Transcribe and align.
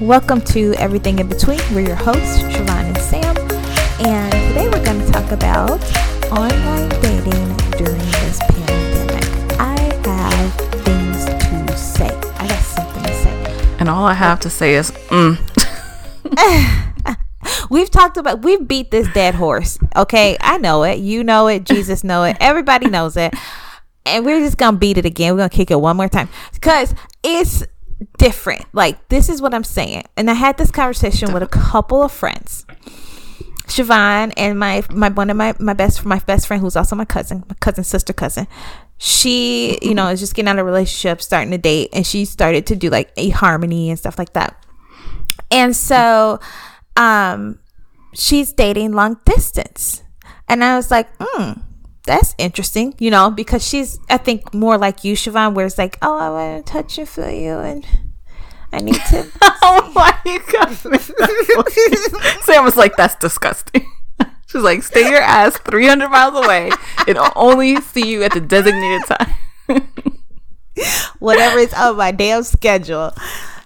Welcome 0.00 0.42
to 0.42 0.74
Everything 0.74 1.20
in 1.20 1.26
Between. 1.26 1.58
We're 1.72 1.86
your 1.86 1.96
hosts, 1.96 2.40
Shavon 2.42 2.68
and 2.68 2.98
Sam, 2.98 3.34
and 4.06 4.30
today 4.30 4.68
we're 4.68 4.84
going 4.84 5.00
to 5.00 5.10
talk 5.10 5.32
about 5.32 5.82
online 6.30 6.90
dating 7.00 7.56
during 7.78 7.98
this 7.98 8.38
pandemic. 8.40 9.24
I 9.58 9.80
have 10.04 10.54
things 10.84 11.24
to 11.24 11.76
say. 11.78 12.08
I 12.08 12.46
got 12.46 12.62
something 12.62 13.02
to 13.04 13.14
say. 13.14 13.76
And 13.78 13.88
all 13.88 14.04
I 14.04 14.12
have 14.12 14.38
to 14.40 14.50
say 14.50 14.74
is, 14.74 14.90
mm. 14.90 15.38
we've 17.70 17.90
talked 17.90 18.18
about, 18.18 18.42
we've 18.42 18.68
beat 18.68 18.90
this 18.90 19.08
dead 19.14 19.34
horse. 19.34 19.78
Okay, 19.96 20.36
I 20.42 20.58
know 20.58 20.82
it. 20.82 20.98
You 20.98 21.24
know 21.24 21.46
it. 21.46 21.64
Jesus 21.64 22.04
know 22.04 22.24
it. 22.24 22.36
Everybody 22.38 22.90
knows 22.90 23.16
it. 23.16 23.32
And 24.04 24.26
we're 24.26 24.40
just 24.40 24.58
gonna 24.58 24.76
beat 24.76 24.98
it 24.98 25.06
again. 25.06 25.32
We're 25.32 25.38
gonna 25.38 25.48
kick 25.48 25.70
it 25.70 25.80
one 25.80 25.96
more 25.96 26.10
time 26.10 26.28
because 26.52 26.94
it's 27.24 27.64
different. 28.18 28.64
Like 28.72 29.08
this 29.08 29.28
is 29.28 29.40
what 29.40 29.54
I'm 29.54 29.64
saying. 29.64 30.04
And 30.16 30.30
I 30.30 30.34
had 30.34 30.58
this 30.58 30.70
conversation 30.70 31.32
with 31.32 31.42
a 31.42 31.48
couple 31.48 32.02
of 32.02 32.12
friends. 32.12 32.66
Shavon 33.66 34.32
and 34.36 34.58
my 34.58 34.84
my 34.90 35.08
one 35.08 35.28
of 35.28 35.36
my 35.36 35.54
my 35.58 35.72
best 35.72 36.04
my 36.04 36.20
best 36.20 36.46
friend 36.46 36.62
who's 36.62 36.76
also 36.76 36.94
my 36.94 37.04
cousin, 37.04 37.44
my 37.48 37.56
cousin 37.60 37.84
sister 37.84 38.12
cousin. 38.12 38.46
She, 38.98 39.78
you 39.82 39.94
know, 39.94 40.08
is 40.08 40.20
just 40.20 40.34
getting 40.34 40.48
out 40.48 40.58
of 40.58 40.60
a 40.60 40.64
relationship, 40.64 41.20
starting 41.20 41.50
to 41.50 41.58
date, 41.58 41.90
and 41.92 42.06
she 42.06 42.24
started 42.24 42.66
to 42.68 42.76
do 42.76 42.88
like 42.88 43.14
eHarmony 43.16 43.88
and 43.88 43.98
stuff 43.98 44.18
like 44.18 44.32
that. 44.34 44.64
And 45.50 45.74
so 45.74 46.40
um 46.96 47.58
she's 48.14 48.52
dating 48.52 48.92
long 48.92 49.18
distance. 49.24 50.02
And 50.48 50.62
I 50.62 50.76
was 50.76 50.90
like, 50.90 51.08
hmm, 51.18 51.60
that's 52.06 52.34
interesting, 52.38 52.94
you 52.98 53.10
know, 53.10 53.30
because 53.30 53.66
she's, 53.66 53.98
I 54.08 54.16
think, 54.16 54.54
more 54.54 54.78
like 54.78 55.04
you, 55.04 55.14
Shavon, 55.14 55.54
where 55.54 55.66
it's 55.66 55.78
like, 55.78 55.98
oh, 56.00 56.18
I 56.18 56.30
want 56.30 56.64
to 56.64 56.72
touch 56.72 56.98
and 56.98 57.08
feel 57.08 57.30
you, 57.30 57.58
and 57.58 57.86
I 58.72 58.80
need 58.80 58.94
to. 58.94 59.26
oh 59.42 59.92
my 59.94 60.40
god! 60.52 60.74
Sam 62.42 62.64
was 62.64 62.76
like, 62.76 62.96
that's 62.96 63.16
disgusting. 63.16 63.86
She's 64.46 64.62
like, 64.62 64.82
stay 64.82 65.08
your 65.08 65.20
ass 65.20 65.58
300 65.58 66.08
miles 66.08 66.44
away 66.44 66.70
and 67.08 67.18
I'll 67.18 67.32
only 67.34 67.80
see 67.80 68.08
you 68.08 68.22
at 68.22 68.32
the 68.32 68.40
designated 68.40 69.02
time. 69.06 69.34
Whatever 71.18 71.58
is 71.58 71.74
on 71.74 71.96
my 71.96 72.12
damn 72.12 72.44
schedule. 72.44 73.12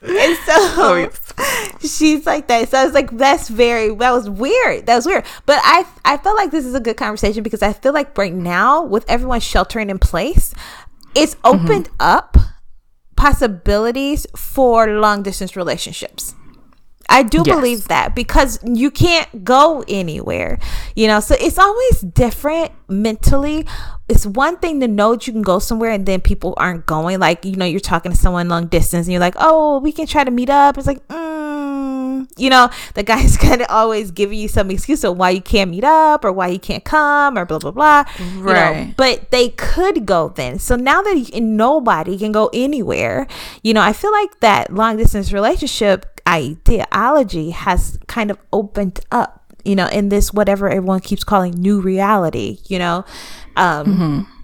And 0.02 0.36
so 0.38 0.52
oh, 0.56 0.94
yes. 0.96 1.98
she's 1.98 2.24
like 2.26 2.48
that. 2.48 2.70
So 2.70 2.78
I 2.78 2.84
was 2.84 2.94
like, 2.94 3.10
that's 3.10 3.48
very 3.48 3.94
that 3.94 4.12
was 4.12 4.30
weird. 4.30 4.86
That 4.86 4.96
was 4.96 5.06
weird. 5.06 5.24
But 5.46 5.60
I 5.62 5.86
I 6.04 6.16
felt 6.16 6.36
like 6.36 6.50
this 6.50 6.64
is 6.64 6.74
a 6.74 6.80
good 6.80 6.96
conversation 6.96 7.42
because 7.42 7.62
I 7.62 7.72
feel 7.72 7.92
like 7.92 8.16
right 8.16 8.32
now, 8.32 8.82
with 8.82 9.04
everyone 9.08 9.40
sheltering 9.40 9.90
in 9.90 9.98
place, 9.98 10.54
it's 11.14 11.34
mm-hmm. 11.36 11.46
opened 11.64 11.88
mm-hmm. 11.88 11.96
up 12.00 12.36
possibilities 13.16 14.26
for 14.34 14.86
long 14.86 15.22
distance 15.22 15.54
relationships. 15.54 16.34
I 17.10 17.24
do 17.24 17.42
yes. 17.44 17.56
believe 17.56 17.88
that 17.88 18.14
because 18.14 18.60
you 18.64 18.90
can't 18.90 19.44
go 19.44 19.84
anywhere, 19.88 20.60
you 20.94 21.08
know. 21.08 21.18
So 21.18 21.34
it's 21.38 21.58
always 21.58 22.00
different 22.02 22.70
mentally. 22.88 23.66
It's 24.08 24.26
one 24.26 24.58
thing 24.58 24.78
to 24.80 24.88
know 24.88 25.14
that 25.14 25.26
you 25.26 25.32
can 25.32 25.42
go 25.42 25.58
somewhere 25.58 25.90
and 25.90 26.06
then 26.06 26.20
people 26.20 26.54
aren't 26.56 26.86
going. 26.86 27.18
Like, 27.18 27.44
you 27.44 27.56
know, 27.56 27.64
you're 27.64 27.80
talking 27.80 28.12
to 28.12 28.18
someone 28.18 28.48
long 28.48 28.68
distance 28.68 29.06
and 29.06 29.12
you're 29.12 29.20
like, 29.20 29.34
oh, 29.38 29.80
we 29.80 29.90
can 29.90 30.06
try 30.06 30.22
to 30.22 30.30
meet 30.30 30.50
up. 30.50 30.78
It's 30.78 30.86
like, 30.86 31.06
mm. 31.08 32.28
you 32.36 32.48
know, 32.48 32.70
the 32.94 33.02
guy's 33.10 33.36
kind 33.36 33.60
of 33.60 33.66
always 33.70 34.12
giving 34.12 34.38
you 34.38 34.46
some 34.46 34.70
excuse 34.70 35.02
of 35.02 35.16
why 35.16 35.30
you 35.30 35.40
can't 35.40 35.70
meet 35.70 35.84
up 35.84 36.24
or 36.24 36.32
why 36.32 36.46
you 36.46 36.60
can't 36.60 36.84
come 36.84 37.36
or 37.36 37.44
blah, 37.44 37.58
blah, 37.58 37.72
blah. 37.72 38.04
Right. 38.36 38.78
You 38.78 38.84
know, 38.86 38.94
but 38.96 39.32
they 39.32 39.48
could 39.50 40.06
go 40.06 40.28
then. 40.28 40.60
So 40.60 40.76
now 40.76 41.02
that 41.02 41.30
nobody 41.34 42.16
can 42.18 42.30
go 42.30 42.50
anywhere, 42.52 43.26
you 43.64 43.74
know, 43.74 43.82
I 43.82 43.92
feel 43.92 44.12
like 44.12 44.38
that 44.40 44.72
long 44.72 44.96
distance 44.96 45.32
relationship 45.32 46.19
ideology 46.30 47.50
has 47.50 47.98
kind 48.06 48.30
of 48.30 48.38
opened 48.52 49.00
up, 49.10 49.54
you 49.64 49.74
know, 49.74 49.88
in 49.88 50.08
this 50.08 50.32
whatever 50.32 50.68
everyone 50.68 51.00
keeps 51.00 51.24
calling 51.24 51.52
new 51.54 51.80
reality, 51.80 52.58
you 52.66 52.78
know. 52.78 53.04
Um, 53.56 53.86
mm-hmm. 53.86 54.39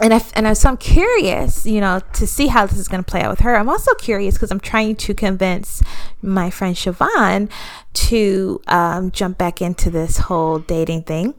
And 0.00 0.14
I 0.14 0.22
and 0.34 0.48
I, 0.48 0.54
so 0.54 0.70
I'm 0.70 0.78
curious, 0.78 1.66
you 1.66 1.80
know, 1.80 2.00
to 2.14 2.26
see 2.26 2.46
how 2.46 2.64
this 2.66 2.78
is 2.78 2.88
going 2.88 3.04
to 3.04 3.10
play 3.10 3.20
out 3.20 3.30
with 3.30 3.40
her. 3.40 3.54
I'm 3.54 3.68
also 3.68 3.92
curious 3.94 4.34
because 4.34 4.50
I'm 4.50 4.58
trying 4.58 4.96
to 4.96 5.14
convince 5.14 5.82
my 6.22 6.48
friend 6.48 6.74
Shavon 6.74 7.50
to 7.92 8.60
um, 8.68 9.10
jump 9.10 9.36
back 9.36 9.60
into 9.60 9.90
this 9.90 10.16
whole 10.16 10.60
dating 10.60 11.02
thing 11.02 11.34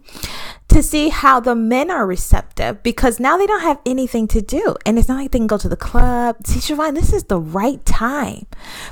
to 0.68 0.84
see 0.84 1.10
how 1.10 1.40
the 1.40 1.56
men 1.56 1.90
are 1.90 2.06
receptive 2.06 2.82
because 2.84 3.20
now 3.20 3.38
they 3.38 3.46
don't 3.48 3.62
have 3.62 3.80
anything 3.86 4.28
to 4.30 4.42
do. 4.42 4.76
And 4.86 4.98
it's 5.00 5.08
not 5.08 5.18
like 5.18 5.32
they 5.32 5.40
can 5.40 5.48
go 5.48 5.58
to 5.58 5.70
the 5.70 5.76
club. 5.76 6.38
See, 6.46 6.60
Shavon, 6.60 6.96
this 6.96 7.12
is 7.12 7.26
the 7.26 7.40
right 7.40 7.84
time 7.86 8.46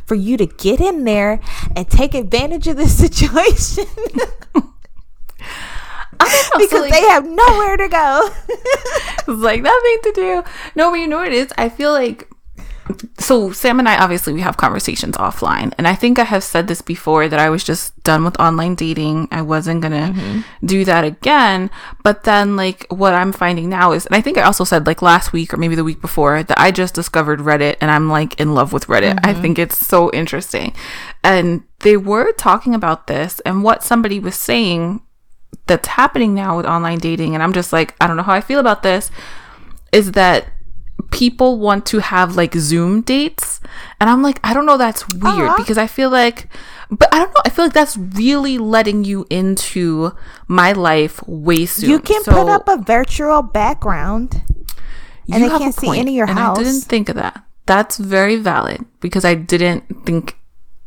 for 0.06 0.16
you 0.16 0.38
to 0.38 0.48
get 0.48 0.82
in 0.82 1.06
there 1.06 1.40
and 1.76 1.90
take 1.90 2.16
advantage 2.16 2.68
of 2.68 2.78
this 2.78 2.98
situation. 3.08 3.86
because 6.58 6.82
like, 6.82 6.92
they 6.92 7.02
have 7.02 7.28
nowhere 7.28 7.78
to 7.78 7.88
go. 7.88 8.30
it's 8.50 9.28
like 9.28 9.62
nothing 9.62 9.98
to 10.04 10.12
do. 10.14 10.44
No, 10.76 10.92
but 10.92 11.00
you 11.00 11.08
know 11.08 11.18
what 11.18 11.28
it 11.28 11.34
is? 11.34 11.54
I 11.58 11.70
feel 11.70 11.92
like 11.92 12.28
so 13.20 13.52
Sam 13.52 13.80
and 13.80 13.88
I 13.88 13.98
obviously 13.98 14.34
we 14.34 14.42
have 14.42 14.58
conversations 14.58 15.16
offline 15.18 15.74
and 15.78 15.88
I 15.88 15.96
think 15.96 16.20
I 16.20 16.24
have 16.24 16.44
said 16.44 16.68
this 16.68 16.82
before 16.82 17.28
that 17.28 17.40
I 17.40 17.50
was 17.50 17.64
just 17.64 18.02
done 18.04 18.24
with 18.24 18.40
online 18.40 18.76
dating. 18.76 19.28
I 19.32 19.42
wasn't 19.42 19.82
going 19.82 19.92
to 19.92 20.20
mm-hmm. 20.20 20.66
do 20.66 20.84
that 20.86 21.04
again, 21.04 21.70
but 22.04 22.24
then 22.24 22.56
like 22.56 22.86
what 22.90 23.14
I'm 23.14 23.32
finding 23.32 23.70
now 23.70 23.92
is 23.92 24.06
and 24.06 24.16
I 24.16 24.22
think 24.22 24.38
I 24.38 24.44
also 24.44 24.64
said 24.64 24.88
like 24.88 25.02
last 25.02 25.34
week 25.34 25.54
or 25.54 25.58
maybe 25.58 25.76
the 25.76 25.84
week 25.84 26.02
before 26.02 26.44
that 26.44 26.60
I 26.60 26.72
just 26.72 26.94
discovered 26.94 27.40
Reddit 27.40 27.78
and 27.82 27.92
I'm 27.92 28.10
like 28.10 28.40
in 28.40 28.54
love 28.54 28.74
with 28.74 28.88
Reddit. 28.88 29.16
Mm-hmm. 29.16 29.30
I 29.30 29.34
think 29.34 29.60
it's 29.60 29.78
so 29.78 30.12
interesting. 30.12 30.74
And 31.24 31.64
they 31.80 31.98
were 31.98 32.32
talking 32.34 32.76
about 32.76 33.08
this 33.08 33.40
and 33.42 33.64
what 33.64 33.84
somebody 33.84 34.20
was 34.20 34.36
saying 34.36 35.02
that's 35.68 35.88
happening 35.88 36.34
now 36.34 36.58
with 36.58 36.66
online 36.66 37.00
dating 37.00 37.34
and 37.34 37.44
I'm 37.44 37.54
just 37.54 37.72
like 37.72 37.96
I 38.02 38.08
don't 38.08 38.18
know 38.18 38.24
how 38.24 38.34
I 38.34 38.42
feel 38.42 38.60
about 38.60 38.84
this 38.84 39.12
is 39.92 40.14
that 40.14 40.48
people 41.12 41.60
want 41.60 41.86
to 41.88 42.00
have 42.00 42.36
like 42.36 42.54
Zoom 42.56 43.02
dates. 43.02 43.60
And 44.00 44.10
I'm 44.10 44.22
like, 44.22 44.40
I 44.44 44.54
don't 44.54 44.66
know, 44.66 44.78
that's 44.78 45.08
weird 45.10 45.26
uh-huh. 45.26 45.56
because 45.58 45.78
I 45.78 45.88
feel 45.88 46.10
like, 46.10 46.48
but 46.90 47.14
I 47.14 47.20
don't 47.20 47.30
know, 47.30 47.42
I 47.46 47.50
feel 47.50 47.66
like 47.66 47.74
that's 47.74 47.98
really 47.98 48.58
letting 48.58 49.04
you 49.04 49.26
into 49.30 50.16
my 50.48 50.72
life 50.72 51.22
way 51.28 51.66
soon. 51.66 51.90
You 51.90 52.00
can 52.00 52.24
so, 52.24 52.32
put 52.32 52.50
up 52.50 52.68
a 52.68 52.78
virtual 52.78 53.42
background 53.42 54.42
and 55.32 55.44
they 55.44 55.50
can't 55.50 55.76
see 55.76 56.00
any 56.00 56.12
of 56.12 56.16
your 56.16 56.28
house. 56.28 56.58
I 56.58 56.64
didn't 56.64 56.82
think 56.82 57.10
of 57.10 57.16
that. 57.16 57.44
That's 57.66 57.98
very 57.98 58.38
valid 58.38 58.86
because 59.00 59.24
I 59.24 59.36
didn't 59.36 60.06
think 60.06 60.38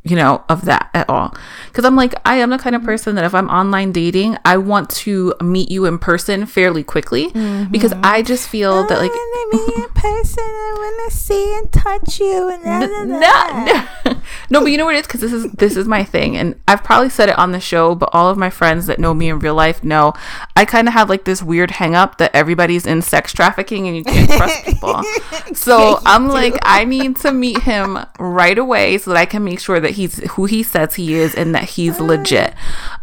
you 0.04 0.16
know, 0.16 0.44
of 0.50 0.66
that 0.66 0.91
at 0.92 1.09
all. 1.09 1.34
Because 1.69 1.84
I'm 1.84 1.97
like, 1.97 2.15
I 2.26 2.37
am 2.37 2.50
the 2.50 2.59
kind 2.59 2.76
of 2.76 2.84
person 2.84 3.15
that 3.15 3.25
if 3.25 3.34
I'm 3.34 3.48
online 3.48 3.91
dating, 3.91 4.37
I 4.44 4.59
want 4.59 4.91
to 4.91 5.34
meet 5.42 5.70
you 5.70 5.87
in 5.87 5.98
person 5.98 6.44
fairly 6.44 6.84
quickly 6.84 7.31
mm-hmm. 7.31 7.70
because 7.72 7.94
I 8.03 8.22
just 8.22 8.48
feel 8.48 8.87
that 8.87 8.98
like 8.98 9.10
meet 9.53 9.76
in 9.76 9.88
person, 9.91 10.44
I 10.44 10.75
want 10.76 11.10
to 11.10 11.16
see 11.16 11.56
and 11.56 11.72
touch 11.72 12.20
you 12.20 12.48
and 12.48 12.64
no, 12.64 13.04
no, 13.04 14.04
no, 14.04 14.20
but 14.50 14.67
you 14.67 14.78
know 14.78 14.84
what 14.84 14.95
it 14.95 14.99
is 14.99 15.06
because 15.06 15.21
this 15.21 15.33
is 15.33 15.50
this 15.53 15.77
is 15.77 15.87
my 15.87 16.05
thing, 16.05 16.37
and 16.37 16.61
I've 16.69 16.84
probably 16.84 17.11
said 17.11 17.28
it 17.28 17.39
on 17.39 17.53
the 17.53 17.61
show, 17.61 17.95
but 17.95 18.11
all 18.12 18.28
of 18.28 18.39
my 18.39 18.50
friends 18.50 18.87
that 18.87 18.99
know 18.99 19.15
me 19.15 19.28
in 19.28 19.39
real 19.39 19.55
life 19.55 19.83
know 19.83 20.12
I 20.56 20.65
kind 20.65 20.89
of 20.89 20.95
have 20.95 21.09
like 21.09 21.25
this 21.25 21.43
weird 21.43 21.72
hang 21.72 21.95
up 21.95 22.19
that 22.19 22.34
everybody's 22.34 22.87
in 22.87 23.03
sex 23.03 23.33
trafficking 23.33 23.87
and 23.87 23.97
you 23.97 24.05
can't 24.05 24.31
trust 24.31 24.65
people. 24.65 25.03
so 25.55 25.78
yeah, 25.78 25.97
I'm 26.06 26.27
do. 26.27 26.33
like, 26.33 26.55
I 26.62 26.84
need 26.84 27.17
to 27.19 27.33
meet 27.33 27.62
him 27.62 27.99
right 28.19 28.56
away 28.56 28.99
so 28.99 29.11
that 29.11 29.19
I 29.19 29.27
can 29.27 29.44
make 29.44 29.61
sure 29.61 29.81
that 29.81 29.93
he's 29.93 30.19
who 30.33 30.44
he 30.44 30.62
says 30.62 30.94
he 30.94 31.15
is 31.15 31.34
and 31.34 31.55
that 31.55 31.65
he's 31.65 32.00
legit. 32.00 32.55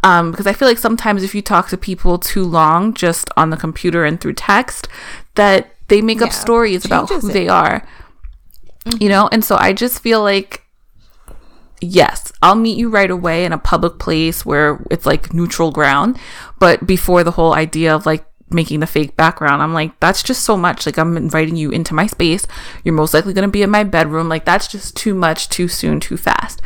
Um, 0.03 0.31
because 0.31 0.47
I 0.47 0.53
feel 0.53 0.67
like 0.67 0.77
sometimes 0.77 1.23
if 1.23 1.35
you 1.35 1.41
talk 1.41 1.69
to 1.69 1.77
people 1.77 2.17
too 2.17 2.43
long 2.43 2.93
just 2.93 3.29
on 3.35 3.49
the 3.49 3.57
computer 3.57 4.05
and 4.05 4.19
through 4.19 4.33
text, 4.33 4.87
that 5.35 5.75
they 5.87 6.01
make 6.01 6.19
yeah, 6.19 6.27
up 6.27 6.33
stories 6.33 6.85
about 6.85 7.09
who 7.09 7.29
it. 7.29 7.33
they 7.33 7.47
are. 7.47 7.85
Mm-hmm. 8.85 9.03
You 9.03 9.09
know, 9.09 9.29
and 9.31 9.43
so 9.43 9.57
I 9.57 9.73
just 9.73 10.01
feel 10.01 10.23
like 10.23 10.63
yes, 11.81 12.31
I'll 12.41 12.55
meet 12.55 12.77
you 12.77 12.89
right 12.89 13.11
away 13.11 13.43
in 13.43 13.51
a 13.51 13.57
public 13.57 13.99
place 13.99 14.45
where 14.45 14.81
it's 14.89 15.05
like 15.05 15.33
neutral 15.33 15.71
ground. 15.71 16.17
But 16.59 16.85
before 16.87 17.23
the 17.23 17.31
whole 17.31 17.53
idea 17.53 17.93
of 17.93 18.05
like 18.05 18.25
making 18.53 18.79
the 18.79 18.87
fake 18.87 19.15
background. 19.15 19.61
I'm 19.61 19.73
like, 19.73 19.99
that's 19.99 20.23
just 20.23 20.43
so 20.43 20.57
much. 20.57 20.85
Like, 20.85 20.97
I'm 20.97 21.17
inviting 21.17 21.55
you 21.55 21.71
into 21.71 21.93
my 21.93 22.07
space. 22.07 22.45
You're 22.83 22.93
most 22.93 23.13
likely 23.13 23.33
going 23.33 23.47
to 23.47 23.51
be 23.51 23.61
in 23.61 23.69
my 23.69 23.83
bedroom. 23.83 24.29
Like, 24.29 24.45
that's 24.45 24.67
just 24.67 24.95
too 24.95 25.13
much, 25.13 25.49
too 25.49 25.67
soon, 25.67 25.99
too 25.99 26.17
fast. 26.17 26.61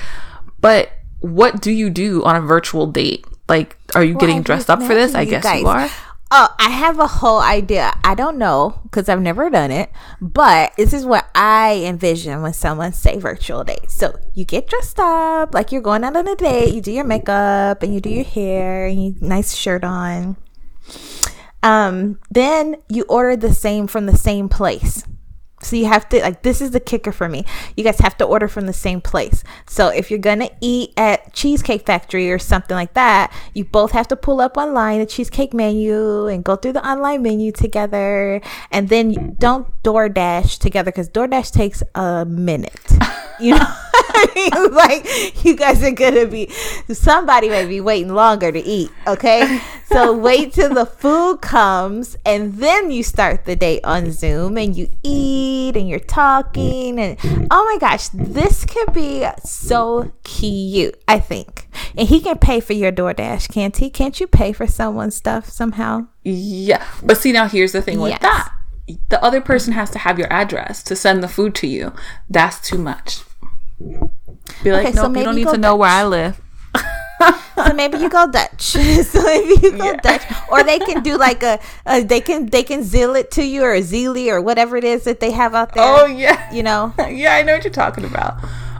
But 0.59 0.91
what 1.19 1.61
do 1.61 1.71
you 1.71 1.89
do 1.89 2.23
on 2.23 2.35
a 2.35 2.41
virtual 2.41 2.87
date? 2.87 3.25
Like, 3.47 3.77
are 3.93 4.03
you 4.03 4.15
well, 4.15 4.21
getting 4.21 4.41
dressed 4.41 4.69
up 4.69 4.81
for 4.81 4.93
this? 4.93 5.13
I 5.13 5.25
guess 5.25 5.43
guys. 5.43 5.61
you 5.61 5.67
are. 5.67 5.89
Oh, 6.31 6.47
I 6.59 6.69
have 6.69 6.97
a 6.97 7.07
whole 7.07 7.39
idea. 7.39 7.93
I 8.03 8.15
don't 8.15 8.37
know 8.37 8.79
because 8.83 9.09
I've 9.09 9.21
never 9.21 9.49
done 9.49 9.71
it, 9.71 9.91
but 10.19 10.75
this 10.75 10.91
is 10.91 11.05
what 11.05 11.29
I 11.35 11.83
envision 11.85 12.41
when 12.41 12.53
someone 12.53 12.93
say 12.93 13.19
virtual 13.19 13.63
date. 13.63 13.91
So 13.91 14.17
you 14.33 14.43
get 14.43 14.67
dressed 14.67 14.99
up 14.99 15.53
like 15.53 15.71
you're 15.71 15.81
going 15.81 16.03
out 16.03 16.15
on 16.15 16.27
a 16.27 16.35
date. 16.35 16.73
You 16.73 16.81
do 16.81 16.91
your 16.91 17.03
makeup 17.03 17.83
and 17.83 17.93
you 17.93 18.01
do 18.01 18.09
your 18.09 18.25
hair 18.25 18.87
and 18.87 19.03
you 19.03 19.15
nice 19.21 19.53
shirt 19.53 19.83
on. 19.83 20.35
Um, 21.61 22.19
then 22.31 22.77
you 22.89 23.05
order 23.07 23.35
the 23.35 23.53
same 23.53 23.85
from 23.85 24.07
the 24.07 24.17
same 24.17 24.49
place. 24.49 25.03
So 25.61 25.75
you 25.75 25.85
have 25.85 26.07
to 26.09 26.19
like 26.19 26.43
this 26.43 26.61
is 26.61 26.71
the 26.71 26.79
kicker 26.79 27.11
for 27.11 27.29
me. 27.29 27.45
You 27.75 27.83
guys 27.83 27.99
have 27.99 28.17
to 28.17 28.25
order 28.25 28.47
from 28.47 28.65
the 28.65 28.73
same 28.73 29.01
place. 29.01 29.43
So 29.67 29.87
if 29.87 30.11
you're 30.11 30.19
gonna 30.19 30.49
eat 30.61 30.93
at 30.97 31.33
Cheesecake 31.33 31.85
Factory 31.85 32.31
or 32.31 32.39
something 32.39 32.75
like 32.75 32.93
that, 32.93 33.33
you 33.53 33.63
both 33.63 33.91
have 33.91 34.07
to 34.09 34.15
pull 34.15 34.41
up 34.41 34.57
online 34.57 34.99
the 34.99 35.05
cheesecake 35.05 35.53
menu 35.53 36.27
and 36.27 36.43
go 36.43 36.55
through 36.55 36.73
the 36.73 36.87
online 36.87 37.23
menu 37.23 37.51
together. 37.51 38.41
And 38.71 38.89
then 38.89 39.35
don't 39.39 39.67
DoorDash 39.83 40.59
together 40.59 40.91
because 40.91 41.09
DoorDash 41.09 41.51
takes 41.51 41.81
a 41.95 42.25
minute. 42.25 42.91
You 43.39 43.55
know. 43.55 43.75
like 44.71 45.45
you 45.45 45.55
guys 45.55 45.83
are 45.83 45.91
gonna 45.91 46.25
be 46.25 46.49
somebody 46.91 47.49
may 47.49 47.65
be 47.65 47.79
waiting 47.79 48.13
longer 48.13 48.51
to 48.51 48.59
eat 48.59 48.91
okay? 49.07 49.61
So 49.85 50.15
wait 50.17 50.53
till 50.53 50.73
the 50.73 50.85
food 50.85 51.41
comes 51.41 52.17
and 52.25 52.55
then 52.55 52.91
you 52.91 53.03
start 53.03 53.45
the 53.45 53.55
day 53.55 53.81
on 53.81 54.11
zoom 54.11 54.57
and 54.57 54.75
you 54.75 54.89
eat 55.03 55.75
and 55.75 55.87
you're 55.87 55.99
talking 55.99 56.99
and 56.99 57.17
oh 57.51 57.65
my 57.71 57.77
gosh 57.79 58.09
this 58.09 58.65
could 58.65 58.93
be 58.93 59.25
so 59.43 60.11
cute 60.23 61.01
i 61.07 61.19
think. 61.19 61.67
And 61.97 62.07
he 62.07 62.19
can 62.19 62.37
pay 62.37 62.59
for 62.59 62.73
your 62.73 62.91
doordash 62.91 63.51
can't 63.51 63.75
he? 63.77 63.89
Can't 63.89 64.19
you 64.19 64.27
pay 64.27 64.51
for 64.51 64.67
someone's 64.67 65.15
stuff 65.15 65.49
somehow? 65.49 66.07
Yeah 66.23 66.85
but 67.03 67.17
see 67.17 67.31
now 67.31 67.47
here's 67.47 67.71
the 67.71 67.81
thing 67.81 67.99
with 67.99 68.11
yes. 68.11 68.21
that. 68.21 68.51
The 69.09 69.23
other 69.23 69.41
person 69.41 69.73
has 69.73 69.89
to 69.91 69.99
have 69.99 70.19
your 70.19 70.31
address 70.31 70.83
to 70.83 70.95
send 70.95 71.23
the 71.23 71.27
food 71.27 71.55
to 71.55 71.67
you. 71.67 71.93
That's 72.29 72.59
too 72.59 72.77
much 72.77 73.21
be 73.79 74.71
like, 74.71 74.87
okay, 74.87 74.95
nope, 74.95 75.05
so 75.05 75.19
you 75.19 75.23
don't 75.23 75.35
need 75.35 75.45
to 75.45 75.51
Dutch. 75.51 75.59
know 75.59 75.75
where 75.75 75.89
I 75.89 76.03
live. 76.03 76.41
so 77.55 77.73
maybe 77.73 77.97
you 77.97 78.09
go 78.09 78.29
Dutch. 78.29 78.61
so 78.61 79.23
maybe 79.23 79.61
you 79.61 79.77
go 79.77 79.85
yeah. 79.85 79.95
Dutch, 79.97 80.23
or 80.49 80.63
they 80.63 80.79
can 80.79 81.03
do 81.03 81.17
like 81.17 81.43
a, 81.43 81.59
a, 81.85 82.03
they 82.03 82.21
can 82.21 82.47
they 82.47 82.63
can 82.63 82.81
Zelle 82.81 83.17
it 83.19 83.31
to 83.31 83.43
you 83.43 83.63
or 83.63 83.77
zeely 83.77 84.27
or 84.27 84.41
whatever 84.41 84.75
it 84.75 84.83
is 84.83 85.03
that 85.05 85.19
they 85.19 85.31
have 85.31 85.55
out 85.55 85.73
there. 85.73 85.83
Oh 85.83 86.05
yeah, 86.05 86.51
you 86.53 86.63
know. 86.63 86.93
yeah, 87.09 87.35
I 87.35 87.43
know 87.43 87.53
what 87.53 87.63
you're 87.63 87.73
talking 87.73 88.05
about. 88.05 88.35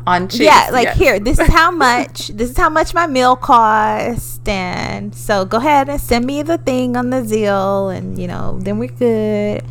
On 0.08 0.28
Chase, 0.28 0.42
yeah, 0.42 0.70
like 0.72 0.86
yes. 0.86 0.98
here, 1.00 1.20
this 1.20 1.40
is 1.40 1.48
how 1.48 1.72
much. 1.72 2.28
this 2.28 2.52
is 2.52 2.58
how 2.58 2.70
much 2.70 2.94
my 2.94 3.08
meal 3.08 3.36
cost, 3.36 4.48
and 4.48 5.16
so 5.16 5.46
go 5.46 5.58
ahead 5.58 5.90
and 5.90 6.00
send 6.00 6.26
me 6.26 6.44
the 6.44 6.60
thing 6.60 6.96
on 6.96 7.10
the 7.10 7.22
Zelle, 7.22 7.96
and 7.96 8.20
you 8.20 8.28
know, 8.28 8.60
then 8.62 8.78
we're 8.78 8.90
good. 8.90 9.64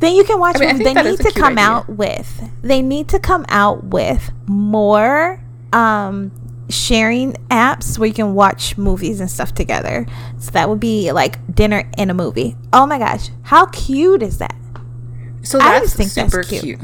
Then 0.00 0.14
you 0.14 0.24
can 0.24 0.40
watch. 0.40 0.56
I 0.60 0.72
mean, 0.72 0.82
they 0.82 0.94
need 0.94 1.18
to 1.20 1.32
come 1.32 1.52
idea. 1.52 1.64
out 1.64 1.88
with. 1.88 2.50
They 2.62 2.82
need 2.82 3.08
to 3.10 3.18
come 3.18 3.44
out 3.48 3.84
with 3.84 4.30
more 4.46 5.42
um, 5.72 6.32
sharing 6.70 7.34
apps 7.50 7.98
where 7.98 8.08
you 8.08 8.14
can 8.14 8.34
watch 8.34 8.78
movies 8.78 9.20
and 9.20 9.30
stuff 9.30 9.52
together. 9.54 10.06
So 10.38 10.50
that 10.52 10.68
would 10.68 10.80
be 10.80 11.12
like 11.12 11.54
dinner 11.54 11.88
and 11.98 12.10
a 12.10 12.14
movie. 12.14 12.56
Oh 12.72 12.86
my 12.86 12.98
gosh, 12.98 13.28
how 13.42 13.66
cute 13.66 14.22
is 14.22 14.38
that? 14.38 14.56
So 15.42 15.58
that's 15.58 15.92
super 15.92 16.38
that's 16.38 16.48
cute. 16.48 16.62
cute. 16.62 16.80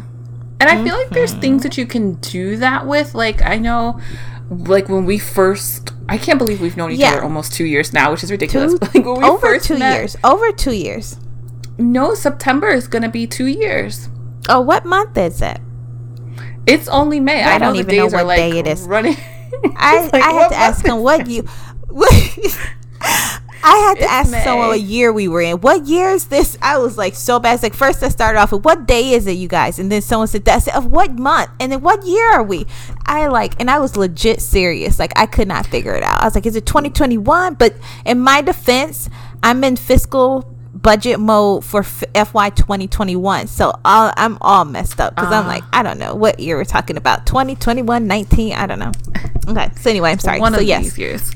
And 0.59 0.71
I 0.71 0.83
feel 0.83 0.97
like 0.97 1.11
there's 1.11 1.33
mm-hmm. 1.33 1.41
things 1.41 1.63
that 1.65 1.77
you 1.77 1.87
can 1.87 2.15
do 2.15 2.57
that 2.59 2.87
with. 2.87 3.15
Like 3.15 3.43
I 3.43 3.59
know, 3.59 4.01
like 4.51 4.89
when 4.89 5.05
we 5.05 5.19
first, 5.19 5.93
I 6.09 6.19
can't 6.19 6.39
believe 6.39 6.61
we've 6.61 6.77
known 6.77 6.93
each 6.93 7.01
yeah. 7.01 7.13
other 7.13 7.23
almost 7.23 7.53
two 7.53 7.65
years 7.65 7.93
now, 7.93 8.11
which 8.11 8.25
is 8.25 8.31
ridiculous. 8.31 8.73
Two, 8.79 8.79
like 8.95 9.07
over 9.07 9.59
two 9.59 9.79
met, 9.79 9.99
years, 9.99 10.17
over 10.25 10.53
two 10.53 10.73
years. 10.73 11.19
No, 11.79 12.15
September 12.15 12.69
is 12.69 12.89
going 12.89 13.03
to 13.03 13.09
be 13.09 13.27
two 13.27 13.47
years. 13.47 14.09
Oh, 14.49 14.61
what 14.61 14.85
month 14.85 15.17
is 15.19 15.43
it? 15.43 15.61
It's 16.67 16.89
only 16.89 17.21
May. 17.21 17.43
I, 17.43 17.57
I 17.57 17.59
don't 17.59 17.77
even 17.77 17.97
know 17.97 18.07
what 18.07 18.27
like 18.27 18.39
day 18.39 18.59
it 18.59 18.67
is. 18.67 18.83
Running. 18.83 19.17
I, 19.77 20.09
like, 20.13 20.23
I 20.23 20.33
had 20.33 20.49
to 20.49 20.57
ask 20.57 20.85
him 20.85 20.99
what 21.01 21.27
you. 21.29 21.47
I 23.69 23.79
had 23.79 23.95
to 23.95 24.05
it's 24.05 24.13
ask 24.13 24.31
May. 24.31 24.45
someone 24.45 24.69
what 24.69 24.81
year 24.81 25.13
we 25.13 25.29
were 25.29 25.41
in. 25.41 25.61
What 25.61 25.87
year 25.87 26.11
is 26.11 26.27
this? 26.27 26.57
I 26.63 26.79
was 26.79 26.97
like 26.97 27.15
so 27.15 27.41
bad. 27.41 27.55
It's 27.55 27.63
like 27.63 27.75
first 27.75 28.03
I 28.03 28.09
started 28.11 28.39
off 28.39 28.53
with 28.53 28.65
what 28.65 28.87
day 28.87 29.13
is 29.13 29.27
it, 29.27 29.33
you 29.33 29.49
guys? 29.49 29.79
And 29.79 29.91
then 29.91 30.03
someone 30.03 30.29
said 30.29 30.45
that's 30.45 30.69
of 30.69 30.87
what 30.87 31.13
month? 31.13 31.51
And 31.59 31.73
then 31.73 31.81
what 31.81 32.05
year 32.05 32.33
are 32.33 32.43
we? 32.43 32.67
I 33.07 33.27
like 33.27 33.59
and 33.61 33.71
I 33.71 33.79
was 33.79 33.97
legit 33.97 34.41
serious. 34.41 34.99
Like 34.99 35.13
I 35.17 35.27
could 35.27 35.49
not 35.49 35.67
figure 35.67 35.95
it 35.95 36.03
out. 36.03 36.21
I 36.21 36.25
was 36.25 36.35
like, 36.35 36.47
is 36.47 36.55
it 36.55 36.67
2021? 36.67 37.55
But 37.55 37.75
in 38.05 38.21
my 38.21 38.41
defense, 38.41 39.11
I'm 39.43 39.65
in 39.65 39.77
fiscal 39.77 40.56
budget 40.83 41.19
mode 41.19 41.65
for 41.65 41.83
FY 41.83 42.51
2021. 42.51 43.47
So 43.47 43.73
all, 43.85 44.13
I'm 44.17 44.39
all 44.41 44.65
messed 44.65 45.01
up 45.01 45.15
because 45.15 45.33
uh, 45.33 45.37
I'm 45.37 45.45
ah. 45.45 45.49
like, 45.49 45.65
I 45.73 45.83
don't 45.83 45.99
know 45.99 46.15
what 46.15 46.39
year 46.41 46.57
we're 46.57 46.65
talking 46.65 46.97
about 46.97 47.27
2021, 47.27 48.07
19. 48.07 48.53
I 48.53 48.67
don't 48.67 48.79
know. 48.79 48.93
Okay. 49.49 49.71
So 49.81 49.91
anyway, 49.91 50.11
I'm 50.13 50.19
sorry. 50.19 50.41
One 50.41 50.53
so, 50.53 50.61
of 50.61 50.65
yes. 50.67 50.83
these 50.83 50.99
years. 50.99 51.33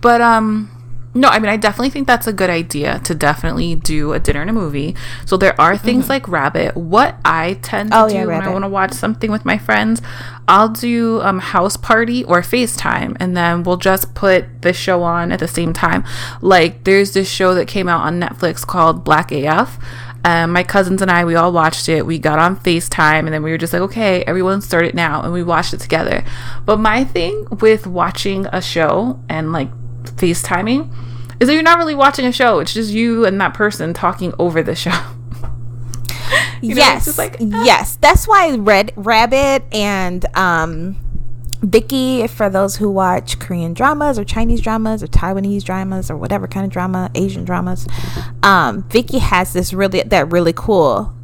But, 0.00 0.20
um, 0.20 0.70
no, 1.14 1.28
I 1.28 1.38
mean, 1.38 1.48
I 1.48 1.56
definitely 1.56 1.90
think 1.90 2.08
that's 2.08 2.26
a 2.26 2.32
good 2.32 2.50
idea 2.50 2.98
to 3.04 3.14
definitely 3.14 3.76
do 3.76 4.12
a 4.12 4.18
dinner 4.18 4.40
and 4.40 4.50
a 4.50 4.52
movie. 4.52 4.96
So 5.24 5.36
there 5.36 5.58
are 5.60 5.78
things 5.78 6.04
mm-hmm. 6.04 6.10
like 6.10 6.28
Rabbit. 6.28 6.76
What 6.76 7.16
I 7.24 7.54
tend 7.62 7.92
to 7.92 8.02
oh, 8.02 8.08
do 8.08 8.14
yeah, 8.16 8.26
when 8.26 8.42
I 8.42 8.50
want 8.50 8.64
to 8.64 8.68
watch 8.68 8.92
something 8.92 9.30
with 9.30 9.44
my 9.44 9.56
friends, 9.56 10.02
I'll 10.48 10.68
do 10.68 11.20
um, 11.22 11.38
House 11.38 11.76
Party 11.76 12.24
or 12.24 12.42
FaceTime, 12.42 13.16
and 13.20 13.36
then 13.36 13.62
we'll 13.62 13.76
just 13.76 14.14
put 14.14 14.62
the 14.62 14.72
show 14.72 15.02
on 15.02 15.30
at 15.30 15.38
the 15.38 15.48
same 15.48 15.72
time. 15.72 16.04
Like 16.40 16.82
there's 16.84 17.12
this 17.12 17.30
show 17.30 17.54
that 17.54 17.68
came 17.68 17.88
out 17.88 18.04
on 18.04 18.20
Netflix 18.20 18.66
called 18.66 19.04
Black 19.04 19.30
AF. 19.30 19.78
Um, 20.26 20.52
my 20.52 20.64
cousins 20.64 21.02
and 21.02 21.10
I, 21.10 21.24
we 21.26 21.34
all 21.34 21.52
watched 21.52 21.88
it. 21.88 22.06
We 22.06 22.18
got 22.18 22.38
on 22.38 22.56
FaceTime 22.56 23.20
and 23.20 23.28
then 23.28 23.42
we 23.42 23.50
were 23.50 23.58
just 23.58 23.74
like, 23.74 23.82
okay, 23.82 24.24
everyone 24.24 24.62
start 24.62 24.86
it 24.86 24.94
now. 24.94 25.22
And 25.22 25.34
we 25.34 25.42
watched 25.42 25.74
it 25.74 25.80
together. 25.80 26.24
But 26.64 26.78
my 26.78 27.04
thing 27.04 27.46
with 27.60 27.86
watching 27.86 28.46
a 28.46 28.62
show 28.62 29.20
and 29.28 29.52
like 29.52 29.68
FaceTiming 30.04 30.92
is 31.40 31.48
that 31.48 31.54
you're 31.54 31.62
not 31.62 31.78
really 31.78 31.94
watching 31.94 32.24
a 32.26 32.32
show. 32.32 32.60
It's 32.60 32.74
just 32.74 32.92
you 32.92 33.24
and 33.24 33.40
that 33.40 33.54
person 33.54 33.92
talking 33.92 34.32
over 34.38 34.62
the 34.62 34.74
show. 34.74 34.90
you 36.62 36.74
know, 36.74 36.82
yes, 36.82 37.18
like, 37.18 37.36
ah. 37.40 37.64
yes. 37.64 37.96
That's 37.96 38.26
why 38.26 38.54
Red 38.56 38.92
Rabbit 38.96 39.64
and 39.72 40.24
um, 40.36 40.96
Viki, 41.60 42.28
for 42.28 42.48
those 42.50 42.76
who 42.76 42.90
watch 42.90 43.38
Korean 43.38 43.74
dramas 43.74 44.18
or 44.18 44.24
Chinese 44.24 44.60
dramas 44.60 45.02
or 45.02 45.06
Taiwanese 45.06 45.64
dramas 45.64 46.10
or 46.10 46.16
whatever 46.16 46.46
kind 46.46 46.64
of 46.64 46.72
drama, 46.72 47.10
Asian 47.14 47.44
dramas, 47.44 47.86
um, 48.42 48.82
Viki 48.84 49.18
has 49.18 49.52
this 49.52 49.72
really 49.72 50.02
that 50.02 50.30
really 50.30 50.52
cool 50.54 51.14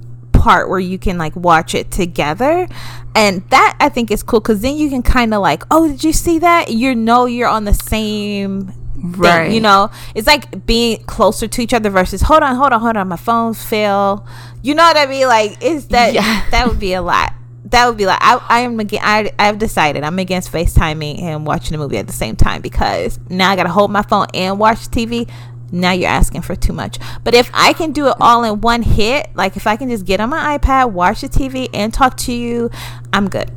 part 0.40 0.70
where 0.70 0.80
you 0.80 0.98
can 0.98 1.18
like 1.18 1.36
watch 1.36 1.74
it 1.74 1.90
together. 1.90 2.66
And 3.14 3.42
that 3.50 3.76
i 3.80 3.88
think 3.88 4.10
is 4.10 4.22
cool 4.22 4.40
because 4.40 4.60
then 4.60 4.76
you 4.76 4.88
can 4.88 5.02
kind 5.02 5.34
of 5.34 5.42
like 5.42 5.64
oh 5.70 5.88
did 5.88 6.02
you 6.02 6.12
see 6.12 6.38
that? 6.38 6.70
You 6.70 6.94
know 6.94 7.26
you're 7.26 7.48
on 7.48 7.64
the 7.64 7.74
same 7.74 8.72
right 8.96 9.46
thing, 9.46 9.52
you 9.52 9.60
know? 9.60 9.90
It's 10.14 10.26
like 10.26 10.64
being 10.64 11.02
closer 11.04 11.46
to 11.46 11.62
each 11.62 11.74
other 11.74 11.90
versus 11.90 12.22
hold 12.22 12.42
on 12.42 12.56
hold 12.56 12.72
on 12.72 12.80
hold 12.80 12.96
on 12.96 13.08
my 13.08 13.16
phone's 13.16 13.62
fail 13.62 14.26
you 14.62 14.74
know 14.74 14.84
what 14.84 14.96
i 14.96 15.06
mean? 15.06 15.26
Like 15.26 15.62
is 15.62 15.88
that 15.88 16.14
yeah. 16.14 16.48
that 16.50 16.66
would 16.68 16.80
be 16.80 16.94
a 16.94 17.02
lot. 17.02 17.34
That 17.66 17.86
would 17.86 17.98
be 17.98 18.06
like 18.06 18.18
I, 18.20 18.40
I 18.48 18.60
am 18.60 18.80
again 18.80 19.02
I 19.02 19.32
I've 19.38 19.58
decided 19.58 20.02
I'm 20.02 20.18
against 20.18 20.50
FaceTiming 20.50 21.22
and 21.22 21.46
watching 21.46 21.74
a 21.74 21.78
movie 21.78 21.98
at 21.98 22.06
the 22.06 22.12
same 22.12 22.34
time 22.34 22.62
because 22.62 23.20
now 23.28 23.50
I 23.50 23.56
gotta 23.56 23.68
hold 23.68 23.90
my 23.90 24.02
phone 24.02 24.26
and 24.34 24.58
watch 24.58 24.78
TV 24.88 25.30
now 25.72 25.92
you're 25.92 26.08
asking 26.08 26.42
for 26.42 26.56
too 26.56 26.72
much. 26.72 26.98
But 27.24 27.34
if 27.34 27.50
I 27.54 27.72
can 27.72 27.92
do 27.92 28.08
it 28.08 28.14
all 28.20 28.44
in 28.44 28.60
one 28.60 28.82
hit, 28.82 29.28
like 29.34 29.56
if 29.56 29.66
I 29.66 29.76
can 29.76 29.88
just 29.88 30.04
get 30.04 30.20
on 30.20 30.30
my 30.30 30.58
iPad, 30.58 30.92
watch 30.92 31.20
the 31.20 31.28
TV, 31.28 31.68
and 31.72 31.92
talk 31.92 32.16
to 32.18 32.32
you, 32.32 32.70
I'm 33.12 33.28
good. 33.28 33.50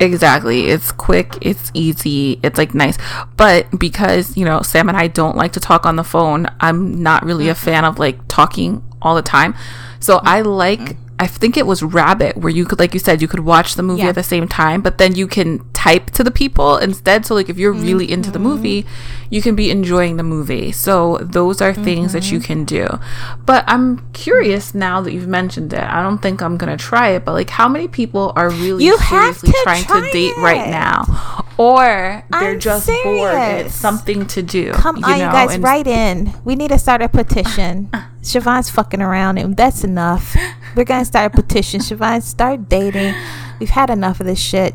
Exactly. 0.00 0.66
It's 0.68 0.92
quick, 0.92 1.34
it's 1.40 1.70
easy, 1.74 2.38
it's 2.42 2.56
like 2.56 2.74
nice. 2.74 2.96
But 3.36 3.66
because, 3.78 4.36
you 4.36 4.44
know, 4.44 4.62
Sam 4.62 4.88
and 4.88 4.96
I 4.96 5.08
don't 5.08 5.36
like 5.36 5.52
to 5.54 5.60
talk 5.60 5.86
on 5.86 5.96
the 5.96 6.04
phone, 6.04 6.46
I'm 6.60 7.02
not 7.02 7.24
really 7.24 7.48
a 7.48 7.54
mm-hmm. 7.54 7.64
fan 7.64 7.84
of 7.84 7.98
like 7.98 8.18
talking 8.28 8.82
all 9.02 9.14
the 9.14 9.22
time. 9.22 9.54
So 10.00 10.20
I 10.22 10.42
like 10.42 10.80
mm-hmm. 10.80 11.07
I 11.20 11.26
think 11.26 11.56
it 11.56 11.66
was 11.66 11.82
Rabbit 11.82 12.36
where 12.36 12.50
you 12.50 12.64
could 12.64 12.78
like 12.78 12.94
you 12.94 13.00
said 13.00 13.20
you 13.20 13.28
could 13.28 13.40
watch 13.40 13.74
the 13.74 13.82
movie 13.82 14.02
yeah. 14.02 14.10
at 14.10 14.14
the 14.14 14.22
same 14.22 14.46
time, 14.46 14.82
but 14.82 14.98
then 14.98 15.16
you 15.16 15.26
can 15.26 15.68
type 15.72 16.10
to 16.12 16.22
the 16.22 16.30
people 16.30 16.76
instead. 16.76 17.26
So 17.26 17.34
like 17.34 17.48
if 17.48 17.58
you're 17.58 17.72
really 17.72 18.06
mm-hmm. 18.06 18.14
into 18.14 18.30
the 18.30 18.38
movie, 18.38 18.86
you 19.28 19.42
can 19.42 19.56
be 19.56 19.70
enjoying 19.70 20.16
the 20.16 20.22
movie. 20.22 20.70
So 20.70 21.18
those 21.18 21.60
are 21.60 21.74
things 21.74 22.08
mm-hmm. 22.08 22.12
that 22.12 22.30
you 22.30 22.38
mm-hmm. 22.38 22.46
can 22.46 22.64
do. 22.64 23.00
But 23.44 23.64
I'm 23.66 24.08
curious 24.12 24.74
now 24.74 25.00
that 25.00 25.12
you've 25.12 25.26
mentioned 25.26 25.72
it. 25.72 25.82
I 25.82 26.02
don't 26.02 26.18
think 26.18 26.40
I'm 26.40 26.56
gonna 26.56 26.76
try 26.76 27.08
it, 27.10 27.24
but 27.24 27.32
like 27.32 27.50
how 27.50 27.68
many 27.68 27.88
people 27.88 28.32
are 28.36 28.50
really 28.50 28.84
you 28.84 28.96
seriously 28.98 29.52
trying 29.64 29.84
try 29.84 30.00
to 30.00 30.12
date 30.12 30.36
it. 30.36 30.38
right 30.38 30.70
now? 30.70 31.44
Or 31.58 32.22
they're 32.30 32.52
I'm 32.52 32.60
just 32.60 32.86
serious. 32.86 33.02
bored. 33.04 33.66
It's 33.66 33.74
something 33.74 34.26
to 34.28 34.42
do. 34.42 34.72
Come 34.72 35.02
on, 35.02 35.10
you, 35.10 35.18
know? 35.18 35.26
you 35.26 35.32
guys, 35.32 35.54
and 35.54 35.64
write 35.64 35.88
in. 35.88 36.32
We 36.44 36.54
need 36.54 36.68
to 36.68 36.78
start 36.78 37.02
a 37.02 37.08
petition. 37.08 37.90
Shavon's 38.22 38.70
fucking 38.70 39.02
around, 39.02 39.38
and 39.38 39.56
that's 39.56 39.82
enough. 39.82 40.36
We're 40.78 40.84
gonna 40.84 41.04
start 41.04 41.34
a 41.34 41.36
petition. 41.36 41.80
Shavon, 41.80 42.22
start 42.22 42.68
dating. 42.68 43.12
We've 43.58 43.68
had 43.68 43.90
enough 43.90 44.20
of 44.20 44.26
this 44.26 44.40
shit. 44.40 44.74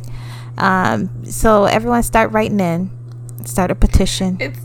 Um, 0.58 1.24
so 1.26 1.64
everyone, 1.64 2.04
start 2.04 2.32
writing 2.32 2.60
in 2.60 2.92
start 3.48 3.72
a 3.72 3.76
petition. 3.76 4.38
It's 4.40 4.60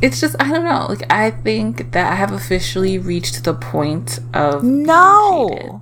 it's 0.00 0.20
just 0.20 0.34
I 0.40 0.50
don't 0.50 0.64
know. 0.64 0.86
Like 0.88 1.10
I 1.12 1.30
think 1.30 1.92
that 1.92 2.12
I 2.12 2.16
have 2.16 2.32
officially 2.32 2.98
reached 2.98 3.44
the 3.44 3.54
point 3.54 4.18
of 4.34 4.64
no. 4.64 5.80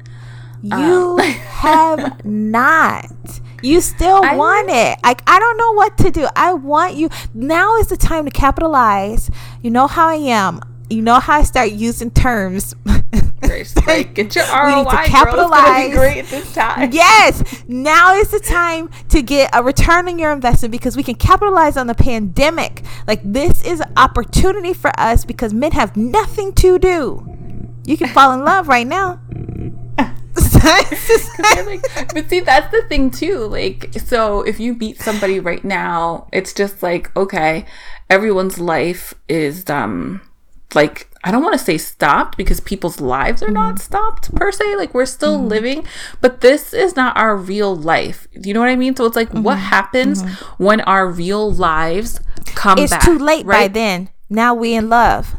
You 0.63 0.73
um, 0.73 1.19
have 1.21 2.25
not. 2.25 3.07
You 3.63 3.81
still 3.81 4.23
I 4.23 4.37
want 4.37 4.69
it. 4.71 4.99
Like 5.03 5.23
I 5.27 5.39
don't 5.39 5.57
know 5.57 5.73
what 5.73 5.97
to 5.99 6.11
do. 6.11 6.29
I 6.37 6.53
want 6.53 6.97
you. 6.97 7.09
Now 7.33 7.77
is 7.79 7.87
the 7.87 7.97
time 7.97 8.27
to 8.27 8.31
capitalize. 8.31 9.31
You 9.63 9.71
know 9.71 9.87
how 9.87 10.09
I 10.09 10.17
am. 10.17 10.61
You 10.91 11.03
know 11.03 11.21
how 11.21 11.39
I 11.39 11.43
start 11.43 11.73
using 11.73 12.11
terms. 12.11 12.75
Like, 13.87 14.15
get 14.15 14.35
your 14.37 14.45
ROI. 14.45 14.67
We 14.67 14.75
need 14.77 14.91
to 14.91 14.97
capitalize. 15.07 15.93
great 15.93 16.19
at 16.19 16.27
this 16.27 16.55
time. 16.55 16.93
Yes, 16.93 17.65
now 17.67 18.15
is 18.15 18.31
the 18.31 18.39
time 18.39 18.91
to 19.09 19.23
get 19.23 19.51
a 19.53 19.63
return 19.63 20.09
on 20.09 20.19
your 20.19 20.31
investment 20.31 20.71
because 20.71 20.97
we 20.97 21.03
can 21.03 21.17
capitalize 21.17 21.77
on 21.77 21.87
the 21.89 21.95
pandemic. 21.95 22.83
Like 23.09 23.21
this 23.25 23.65
is 23.65 23.81
an 23.81 23.93
opportunity 23.97 24.73
for 24.73 24.93
us 24.99 25.25
because 25.25 25.53
men 25.53 25.73
have 25.73 25.97
nothing 25.97 26.53
to 26.55 26.79
do. 26.79 27.27
You 27.85 27.97
can 27.97 28.09
fall 28.09 28.33
in 28.35 28.45
love 28.45 28.69
right 28.69 28.87
now. 28.87 29.21
like, 30.65 31.83
but 32.15 32.29
see, 32.29 32.41
that's 32.41 32.71
the 32.71 32.85
thing 32.89 33.11
too. 33.11 33.39
Like, 33.47 33.93
so 33.99 34.43
if 34.43 34.61
you 34.61 34.75
meet 34.75 35.01
somebody 35.01 35.41
right 35.41 35.65
now, 35.65 36.29
it's 36.33 36.53
just 36.53 36.83
like, 36.83 37.15
okay, 37.17 37.65
everyone's 38.09 38.59
life 38.59 39.15
is 39.29 39.69
um 39.69 40.21
like 40.75 41.09
I 41.23 41.31
don't 41.31 41.43
want 41.43 41.59
to 41.59 41.65
say 41.65 41.77
stopped 41.77 42.37
because 42.37 42.61
people's 42.61 43.01
lives 43.01 43.43
are 43.43 43.47
mm-hmm. 43.47 43.55
not 43.55 43.79
stopped 43.79 44.35
per 44.35 44.51
se. 44.51 44.77
Like 44.77 44.95
we're 44.95 45.07
still 45.07 45.39
mm-hmm. 45.39 45.49
living, 45.49 45.87
but 46.21 46.41
this 46.41 46.73
is 46.73 46.97
not 46.97 47.17
our 47.17 47.37
real 47.37 47.77
life. 47.77 48.27
You 48.33 48.55
know 48.55 48.61
what 48.61 48.71
I 48.71 48.77
mean? 48.77 48.97
So 48.97 49.05
it's 49.05 49.17
like 49.17 49.29
mm-hmm. 49.29 49.43
what 49.43 49.59
happens 49.59 50.23
mm-hmm. 50.23 50.65
when 50.65 50.81
our 50.83 51.07
real 51.07 51.53
lives 51.53 52.21
come 52.55 52.79
it's 52.79 52.91
back? 52.91 53.05
too 53.05 53.19
late 53.19 53.45
right? 53.45 53.69
by 53.69 53.69
then. 53.69 54.09
Now 54.31 54.55
we 54.55 54.75
in 54.75 54.89
love. 54.89 55.35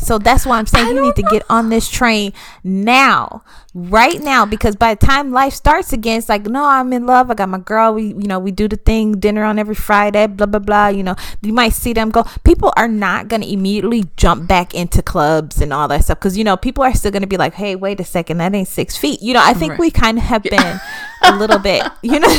So 0.00 0.18
that's 0.18 0.46
why 0.46 0.58
I'm 0.58 0.66
saying 0.66 0.88
you 0.88 1.02
need 1.02 1.16
to 1.16 1.22
get 1.22 1.42
on 1.50 1.68
this 1.68 1.88
train 1.88 2.32
now, 2.64 3.42
right 3.74 4.20
now, 4.20 4.46
because 4.46 4.76
by 4.76 4.94
the 4.94 5.06
time 5.06 5.32
life 5.32 5.52
starts 5.52 5.92
again, 5.92 6.18
it's 6.18 6.28
like, 6.28 6.42
no, 6.46 6.64
I'm 6.64 6.92
in 6.92 7.06
love. 7.06 7.30
I 7.30 7.34
got 7.34 7.48
my 7.48 7.58
girl. 7.58 7.94
We, 7.94 8.08
you 8.08 8.26
know, 8.26 8.38
we 8.38 8.50
do 8.50 8.68
the 8.68 8.76
thing, 8.76 9.20
dinner 9.20 9.44
on 9.44 9.58
every 9.58 9.74
Friday, 9.74 10.26
blah 10.26 10.46
blah 10.46 10.60
blah. 10.60 10.88
You 10.88 11.02
know, 11.02 11.16
you 11.42 11.52
might 11.52 11.72
see 11.72 11.92
them 11.92 12.10
go. 12.10 12.24
People 12.44 12.72
are 12.76 12.88
not 12.88 13.28
gonna 13.28 13.46
immediately 13.46 14.04
jump 14.16 14.48
back 14.48 14.74
into 14.74 15.02
clubs 15.02 15.60
and 15.60 15.72
all 15.72 15.88
that 15.88 16.04
stuff 16.04 16.18
because 16.18 16.36
you 16.36 16.44
know 16.44 16.56
people 16.56 16.82
are 16.84 16.94
still 16.94 17.10
gonna 17.10 17.26
be 17.26 17.36
like, 17.36 17.54
hey, 17.54 17.76
wait 17.76 18.00
a 18.00 18.04
second, 18.04 18.38
that 18.38 18.54
ain't 18.54 18.68
six 18.68 18.96
feet. 18.96 19.22
You 19.22 19.34
know, 19.34 19.42
I 19.42 19.54
think 19.54 19.72
right. 19.72 19.80
we 19.80 19.90
kind 19.90 20.18
of 20.18 20.24
have 20.24 20.42
been 20.42 20.80
a 21.22 21.36
little 21.36 21.58
bit, 21.58 21.84
you 22.02 22.18
know. 22.18 22.38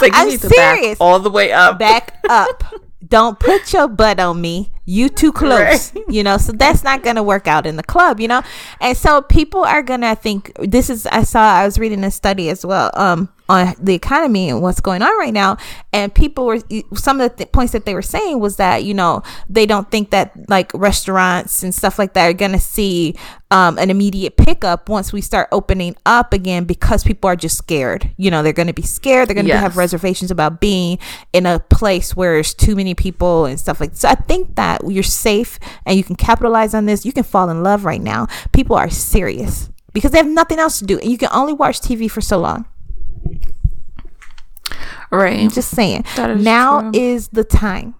Like 0.00 0.12
I'm 0.14 0.36
serious. 0.36 0.98
all 1.00 1.20
the 1.20 1.30
way 1.30 1.52
up. 1.52 1.78
Back 1.78 2.18
up. 2.28 2.64
Don't 3.06 3.38
put 3.40 3.72
your 3.72 3.88
butt 3.88 4.20
on 4.20 4.40
me 4.40 4.70
you 4.90 5.08
too 5.08 5.32
close 5.42 5.94
right. 5.94 6.04
you 6.08 6.22
know 6.22 6.36
so 6.36 6.52
that's 6.52 6.82
not 6.82 7.02
gonna 7.02 7.22
work 7.22 7.46
out 7.46 7.66
in 7.66 7.76
the 7.76 7.82
club 7.82 8.18
you 8.18 8.28
know 8.28 8.42
and 8.80 8.96
so 8.96 9.22
people 9.22 9.62
are 9.64 9.82
gonna 9.82 10.14
think 10.14 10.52
this 10.58 10.90
is 10.90 11.06
i 11.06 11.22
saw 11.22 11.40
i 11.40 11.64
was 11.64 11.78
reading 11.78 12.02
a 12.04 12.10
study 12.10 12.50
as 12.50 12.66
well 12.66 12.90
um 12.94 13.28
on 13.50 13.74
the 13.80 13.94
economy 13.94 14.48
and 14.48 14.62
what's 14.62 14.80
going 14.80 15.02
on 15.02 15.18
right 15.18 15.34
now. 15.34 15.56
And 15.92 16.14
people 16.14 16.46
were 16.46 16.60
some 16.94 17.20
of 17.20 17.32
the 17.32 17.36
th- 17.36 17.52
points 17.52 17.72
that 17.72 17.84
they 17.84 17.94
were 17.94 18.00
saying 18.00 18.38
was 18.38 18.56
that 18.56 18.84
you 18.84 18.94
know 18.94 19.24
they 19.48 19.66
don't 19.66 19.90
think 19.90 20.10
that 20.10 20.48
like 20.48 20.72
restaurants 20.72 21.64
and 21.64 21.74
stuff 21.74 21.98
like 21.98 22.14
that 22.14 22.26
are 22.26 22.32
gonna 22.32 22.60
see 22.60 23.16
um, 23.50 23.78
an 23.78 23.90
immediate 23.90 24.36
pickup 24.36 24.88
once 24.88 25.12
we 25.12 25.20
start 25.20 25.48
opening 25.50 25.96
up 26.06 26.32
again 26.32 26.64
because 26.64 27.02
people 27.02 27.28
are 27.28 27.34
just 27.34 27.58
scared. 27.58 28.12
You 28.16 28.30
know, 28.30 28.44
they're 28.44 28.52
going 28.52 28.68
to 28.68 28.72
be 28.72 28.82
scared. 28.82 29.28
They're 29.28 29.34
going 29.34 29.46
to 29.46 29.52
yes. 29.52 29.60
have 29.60 29.76
reservations 29.76 30.30
about 30.30 30.60
being 30.60 30.98
in 31.32 31.46
a 31.46 31.58
place 31.58 32.14
where 32.14 32.34
there's 32.34 32.54
too 32.54 32.76
many 32.76 32.94
people 32.94 33.46
and 33.46 33.58
stuff 33.58 33.80
like. 33.80 33.90
That. 33.90 33.98
So 33.98 34.08
I 34.08 34.14
think 34.14 34.54
that 34.54 34.79
you're 34.88 35.02
safe 35.02 35.58
and 35.86 35.96
you 35.96 36.04
can 36.04 36.16
capitalize 36.16 36.74
on 36.74 36.86
this. 36.86 37.04
You 37.04 37.12
can 37.12 37.24
fall 37.24 37.50
in 37.50 37.62
love 37.62 37.84
right 37.84 38.00
now. 38.00 38.26
People 38.52 38.76
are 38.76 38.90
serious 38.90 39.70
because 39.92 40.12
they 40.12 40.18
have 40.18 40.26
nothing 40.26 40.58
else 40.58 40.78
to 40.78 40.84
do, 40.84 40.98
and 40.98 41.10
you 41.10 41.18
can 41.18 41.30
only 41.32 41.52
watch 41.52 41.80
TV 41.80 42.10
for 42.10 42.20
so 42.20 42.38
long. 42.38 42.66
Right. 45.10 45.40
I'm 45.40 45.50
just 45.50 45.70
saying. 45.70 46.04
Is 46.16 46.44
now 46.44 46.82
true. 46.82 46.90
is 46.94 47.28
the 47.28 47.44
time. 47.44 47.94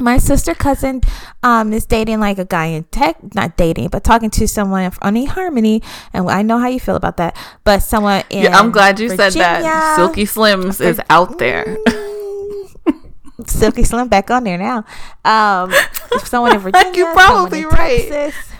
My 0.00 0.18
sister 0.18 0.54
cousin 0.54 1.00
um 1.42 1.72
is 1.72 1.84
dating 1.84 2.20
like 2.20 2.38
a 2.38 2.44
guy 2.44 2.66
in 2.66 2.84
tech, 2.84 3.16
not 3.34 3.56
dating, 3.56 3.88
but 3.88 4.04
talking 4.04 4.30
to 4.30 4.46
someone 4.46 4.92
on 5.02 5.26
harmony 5.26 5.82
and 6.12 6.28
I 6.30 6.42
know 6.42 6.58
how 6.58 6.68
you 6.68 6.78
feel 6.80 6.96
about 6.96 7.16
that. 7.16 7.36
But 7.64 7.80
someone 7.80 8.22
in 8.30 8.44
yeah, 8.44 8.58
I'm 8.58 8.70
glad 8.70 9.00
you 9.00 9.08
Virginia, 9.08 9.30
said 9.30 9.40
that. 9.40 9.96
Silky 9.96 10.24
Slims 10.24 10.80
is 10.80 11.00
out 11.10 11.38
there. 11.38 11.76
Silky 13.46 13.84
Slim 13.84 14.08
back 14.08 14.30
on 14.30 14.44
there 14.44 14.58
now. 14.58 14.84
Um, 15.24 15.72
someone 16.24 16.54
in 16.54 16.58
Virginia, 16.60 16.92
you're 16.94 17.12
probably 17.12 17.64
right. 17.64 18.08
Texas, 18.08 18.52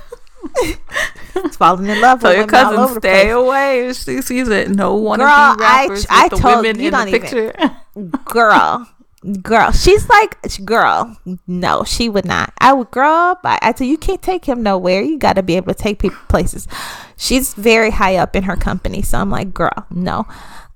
falling 1.57 1.87
in 1.87 2.01
love 2.01 2.21
Tell 2.21 2.31
with 2.31 2.39
your 2.39 2.47
cousin 2.47 3.01
stay 3.01 3.31
away. 3.31 3.93
She 3.93 4.23
sees 4.23 4.49
it. 4.49 4.71
No 4.71 4.95
one 4.95 5.19
girl, 5.19 5.57
rappers 5.57 6.07
I, 6.09 6.27
I 6.27 6.29
told 6.29 6.63
women 6.63 6.81
you 6.81 6.87
in 6.89 6.93
don't 6.93 7.11
the 7.11 7.19
picture. 7.19 7.53
Even, 7.97 8.11
girl, 8.25 8.89
girl, 9.43 9.73
she's 9.73 10.09
like 10.09 10.39
girl. 10.65 11.17
No, 11.47 11.85
she 11.85 12.09
would 12.09 12.25
not. 12.25 12.53
I 12.59 12.73
would 12.73 12.91
grow 12.91 13.11
up. 13.11 13.41
I, 13.45 13.59
I 13.61 13.73
tell 13.73 13.87
you, 13.87 13.93
you 13.93 13.99
can't 13.99 14.23
take 14.23 14.45
him 14.45 14.63
nowhere. 14.63 15.03
You 15.03 15.19
got 15.19 15.35
to 15.35 15.43
be 15.43 15.57
able 15.57 15.75
to 15.75 15.81
take 15.81 15.99
people 15.99 16.19
places. 16.29 16.69
She's 17.17 17.55
very 17.55 17.91
high 17.91 18.17
up 18.17 18.37
in 18.37 18.45
her 18.45 18.57
company, 18.57 19.03
so 19.03 19.19
I'm 19.19 19.31
like, 19.31 19.53
girl, 19.53 19.87
no. 19.91 20.27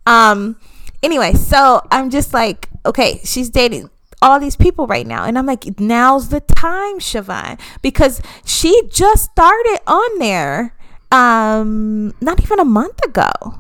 Um. 0.07 0.59
Anyway, 1.05 1.33
so 1.33 1.85
I'm 1.91 2.11
just 2.11 2.33
like, 2.33 2.69
okay, 2.87 3.21
she's 3.25 3.51
dating 3.51 3.91
all 4.23 4.41
these 4.41 4.57
people 4.57 4.87
right 4.87 5.07
now. 5.07 5.25
And 5.25 5.37
I'm 5.37 5.47
like, 5.47 5.79
now's 5.79 6.31
the 6.31 6.41
time, 6.41 6.99
Shavon, 6.99 7.61
because 7.83 8.23
she 8.45 8.83
just 8.89 9.25
started 9.25 9.81
on 9.87 10.19
there 10.19 10.77
um 11.11 12.15
not 12.23 12.43
even 12.43 12.59
a 12.59 12.65
month 12.65 13.05
ago. 13.05 13.59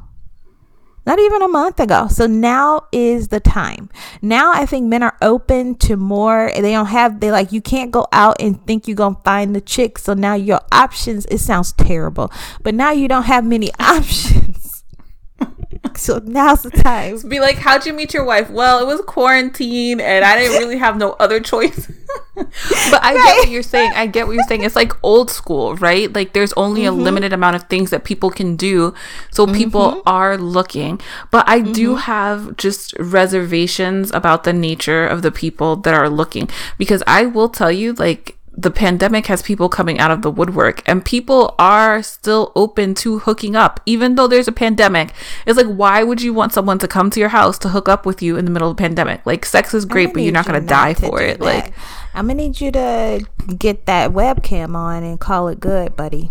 Not 1.04 1.18
even 1.18 1.42
a 1.42 1.48
month 1.48 1.80
ago. 1.80 2.06
So 2.06 2.28
now 2.28 2.86
is 2.92 3.28
the 3.28 3.40
time. 3.40 3.90
Now 4.22 4.52
I 4.52 4.66
think 4.66 4.86
men 4.86 5.02
are 5.02 5.16
open 5.20 5.74
to 5.78 5.96
more. 5.96 6.52
They 6.54 6.70
don't 6.70 6.86
have, 6.86 7.18
they 7.18 7.32
like, 7.32 7.50
you 7.50 7.60
can't 7.60 7.90
go 7.90 8.06
out 8.12 8.36
and 8.38 8.64
think 8.68 8.86
you're 8.86 8.94
going 8.94 9.16
to 9.16 9.22
find 9.22 9.54
the 9.54 9.60
chick. 9.60 9.98
So 9.98 10.14
now 10.14 10.34
your 10.34 10.60
options, 10.70 11.26
it 11.26 11.38
sounds 11.38 11.72
terrible, 11.72 12.30
but 12.62 12.76
now 12.76 12.92
you 12.92 13.08
don't 13.08 13.24
have 13.24 13.44
many 13.44 13.72
options 13.80 14.61
so 15.96 16.20
now's 16.24 16.62
the 16.62 16.70
time. 16.70 17.18
Be 17.28 17.40
like, 17.40 17.56
how'd 17.56 17.86
you 17.86 17.92
meet 17.92 18.14
your 18.14 18.24
wife? 18.24 18.50
Well, 18.50 18.80
it 18.80 18.86
was 18.86 19.00
quarantine 19.02 20.00
and 20.00 20.24
I 20.24 20.38
didn't 20.38 20.58
really 20.58 20.78
have 20.78 20.96
no 20.96 21.12
other 21.12 21.40
choice. 21.40 21.90
but 22.34 22.48
I 23.02 23.14
right. 23.14 23.24
get 23.24 23.36
what 23.38 23.48
you're 23.48 23.62
saying. 23.62 23.92
I 23.94 24.06
get 24.06 24.26
what 24.26 24.34
you're 24.34 24.44
saying. 24.44 24.62
It's 24.64 24.76
like 24.76 24.92
old 25.02 25.30
school, 25.30 25.76
right? 25.76 26.12
Like 26.12 26.32
there's 26.32 26.52
only 26.54 26.82
mm-hmm. 26.82 27.00
a 27.00 27.02
limited 27.02 27.32
amount 27.32 27.56
of 27.56 27.64
things 27.64 27.90
that 27.90 28.04
people 28.04 28.30
can 28.30 28.56
do. 28.56 28.94
So 29.30 29.46
mm-hmm. 29.46 29.56
people 29.56 30.02
are 30.06 30.38
looking. 30.38 31.00
But 31.30 31.48
I 31.48 31.60
mm-hmm. 31.60 31.72
do 31.72 31.96
have 31.96 32.56
just 32.56 32.94
reservations 32.98 34.10
about 34.12 34.44
the 34.44 34.52
nature 34.52 35.06
of 35.06 35.22
the 35.22 35.32
people 35.32 35.76
that 35.76 35.94
are 35.94 36.08
looking 36.08 36.48
because 36.78 37.02
I 37.06 37.26
will 37.26 37.48
tell 37.48 37.72
you, 37.72 37.92
like, 37.94 38.36
the 38.54 38.70
pandemic 38.70 39.26
has 39.26 39.42
people 39.42 39.68
coming 39.68 39.98
out 39.98 40.10
of 40.10 40.22
the 40.22 40.30
woodwork 40.30 40.82
and 40.86 41.04
people 41.04 41.54
are 41.58 42.02
still 42.02 42.52
open 42.54 42.94
to 42.94 43.20
hooking 43.20 43.56
up 43.56 43.80
even 43.86 44.14
though 44.14 44.26
there's 44.26 44.48
a 44.48 44.52
pandemic. 44.52 45.12
It's 45.46 45.56
like 45.56 45.74
why 45.74 46.02
would 46.02 46.20
you 46.20 46.34
want 46.34 46.52
someone 46.52 46.78
to 46.80 46.88
come 46.88 47.10
to 47.10 47.20
your 47.20 47.30
house 47.30 47.58
to 47.60 47.70
hook 47.70 47.88
up 47.88 48.04
with 48.04 48.22
you 48.22 48.36
in 48.36 48.44
the 48.44 48.50
middle 48.50 48.70
of 48.70 48.76
the 48.76 48.80
pandemic? 48.80 49.24
Like 49.24 49.44
sex 49.44 49.74
is 49.74 49.84
great 49.84 50.12
but 50.12 50.22
you're 50.22 50.32
not 50.32 50.46
going 50.46 50.60
to 50.60 50.66
die 50.66 50.94
for 50.94 51.20
it 51.20 51.38
that. 51.38 51.44
like 51.44 51.72
i'm 52.14 52.26
gonna 52.26 52.34
need 52.34 52.60
you 52.60 52.70
to 52.70 53.24
get 53.56 53.86
that 53.86 54.10
webcam 54.10 54.74
on 54.74 55.02
and 55.02 55.20
call 55.20 55.48
it 55.48 55.60
good 55.60 55.96
buddy 55.96 56.30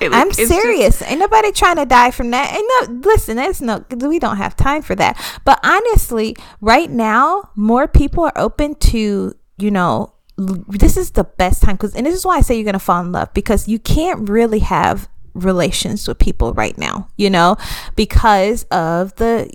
like, 0.00 0.12
I'm 0.12 0.32
serious. 0.32 0.98
Just, 0.98 1.10
Ain't 1.10 1.20
nobody 1.20 1.52
trying 1.52 1.76
to 1.76 1.86
die 1.86 2.10
from 2.10 2.30
that. 2.30 2.54
Ain't 2.54 2.90
no 2.90 3.10
listen, 3.10 3.36
that's 3.36 3.60
no 3.60 3.84
we 4.06 4.18
don't 4.18 4.36
have 4.36 4.56
time 4.56 4.82
for 4.82 4.94
that. 4.94 5.20
But 5.44 5.60
honestly, 5.62 6.36
right 6.60 6.90
now, 6.90 7.50
more 7.54 7.88
people 7.88 8.24
are 8.24 8.32
open 8.36 8.74
to, 8.76 9.34
you 9.58 9.70
know, 9.70 10.14
this 10.36 10.96
is 10.96 11.12
the 11.12 11.24
best 11.24 11.62
time 11.62 11.76
because 11.76 11.94
and 11.94 12.06
this 12.06 12.14
is 12.14 12.24
why 12.26 12.36
I 12.36 12.40
say 12.40 12.56
you're 12.56 12.64
gonna 12.64 12.78
fall 12.78 13.00
in 13.00 13.12
love 13.12 13.32
because 13.34 13.68
you 13.68 13.78
can't 13.78 14.28
really 14.28 14.60
have 14.60 15.08
relations 15.34 16.06
with 16.06 16.18
people 16.18 16.52
right 16.54 16.76
now, 16.78 17.08
you 17.16 17.30
know, 17.30 17.56
because 17.96 18.64
of 18.64 19.14
the 19.16 19.50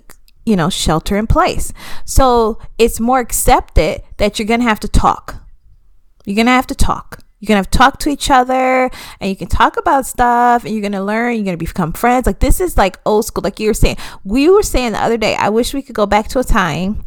you 0.46 0.56
know, 0.56 0.70
shelter 0.70 1.16
in 1.16 1.26
place. 1.26 1.72
So 2.04 2.58
it's 2.78 2.98
more 2.98 3.20
accepted 3.20 4.02
that 4.16 4.38
you're 4.38 4.48
gonna 4.48 4.64
have 4.64 4.80
to 4.80 4.88
talk. 4.88 5.36
You're 6.24 6.36
gonna 6.36 6.50
have 6.50 6.66
to 6.68 6.74
talk 6.74 7.22
you're 7.40 7.48
gonna 7.48 7.58
have 7.58 7.70
talk 7.70 7.98
to 8.00 8.10
each 8.10 8.30
other 8.30 8.90
and 9.20 9.30
you 9.30 9.34
can 9.34 9.48
talk 9.48 9.76
about 9.76 10.06
stuff 10.06 10.64
and 10.64 10.72
you're 10.72 10.82
gonna 10.82 11.02
learn 11.02 11.34
you're 11.34 11.44
gonna 11.44 11.56
become 11.56 11.92
friends. 11.92 12.26
Like 12.26 12.40
this 12.40 12.60
is 12.60 12.76
like 12.76 12.98
old 13.06 13.24
school. 13.24 13.42
Like 13.42 13.58
you 13.58 13.68
were 13.68 13.74
saying 13.74 13.96
we 14.24 14.48
were 14.48 14.62
saying 14.62 14.92
the 14.92 15.02
other 15.02 15.16
day 15.16 15.34
i 15.36 15.48
wish 15.48 15.74
we 15.74 15.82
could 15.82 15.94
go 15.94 16.06
back 16.06 16.28
to 16.28 16.38
a 16.38 16.44
time 16.44 17.04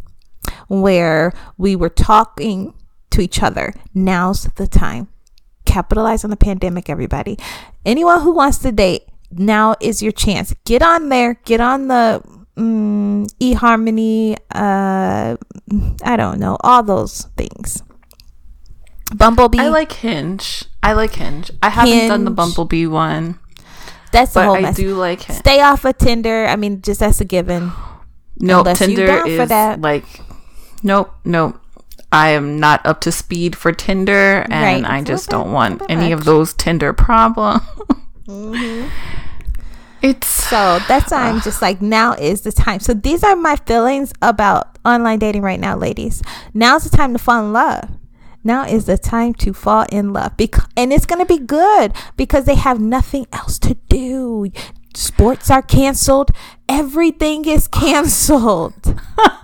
where 0.67 1.33
we 1.57 1.75
were 1.75 1.89
talking 1.89 2.73
to 3.11 3.21
each 3.21 3.41
other. 3.43 3.73
Now's 3.93 4.45
the 4.55 4.67
time. 4.67 5.07
Capitalize 5.65 6.23
on 6.23 6.29
the 6.31 6.35
pandemic 6.35 6.89
everybody. 6.89 7.37
Anyone 7.85 8.21
who 8.21 8.31
wants 8.33 8.57
to 8.59 8.71
date 8.71 9.03
now 9.31 9.75
is 9.79 10.01
your 10.01 10.11
chance. 10.11 10.53
Get 10.65 10.81
on 10.81 11.09
there. 11.09 11.35
Get 11.45 11.61
on 11.61 11.87
the 11.87 12.23
mm, 12.57 13.25
eharmony 13.39 14.37
uh 14.53 15.35
i 16.03 16.15
don't 16.15 16.39
know 16.39 16.57
all 16.61 16.83
those 16.83 17.23
things 17.37 17.81
Bumblebee. 19.15 19.59
I 19.59 19.69
like 19.69 19.91
Hinge. 19.91 20.65
I 20.81 20.93
like 20.93 21.15
Hinge. 21.15 21.51
I 21.61 21.69
haven't 21.69 21.93
Hinge. 21.93 22.09
done 22.09 22.25
the 22.25 22.31
Bumblebee 22.31 22.87
one. 22.87 23.39
That's 24.11 24.33
the 24.33 24.43
whole 24.43 24.59
mess. 24.59 24.77
I 24.77 24.81
do 24.81 24.95
like 24.95 25.21
Hinge. 25.21 25.39
Stay 25.39 25.61
off 25.61 25.85
of 25.85 25.97
Tinder. 25.97 26.45
I 26.45 26.55
mean, 26.55 26.81
just 26.81 26.99
that's 26.99 27.21
a 27.21 27.25
given. 27.25 27.71
No, 28.37 28.59
Unless 28.59 28.79
Tinder 28.79 29.25
is 29.27 29.49
like, 29.79 30.05
nope, 30.81 31.13
nope. 31.23 31.59
I 32.11 32.29
am 32.29 32.59
not 32.59 32.85
up 32.85 33.01
to 33.01 33.11
speed 33.11 33.55
for 33.55 33.71
Tinder, 33.71 34.45
and 34.49 34.83
right. 34.83 34.91
I 34.91 35.01
just 35.01 35.29
don't 35.29 35.51
want 35.51 35.81
any 35.89 36.09
much. 36.09 36.19
of 36.19 36.25
those 36.25 36.53
Tinder 36.53 36.93
problems. 36.93 37.61
mm-hmm. 38.27 38.89
It's 40.03 40.27
so 40.27 40.79
that's 40.87 41.11
why 41.11 41.29
I'm 41.29 41.39
just 41.39 41.61
like 41.61 41.81
now 41.81 42.13
is 42.13 42.41
the 42.41 42.51
time. 42.51 42.81
So 42.81 42.93
these 42.93 43.23
are 43.23 43.37
my 43.37 43.55
feelings 43.55 44.11
about 44.21 44.77
online 44.83 45.17
dating 45.17 45.43
right 45.43 45.59
now, 45.59 45.77
ladies. 45.77 46.21
Now's 46.53 46.83
the 46.83 46.95
time 46.95 47.13
to 47.13 47.19
fall 47.19 47.43
in 47.45 47.53
love. 47.53 47.89
Now 48.43 48.65
is 48.65 48.85
the 48.85 48.97
time 48.97 49.33
to 49.35 49.53
fall 49.53 49.85
in 49.91 50.11
love 50.13 50.33
and 50.75 50.91
it's 50.93 51.05
going 51.05 51.19
to 51.19 51.25
be 51.25 51.39
good 51.39 51.93
because 52.17 52.45
they 52.45 52.55
have 52.55 52.79
nothing 52.79 53.25
else 53.31 53.57
to 53.59 53.75
do. 53.89 54.51
Sports 54.95 55.49
are 55.49 55.61
canceled. 55.61 56.31
Everything 56.67 57.45
is 57.45 57.67
canceled. 57.67 58.99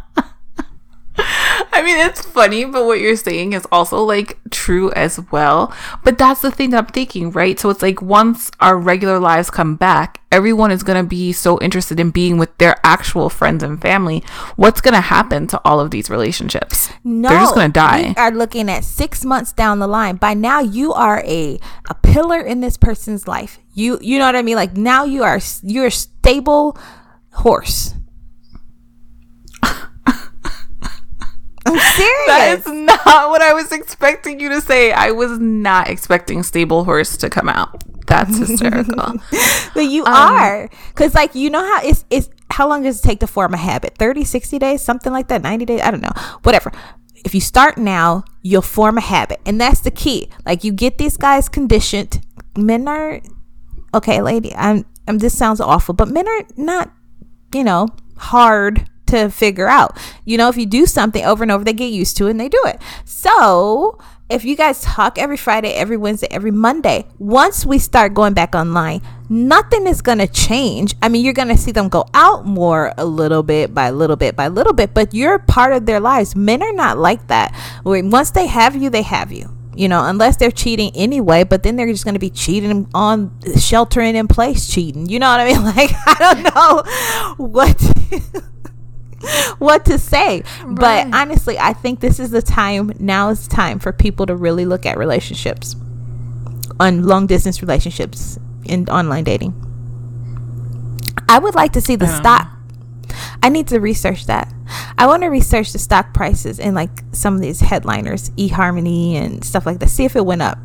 I 1.80 1.82
mean, 1.82 1.98
it's 1.98 2.26
funny, 2.26 2.66
but 2.66 2.86
what 2.86 3.00
you're 3.00 3.16
saying 3.16 3.54
is 3.54 3.66
also 3.72 4.04
like 4.04 4.38
true 4.52 4.92
as 4.92 5.18
well. 5.32 5.74
But 6.04 6.18
that's 6.18 6.42
the 6.42 6.52
thing 6.52 6.72
that 6.72 6.78
I'm 6.78 6.92
thinking, 6.92 7.32
right? 7.32 7.58
So 7.58 7.70
it's 7.70 7.82
like 7.82 8.02
once 8.02 8.52
our 8.60 8.78
regular 8.78 9.18
lives 9.18 9.50
come 9.50 9.78
back, 9.78 10.20
everyone 10.30 10.72
is 10.72 10.84
going 10.84 11.02
to 11.02 11.08
be 11.08 11.32
so 11.32 11.58
interested 11.62 11.98
in 11.98 12.12
being 12.12 12.38
with 12.38 12.58
their 12.58 12.76
actual 12.84 13.30
friends 13.30 13.64
and 13.64 13.82
family. 13.82 14.26
What's 14.58 14.82
going 14.82 14.94
to 14.94 15.00
happen 15.00 15.48
to 15.48 15.62
all 15.64 15.80
of 15.80 15.90
these 15.90 16.10
relationships? 16.10 16.90
No, 17.06 17.30
they're 17.30 17.40
just 17.40 17.56
going 17.56 17.70
to 17.70 17.80
die. 17.80 18.10
We 18.10 18.16
are 18.16 18.32
looking 18.32 18.70
at 18.70 18.84
six 18.84 19.24
months 19.24 19.54
down 19.54 19.80
the 19.80 19.88
line. 19.88 20.18
By 20.18 20.34
now, 20.34 20.60
you 20.60 20.92
are 20.92 21.24
a 21.26 21.62
a 21.90 21.94
pillar 21.94 22.42
in 22.42 22.60
this 22.60 22.76
person's 22.76 23.26
life. 23.26 23.58
You 23.74 24.00
you 24.02 24.20
know 24.20 24.26
what 24.26 24.36
I 24.36 24.42
mean? 24.42 24.58
Like 24.58 24.76
now 24.76 25.06
you 25.06 25.24
are 25.24 25.40
you're 25.64 25.86
a 25.86 25.92
stable 25.92 26.78
horse 27.32 27.94
I'm 31.70 31.80
serious. 31.96 32.10
That 32.28 32.60
is 32.60 32.68
not 32.68 33.30
what 33.30 33.42
I 33.42 33.54
was 33.54 33.72
expecting 33.72 34.40
you 34.40 34.50
to 34.50 34.62
say. 34.62 34.92
I 34.92 35.12
was 35.12 35.40
not 35.40 35.90
expecting 35.90 36.44
Stable 36.44 36.84
Horse 36.84 37.18
to 37.18 37.30
come 37.30 37.50
out. 37.50 37.84
That's 38.08 38.38
hysterical. 38.38 39.14
but 39.74 39.82
you 39.82 40.04
um, 40.06 40.14
are. 40.14 40.70
Because, 40.90 41.14
like, 41.14 41.36
you 41.36 41.50
know 41.50 41.60
how 41.64 41.82
it's, 41.84 42.06
it's, 42.10 42.30
how 42.50 42.68
long 42.68 42.84
does 42.84 43.00
it 43.00 43.08
take 43.08 43.20
to 43.20 43.28
form 43.28 43.54
a 43.54 43.58
habit? 43.58 43.98
30, 43.98 44.24
60 44.24 44.60
days? 44.60 44.82
Something 44.82 45.14
like 45.14 45.28
that? 45.28 45.44
90 45.44 45.66
days? 45.66 45.82
I 45.82 45.92
don't 45.92 46.02
know. 46.02 46.14
Whatever. 46.44 46.72
If 47.24 47.36
you 47.36 47.42
start 47.42 47.78
now, 47.78 48.24
you'll 48.42 48.62
form 48.64 48.98
a 48.98 49.02
habit. 49.02 49.40
And 49.46 49.62
that's 49.62 49.82
the 49.82 49.92
key. 49.92 50.30
Like, 50.46 50.64
you 50.64 50.72
get 50.72 50.98
these 50.98 51.18
guys 51.18 51.50
conditioned. 51.50 52.22
Men 52.58 52.88
are, 52.88 53.22
okay, 53.94 54.22
lady, 54.22 54.56
I'm, 54.56 54.86
I'm, 55.08 55.20
this 55.20 55.38
sounds 55.38 55.62
awful, 55.62 55.94
but 55.94 56.08
men 56.08 56.28
are 56.28 56.44
not, 56.58 56.92
you 57.54 57.64
know, 57.64 57.88
hard 58.18 58.89
to 59.10 59.30
figure 59.30 59.68
out. 59.68 59.98
You 60.26 60.38
know, 60.38 60.50
if 60.50 60.58
you 60.58 60.66
do 60.66 60.86
something 60.86 61.24
over 61.24 61.44
and 61.44 61.52
over, 61.52 61.64
they 61.64 61.74
get 61.74 61.92
used 61.92 62.18
to 62.18 62.28
it 62.28 62.32
and 62.32 62.40
they 62.40 62.50
do 62.50 62.62
it. 62.66 62.82
So, 63.06 64.00
if 64.30 64.46
you 64.46 64.56
guys 64.56 64.82
talk 64.82 65.18
every 65.18 65.38
Friday, 65.38 65.74
every 65.74 65.98
Wednesday, 65.98 66.28
every 66.30 66.52
Monday, 66.52 67.08
once 67.18 67.66
we 67.66 67.80
start 67.80 68.14
going 68.14 68.34
back 68.34 68.54
online, 68.54 69.02
nothing 69.28 69.88
is 69.88 70.04
going 70.04 70.20
to 70.20 70.28
change. 70.28 70.96
I 71.02 71.10
mean, 71.10 71.26
you're 71.26 71.34
going 71.34 71.48
to 71.48 71.58
see 71.58 71.72
them 71.72 71.90
go 71.90 72.06
out 72.14 72.46
more 72.46 72.94
a 72.98 73.06
little 73.06 73.42
bit 73.42 73.74
by 73.74 73.90
little 73.90 74.16
bit 74.16 74.36
by 74.36 74.48
little 74.48 74.74
bit, 74.74 74.94
but 74.94 75.16
you're 75.16 75.40
part 75.40 75.74
of 75.74 75.88
their 75.88 76.00
lives. 76.00 76.36
Men 76.36 76.62
are 76.62 76.74
not 76.74 77.00
like 77.00 77.28
that. 77.28 77.56
Once 77.84 78.32
they 78.32 78.46
have 78.46 78.76
you, 78.76 78.92
they 78.92 79.02
have 79.02 79.32
you. 79.32 79.50
You 79.76 79.88
know, 79.88 80.04
unless 80.04 80.36
they're 80.36 80.52
cheating 80.52 80.92
anyway, 80.94 81.44
but 81.44 81.64
then 81.64 81.76
they're 81.76 81.88
just 81.88 82.04
going 82.04 82.16
to 82.16 82.20
be 82.20 82.30
cheating 82.30 82.88
on 82.94 83.34
sheltering 83.58 84.16
in 84.16 84.28
place 84.28 84.68
cheating. 84.68 85.08
You 85.08 85.20
know 85.20 85.30
what 85.30 85.40
I 85.40 85.46
mean? 85.46 85.64
Like, 85.70 85.92
I 86.06 86.16
don't 86.20 86.44
know 86.56 86.84
what. 87.46 87.80
what 89.60 89.86
to 89.86 89.98
say. 89.98 90.44
Right. 90.64 90.76
But 91.10 91.16
honestly, 91.16 91.58
I 91.58 91.74
think 91.74 92.00
this 92.00 92.20
is 92.20 92.32
the 92.32 92.42
time. 92.42 92.92
Now 93.00 93.30
is 93.30 93.48
time 93.48 93.80
for 93.80 93.92
people 93.92 94.26
to 94.28 94.36
really 94.36 94.66
look 94.66 94.86
at 94.86 94.98
relationships, 94.98 95.76
on 96.80 97.04
long 97.04 97.28
distance 97.28 97.62
relationships 97.62 98.40
in 98.66 98.90
online 98.90 99.24
dating. 99.24 99.54
I 101.28 101.40
would 101.40 101.56
like 101.56 101.74
to 101.74 101.82
see 101.82 101.96
the 101.96 102.08
stock. 102.08 102.52
I 103.42 103.50
need 103.50 103.68
to 103.68 103.80
research 103.80 104.26
that. 104.26 104.54
I 104.98 105.08
want 105.08 105.24
to 105.24 105.28
research 105.28 105.72
the 105.72 105.80
stock 105.80 106.14
prices 106.14 106.60
and 106.60 106.76
like 106.76 106.90
some 107.12 107.36
of 107.36 107.42
these 107.42 107.60
headliners, 107.62 108.30
eHarmony 108.32 109.14
and 109.14 109.44
stuff 109.44 109.66
like 109.66 109.80
that. 109.80 109.90
See 109.90 110.06
if 110.06 110.16
it 110.16 110.26
went 110.26 110.42
up 110.42 110.58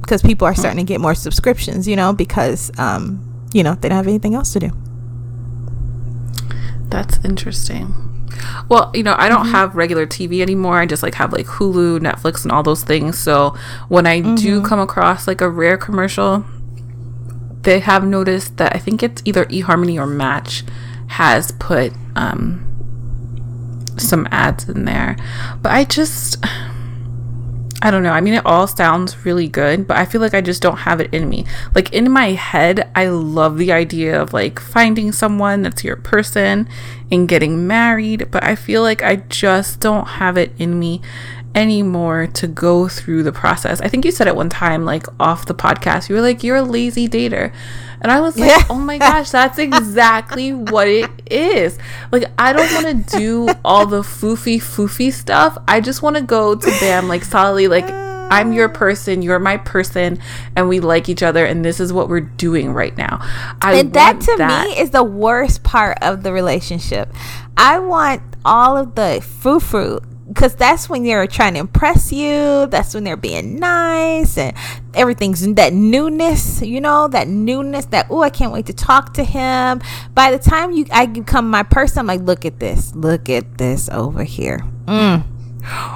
because 0.00 0.22
people 0.22 0.46
are 0.46 0.54
starting 0.54 0.84
to 0.84 0.92
get 0.92 1.00
more 1.00 1.14
subscriptions. 1.14 1.86
You 1.86 1.96
know, 1.96 2.12
because 2.12 2.70
um, 2.78 3.48
you 3.52 3.62
know 3.62 3.74
they 3.74 3.88
don't 3.88 3.96
have 3.96 4.08
anything 4.08 4.34
else 4.34 4.52
to 4.54 4.60
do. 4.60 4.70
That's 6.88 7.22
interesting. 7.24 7.94
Well, 8.68 8.90
you 8.94 9.02
know, 9.02 9.14
I 9.18 9.28
don't 9.28 9.44
mm-hmm. 9.44 9.52
have 9.52 9.74
regular 9.74 10.06
TV 10.06 10.40
anymore. 10.40 10.78
I 10.78 10.86
just 10.86 11.02
like 11.02 11.14
have 11.14 11.32
like 11.32 11.46
Hulu, 11.46 12.00
Netflix, 12.00 12.42
and 12.42 12.52
all 12.52 12.62
those 12.62 12.82
things. 12.82 13.18
So 13.18 13.56
when 13.88 14.06
I 14.06 14.20
mm-hmm. 14.20 14.34
do 14.36 14.62
come 14.62 14.80
across 14.80 15.26
like 15.26 15.40
a 15.40 15.48
rare 15.48 15.76
commercial, 15.76 16.44
they 17.62 17.80
have 17.80 18.04
noticed 18.04 18.56
that 18.56 18.74
I 18.74 18.78
think 18.78 19.02
it's 19.02 19.22
either 19.24 19.44
eHarmony 19.46 20.00
or 20.00 20.06
Match 20.06 20.64
has 21.08 21.52
put 21.52 21.92
um, 22.16 22.66
some 23.98 24.26
ads 24.30 24.68
in 24.68 24.84
there. 24.84 25.16
But 25.60 25.72
I 25.72 25.84
just 25.84 26.42
I 27.84 27.90
don't 27.90 28.04
know. 28.04 28.12
I 28.12 28.20
mean, 28.20 28.34
it 28.34 28.46
all 28.46 28.68
sounds 28.68 29.26
really 29.26 29.48
good, 29.48 29.88
but 29.88 29.96
I 29.96 30.04
feel 30.04 30.20
like 30.20 30.34
I 30.34 30.40
just 30.40 30.62
don't 30.62 30.76
have 30.78 31.00
it 31.00 31.12
in 31.12 31.28
me. 31.28 31.44
Like 31.74 31.92
in 31.92 32.12
my 32.12 32.28
head, 32.28 32.88
I 32.94 33.08
love 33.08 33.58
the 33.58 33.72
idea 33.72 34.22
of 34.22 34.32
like 34.32 34.60
finding 34.60 35.10
someone 35.10 35.62
that's 35.62 35.82
your 35.82 35.96
person 35.96 36.68
and 37.10 37.28
getting 37.28 37.66
married, 37.66 38.30
but 38.30 38.44
I 38.44 38.54
feel 38.54 38.82
like 38.82 39.02
I 39.02 39.16
just 39.16 39.80
don't 39.80 40.06
have 40.06 40.38
it 40.38 40.52
in 40.60 40.78
me 40.78 41.02
anymore 41.56 42.28
to 42.28 42.46
go 42.46 42.86
through 42.86 43.24
the 43.24 43.32
process. 43.32 43.80
I 43.80 43.88
think 43.88 44.04
you 44.04 44.12
said 44.12 44.28
it 44.28 44.36
one 44.36 44.48
time, 44.48 44.84
like 44.84 45.06
off 45.18 45.46
the 45.46 45.54
podcast, 45.54 46.08
you 46.08 46.14
were 46.14 46.22
like, 46.22 46.44
You're 46.44 46.56
a 46.58 46.62
lazy 46.62 47.08
dater. 47.08 47.52
And 48.02 48.12
I 48.12 48.20
was 48.20 48.36
like, 48.36 48.50
yeah. 48.50 48.66
Oh 48.68 48.74
my 48.74 48.98
gosh, 48.98 49.30
that's 49.30 49.58
exactly 49.58 50.52
what 50.52 50.88
it 50.88 51.10
is. 51.30 51.78
Like, 52.10 52.24
I 52.38 52.52
don't 52.52 52.70
want 52.74 53.08
to 53.08 53.18
do 53.18 53.48
all 53.64 53.86
the 53.86 54.02
foofy 54.02 54.58
foofy 54.58 55.12
stuff. 55.12 55.56
I 55.66 55.80
just 55.80 56.02
want 56.02 56.16
to 56.16 56.22
go 56.22 56.54
to 56.54 56.66
Bam, 56.80 57.08
like, 57.08 57.24
solidly, 57.24 57.68
like, 57.68 57.88
I'm 58.32 58.52
your 58.52 58.68
person, 58.70 59.20
you're 59.20 59.38
my 59.38 59.58
person, 59.58 60.18
and 60.56 60.68
we 60.68 60.80
like 60.80 61.08
each 61.08 61.22
other, 61.22 61.44
and 61.44 61.64
this 61.64 61.80
is 61.80 61.92
what 61.92 62.08
we're 62.08 62.20
doing 62.20 62.72
right 62.72 62.96
now. 62.96 63.18
I 63.60 63.74
and 63.74 63.92
that 63.92 64.20
to 64.22 64.34
that. 64.38 64.68
me 64.68 64.78
is 64.78 64.90
the 64.90 65.04
worst 65.04 65.62
part 65.62 65.98
of 66.00 66.22
the 66.22 66.32
relationship. 66.32 67.12
I 67.58 67.78
want 67.78 68.22
all 68.44 68.76
of 68.76 68.94
the 68.94 69.20
foo 69.22 69.60
foo 69.60 70.00
because 70.28 70.54
that's 70.54 70.88
when 70.88 71.02
they're 71.02 71.26
trying 71.26 71.54
to 71.54 71.60
impress 71.60 72.12
you 72.12 72.66
that's 72.66 72.94
when 72.94 73.04
they're 73.04 73.16
being 73.16 73.58
nice 73.58 74.38
and 74.38 74.56
everything's 74.94 75.46
that 75.54 75.72
newness 75.72 76.62
you 76.62 76.80
know 76.80 77.08
that 77.08 77.28
newness 77.28 77.86
that 77.86 78.06
oh 78.10 78.22
i 78.22 78.30
can't 78.30 78.52
wait 78.52 78.66
to 78.66 78.72
talk 78.72 79.14
to 79.14 79.24
him 79.24 79.80
by 80.14 80.30
the 80.30 80.38
time 80.38 80.72
you 80.72 80.86
i 80.92 81.06
become 81.06 81.50
my 81.50 81.62
person 81.62 82.00
i'm 82.00 82.06
like 82.06 82.20
look 82.20 82.44
at 82.44 82.60
this 82.60 82.94
look 82.94 83.28
at 83.28 83.58
this 83.58 83.88
over 83.90 84.24
here 84.24 84.60
mm. 84.86 85.24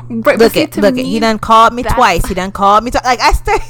Right, 0.08 0.38
look 0.38 0.56
at 0.56 0.76
look 0.76 0.96
at 0.96 1.04
he 1.04 1.18
done 1.18 1.40
called 1.40 1.72
me 1.74 1.82
twice 1.82 2.24
he 2.26 2.34
done 2.34 2.52
called 2.52 2.84
me 2.84 2.92
twice 2.92 3.04
like 3.04 3.20
i 3.20 3.32
start 3.32 3.60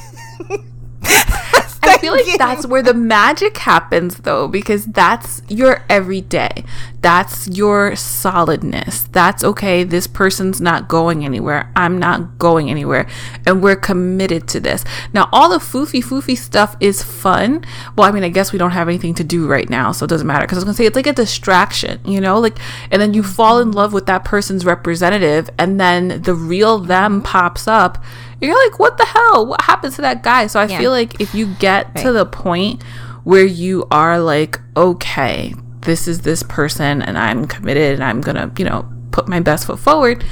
I 1.86 1.98
feel 1.98 2.12
like 2.12 2.38
that's 2.38 2.66
where 2.66 2.82
the 2.82 2.94
magic 2.94 3.56
happens 3.58 4.18
though, 4.18 4.48
because 4.48 4.86
that's 4.86 5.42
your 5.48 5.84
everyday. 5.88 6.64
That's 7.00 7.46
your 7.48 7.94
solidness. 7.94 9.04
That's 9.12 9.44
okay. 9.44 9.84
This 9.84 10.06
person's 10.06 10.60
not 10.60 10.88
going 10.88 11.24
anywhere. 11.24 11.70
I'm 11.76 11.98
not 11.98 12.38
going 12.38 12.68
anywhere. 12.68 13.06
And 13.46 13.62
we're 13.62 13.76
committed 13.76 14.48
to 14.48 14.60
this. 14.60 14.84
Now, 15.12 15.28
all 15.32 15.50
the 15.50 15.58
foofy 15.58 16.02
foofy 16.02 16.36
stuff 16.36 16.76
is 16.80 17.04
fun. 17.04 17.64
Well, 17.96 18.08
I 18.08 18.12
mean, 18.12 18.24
I 18.24 18.28
guess 18.28 18.52
we 18.52 18.58
don't 18.58 18.72
have 18.72 18.88
anything 18.88 19.14
to 19.14 19.24
do 19.24 19.46
right 19.46 19.70
now, 19.70 19.92
so 19.92 20.04
it 20.04 20.08
doesn't 20.08 20.26
matter. 20.26 20.46
Because 20.46 20.58
I 20.58 20.60
was 20.60 20.64
going 20.64 20.74
to 20.74 20.78
say, 20.78 20.86
it's 20.86 20.96
like 20.96 21.06
a 21.06 21.12
distraction, 21.12 22.00
you 22.04 22.20
know? 22.20 22.40
Like, 22.40 22.58
and 22.90 23.00
then 23.00 23.14
you 23.14 23.22
mm-hmm. 23.22 23.30
fall 23.30 23.60
in 23.60 23.70
love 23.70 23.92
with 23.92 24.06
that 24.06 24.24
person's 24.24 24.64
representative, 24.64 25.48
and 25.58 25.78
then 25.78 26.22
the 26.22 26.34
real 26.34 26.78
them 26.80 27.22
pops 27.22 27.68
up 27.68 28.02
you're 28.40 28.64
like, 28.64 28.78
what 28.78 28.98
the 28.98 29.04
hell? 29.04 29.46
What 29.46 29.62
happened 29.62 29.94
to 29.94 30.02
that 30.02 30.22
guy? 30.22 30.46
So 30.46 30.60
I 30.60 30.66
yeah. 30.66 30.78
feel 30.78 30.90
like 30.90 31.20
if 31.20 31.34
you 31.34 31.46
get 31.54 31.86
right. 31.86 32.02
to 32.04 32.12
the 32.12 32.26
point 32.26 32.82
where 33.24 33.44
you 33.44 33.86
are 33.90 34.20
like, 34.20 34.60
okay, 34.76 35.54
this 35.80 36.06
is 36.06 36.20
this 36.20 36.42
person 36.42 37.02
and 37.02 37.16
I'm 37.16 37.46
committed 37.46 37.94
and 37.94 38.04
I'm 38.04 38.20
gonna, 38.20 38.52
you 38.58 38.64
know, 38.64 38.88
put 39.10 39.28
my 39.28 39.40
best 39.40 39.66
foot 39.66 39.78
forward, 39.78 40.24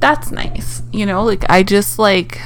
that's 0.00 0.32
nice. 0.32 0.82
You 0.92 1.06
know, 1.06 1.22
like 1.22 1.48
I 1.48 1.62
just 1.62 1.98
like 1.98 2.40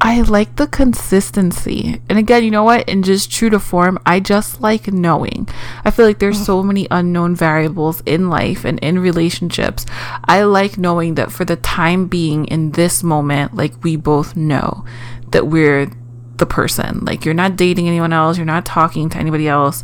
I 0.00 0.20
like 0.22 0.56
the 0.56 0.68
consistency. 0.68 2.00
And 2.08 2.18
again, 2.18 2.44
you 2.44 2.50
know 2.50 2.62
what? 2.62 2.88
And 2.88 3.04
just 3.04 3.32
true 3.32 3.50
to 3.50 3.58
form, 3.58 3.98
I 4.06 4.20
just 4.20 4.60
like 4.60 4.92
knowing. 4.92 5.48
I 5.84 5.90
feel 5.90 6.06
like 6.06 6.20
there's 6.20 6.40
mm. 6.40 6.46
so 6.46 6.62
many 6.62 6.86
unknown 6.90 7.34
variables 7.34 8.00
in 8.06 8.28
life 8.28 8.64
and 8.64 8.78
in 8.78 9.00
relationships. 9.00 9.86
I 10.24 10.42
like 10.44 10.78
knowing 10.78 11.16
that 11.16 11.32
for 11.32 11.44
the 11.44 11.56
time 11.56 12.06
being 12.06 12.46
in 12.46 12.72
this 12.72 13.02
moment, 13.02 13.54
like 13.54 13.82
we 13.82 13.96
both 13.96 14.36
know 14.36 14.84
that 15.32 15.48
we're 15.48 15.90
the 16.36 16.46
person. 16.46 17.04
Like 17.04 17.24
you're 17.24 17.34
not 17.34 17.56
dating 17.56 17.88
anyone 17.88 18.12
else, 18.12 18.36
you're 18.36 18.46
not 18.46 18.64
talking 18.64 19.08
to 19.10 19.18
anybody 19.18 19.48
else. 19.48 19.82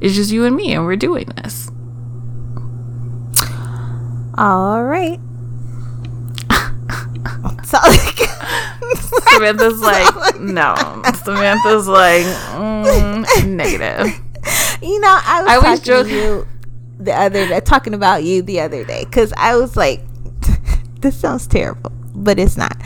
It's 0.00 0.14
just 0.14 0.30
you 0.30 0.44
and 0.44 0.54
me 0.54 0.74
and 0.74 0.84
we're 0.84 0.96
doing 0.96 1.26
this. 1.36 1.70
All 4.38 4.84
right. 4.84 5.18
So, 7.66 7.78
Samantha's 9.32 9.80
like, 9.80 10.40
no. 10.40 10.76
Samantha's 11.24 11.88
like, 11.88 12.24
mm, 12.54 13.46
negative. 13.46 14.14
You 14.80 15.00
know, 15.00 15.18
I 15.20 15.42
was, 15.42 15.50
I 15.50 15.70
was 15.70 15.80
to 15.80 16.08
you 16.08 16.46
the 17.00 17.12
other 17.12 17.48
day, 17.48 17.58
talking 17.58 17.92
about 17.92 18.22
you 18.22 18.42
the 18.42 18.60
other 18.60 18.84
day, 18.84 19.04
because 19.04 19.32
I 19.36 19.56
was 19.56 19.76
like, 19.76 20.00
this 21.00 21.18
sounds 21.18 21.48
terrible 21.48 21.90
but 22.16 22.38
it's 22.38 22.56
not. 22.56 22.76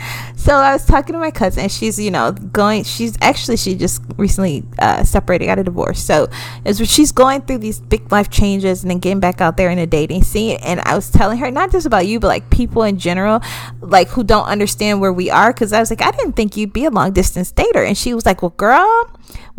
So 0.41 0.55
I 0.55 0.73
was 0.73 0.85
talking 0.85 1.13
to 1.13 1.19
my 1.19 1.29
cousin. 1.29 1.61
And 1.63 1.71
she's, 1.71 1.99
you 1.99 2.09
know, 2.09 2.31
going. 2.31 2.83
She's 2.83 3.15
actually 3.21 3.57
she 3.57 3.75
just 3.75 4.01
recently 4.17 4.63
uh, 4.79 5.03
separated, 5.03 5.45
got 5.45 5.59
a 5.59 5.63
divorce. 5.63 6.01
So 6.01 6.29
it's 6.65 6.83
she's 6.89 7.11
going 7.11 7.41
through 7.43 7.59
these 7.59 7.79
big 7.79 8.11
life 8.11 8.31
changes 8.31 8.81
and 8.81 8.89
then 8.89 8.97
getting 8.97 9.19
back 9.19 9.39
out 9.39 9.55
there 9.55 9.69
in 9.69 9.77
a 9.77 9.85
dating 9.85 10.23
scene. 10.23 10.57
And 10.63 10.79
I 10.79 10.95
was 10.95 11.11
telling 11.11 11.37
her 11.37 11.51
not 11.51 11.71
just 11.71 11.85
about 11.85 12.07
you, 12.07 12.19
but 12.19 12.27
like 12.27 12.49
people 12.49 12.81
in 12.81 12.97
general, 12.97 13.39
like 13.81 14.07
who 14.07 14.23
don't 14.23 14.45
understand 14.45 14.99
where 14.99 15.13
we 15.13 15.29
are. 15.29 15.53
Because 15.53 15.73
I 15.73 15.79
was 15.79 15.91
like, 15.91 16.01
I 16.01 16.09
didn't 16.09 16.33
think 16.33 16.57
you'd 16.57 16.73
be 16.73 16.85
a 16.85 16.89
long 16.89 17.13
distance 17.13 17.53
dater, 17.53 17.87
and 17.87 17.95
she 17.95 18.15
was 18.15 18.25
like, 18.25 18.41
Well, 18.41 18.55
girl, 18.57 19.11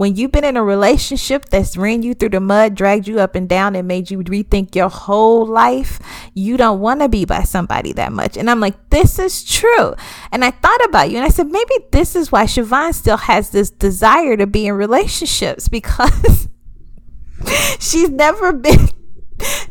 when 0.02 0.16
you've 0.16 0.32
been 0.32 0.42
in 0.42 0.56
a 0.56 0.64
relationship 0.64 1.44
that's 1.44 1.76
ran 1.76 2.02
you 2.02 2.12
through 2.12 2.30
the 2.30 2.40
mud, 2.40 2.74
dragged 2.74 3.06
you 3.06 3.20
up 3.20 3.36
and 3.36 3.48
down, 3.48 3.76
and 3.76 3.86
made 3.86 4.10
you 4.10 4.18
rethink 4.18 4.74
your 4.74 4.88
whole 4.88 5.46
life, 5.46 6.00
you 6.34 6.56
don't 6.56 6.80
want 6.80 6.98
to 6.98 7.08
be 7.08 7.24
by 7.24 7.44
somebody 7.44 7.92
that 7.92 8.10
much. 8.10 8.36
And 8.36 8.50
I'm 8.50 8.58
like, 8.58 8.90
this 8.90 9.20
is 9.20 9.44
true. 9.44 9.94
And 10.32 10.44
I 10.44 10.50
thought 10.50 10.84
about 10.86 11.08
you 11.08 11.18
and 11.18 11.24
I 11.24 11.28
said, 11.28 11.46
maybe 11.46 11.74
this 11.92 12.16
is 12.16 12.32
why 12.32 12.46
Shavon 12.46 12.92
still 12.92 13.16
has 13.16 13.50
this 13.50 13.70
desire 13.70 14.36
to 14.36 14.44
be 14.48 14.66
in 14.66 14.74
relationships 14.74 15.68
because 15.78 16.48
she's 17.78 18.10
never 18.10 18.52
been 18.52 18.88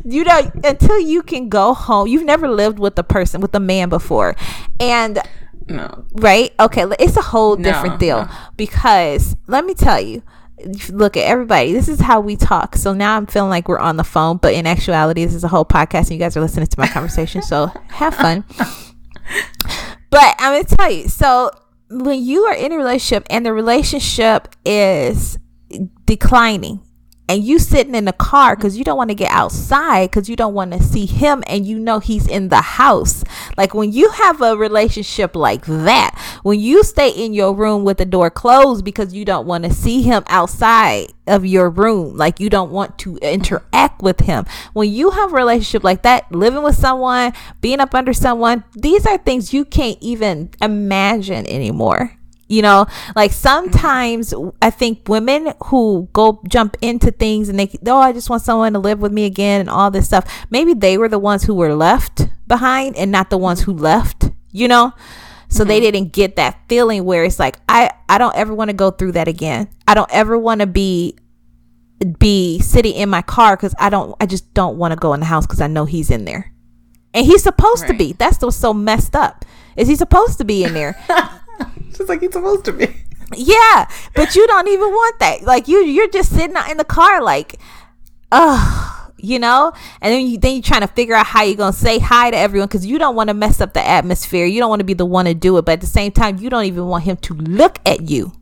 you 0.04 0.24
know 0.24 0.50
until 0.64 0.98
you 0.98 1.22
can 1.22 1.48
go 1.48 1.72
home 1.72 2.06
you've 2.06 2.24
never 2.24 2.46
lived 2.46 2.78
with 2.78 2.98
a 2.98 3.02
person 3.02 3.40
with 3.40 3.54
a 3.54 3.60
man 3.60 3.88
before 3.88 4.36
and 4.78 5.18
no. 5.68 6.04
Right? 6.12 6.52
Okay, 6.58 6.84
it's 6.98 7.16
a 7.16 7.22
whole 7.22 7.56
different 7.56 7.94
no, 7.94 7.98
deal 7.98 8.24
no. 8.24 8.30
because 8.56 9.36
let 9.46 9.64
me 9.64 9.74
tell 9.74 10.00
you, 10.00 10.22
look 10.90 11.16
at 11.16 11.24
everybody. 11.24 11.72
This 11.72 11.88
is 11.88 12.00
how 12.00 12.20
we 12.20 12.36
talk. 12.36 12.76
So 12.76 12.92
now 12.92 13.16
I'm 13.16 13.26
feeling 13.26 13.50
like 13.50 13.68
we're 13.68 13.78
on 13.78 13.96
the 13.96 14.04
phone, 14.04 14.36
but 14.36 14.54
in 14.54 14.66
actuality, 14.66 15.24
this 15.24 15.34
is 15.34 15.44
a 15.44 15.48
whole 15.48 15.64
podcast 15.64 16.02
and 16.02 16.12
you 16.12 16.18
guys 16.18 16.36
are 16.36 16.40
listening 16.40 16.66
to 16.66 16.80
my 16.80 16.86
conversation. 16.86 17.42
So 17.42 17.66
have 17.88 18.14
fun. 18.14 18.44
but 20.10 20.34
I'm 20.38 20.52
going 20.52 20.64
to 20.64 20.76
tell 20.76 20.90
you. 20.90 21.08
So 21.08 21.50
when 21.90 22.22
you 22.22 22.44
are 22.44 22.54
in 22.54 22.72
a 22.72 22.76
relationship 22.76 23.26
and 23.30 23.44
the 23.44 23.52
relationship 23.52 24.48
is 24.64 25.38
declining 26.06 26.80
and 27.32 27.42
you 27.42 27.58
sitting 27.58 27.94
in 27.94 28.04
the 28.04 28.12
car 28.12 28.54
because 28.54 28.76
you 28.76 28.84
don't 28.84 28.98
want 28.98 29.08
to 29.08 29.14
get 29.14 29.30
outside 29.30 30.10
because 30.10 30.28
you 30.28 30.36
don't 30.36 30.52
want 30.52 30.70
to 30.70 30.82
see 30.82 31.06
him 31.06 31.42
and 31.46 31.66
you 31.66 31.78
know 31.78 31.98
he's 31.98 32.28
in 32.28 32.50
the 32.50 32.60
house. 32.60 33.24
Like 33.56 33.72
when 33.72 33.90
you 33.90 34.10
have 34.10 34.42
a 34.42 34.54
relationship 34.54 35.34
like 35.34 35.64
that 35.64 36.14
when 36.42 36.60
you 36.60 36.84
stay 36.84 37.08
in 37.08 37.32
your 37.32 37.54
room 37.54 37.84
with 37.84 37.96
the 37.96 38.04
door 38.04 38.28
closed 38.28 38.84
because 38.84 39.14
you 39.14 39.24
don't 39.24 39.46
want 39.46 39.64
to 39.64 39.72
see 39.72 40.02
him 40.02 40.24
outside 40.26 41.06
of 41.26 41.46
your 41.46 41.70
room 41.70 42.18
like 42.18 42.38
you 42.38 42.50
don't 42.50 42.70
want 42.70 42.98
to 42.98 43.16
interact 43.22 44.02
with 44.02 44.20
him. 44.20 44.44
When 44.74 44.92
you 44.92 45.12
have 45.12 45.32
a 45.32 45.36
relationship 45.36 45.82
like 45.82 46.02
that 46.02 46.30
living 46.32 46.62
with 46.62 46.76
someone 46.76 47.32
being 47.62 47.80
up 47.80 47.94
under 47.94 48.12
someone 48.12 48.62
these 48.74 49.06
are 49.06 49.16
things 49.16 49.54
you 49.54 49.64
can't 49.64 49.96
even 50.02 50.50
imagine 50.60 51.46
anymore 51.46 52.18
you 52.52 52.62
know? 52.62 52.86
Like 53.16 53.32
sometimes 53.32 54.34
i 54.60 54.70
think 54.70 55.08
women 55.08 55.54
who 55.66 56.08
go 56.12 56.40
jump 56.48 56.76
into 56.80 57.10
things 57.10 57.48
and 57.48 57.58
they 57.58 57.70
oh 57.86 57.98
i 57.98 58.12
just 58.12 58.30
want 58.30 58.42
someone 58.42 58.72
to 58.72 58.78
live 58.78 59.00
with 59.00 59.12
me 59.12 59.24
again 59.24 59.60
and 59.60 59.70
all 59.70 59.90
this 59.90 60.06
stuff 60.06 60.46
maybe 60.50 60.74
they 60.74 60.98
were 60.98 61.08
the 61.08 61.18
ones 61.18 61.44
who 61.44 61.54
were 61.54 61.74
left 61.74 62.28
behind 62.46 62.96
and 62.96 63.10
not 63.10 63.30
the 63.30 63.38
ones 63.38 63.62
who 63.62 63.72
left 63.72 64.30
you 64.52 64.68
know? 64.68 64.92
So 65.48 65.60
mm-hmm. 65.60 65.68
they 65.68 65.80
didn't 65.80 66.12
get 66.12 66.36
that 66.36 66.60
feeling 66.68 67.04
where 67.04 67.24
it's 67.24 67.38
like 67.38 67.58
i 67.68 67.90
i 68.08 68.18
don't 68.18 68.36
ever 68.36 68.54
want 68.54 68.68
to 68.68 68.74
go 68.74 68.90
through 68.90 69.12
that 69.12 69.28
again. 69.28 69.68
I 69.88 69.94
don't 69.94 70.10
ever 70.12 70.38
want 70.38 70.60
to 70.60 70.66
be 70.66 71.16
be 72.18 72.58
sitting 72.60 72.94
in 72.94 73.08
my 73.08 73.22
car 73.22 73.56
because 73.56 73.76
i 73.78 73.88
don't 73.88 74.12
i 74.20 74.26
just 74.26 74.52
don't 74.54 74.76
want 74.76 74.90
to 74.90 74.96
go 74.96 75.14
in 75.14 75.20
the 75.20 75.26
house 75.26 75.46
because 75.46 75.60
i 75.60 75.66
know 75.66 75.84
he's 75.84 76.10
in 76.10 76.24
there. 76.24 76.52
And 77.14 77.26
he's 77.26 77.42
supposed 77.42 77.82
right. 77.82 77.92
to 77.92 77.94
be. 77.94 78.12
That's 78.14 78.40
what's 78.40 78.56
so 78.56 78.72
messed 78.72 79.14
up 79.14 79.44
is 79.76 79.88
he 79.88 79.96
supposed 79.96 80.38
to 80.38 80.44
be 80.44 80.64
in 80.64 80.74
there 80.74 80.96
just 81.88 82.08
like 82.08 82.20
he's 82.20 82.32
supposed 82.32 82.64
to 82.66 82.72
be. 82.72 82.86
Yeah, 83.34 83.88
but 84.14 84.34
you 84.34 84.46
don't 84.46 84.68
even 84.68 84.88
want 84.88 85.18
that. 85.20 85.42
Like 85.42 85.68
you, 85.68 85.78
you're 85.84 86.08
just 86.08 86.34
sitting 86.34 86.56
out 86.56 86.70
in 86.70 86.76
the 86.76 86.84
car, 86.84 87.22
like, 87.22 87.58
oh, 88.30 89.10
you 89.16 89.38
know. 89.38 89.72
And 90.00 90.12
then 90.12 90.26
you 90.26 90.38
then 90.38 90.54
you're 90.54 90.62
trying 90.62 90.82
to 90.82 90.88
figure 90.88 91.14
out 91.14 91.26
how 91.26 91.42
you're 91.42 91.56
gonna 91.56 91.72
say 91.72 91.98
hi 91.98 92.30
to 92.30 92.36
everyone 92.36 92.68
because 92.68 92.84
you 92.84 92.98
don't 92.98 93.16
want 93.16 93.28
to 93.28 93.34
mess 93.34 93.60
up 93.60 93.72
the 93.72 93.86
atmosphere. 93.86 94.46
You 94.46 94.60
don't 94.60 94.68
want 94.68 94.80
to 94.80 94.84
be 94.84 94.94
the 94.94 95.06
one 95.06 95.24
to 95.24 95.34
do 95.34 95.56
it, 95.58 95.64
but 95.64 95.72
at 95.72 95.80
the 95.80 95.86
same 95.86 96.12
time, 96.12 96.38
you 96.38 96.50
don't 96.50 96.64
even 96.64 96.86
want 96.86 97.04
him 97.04 97.16
to 97.18 97.34
look 97.34 97.78
at 97.86 98.08
you. 98.08 98.32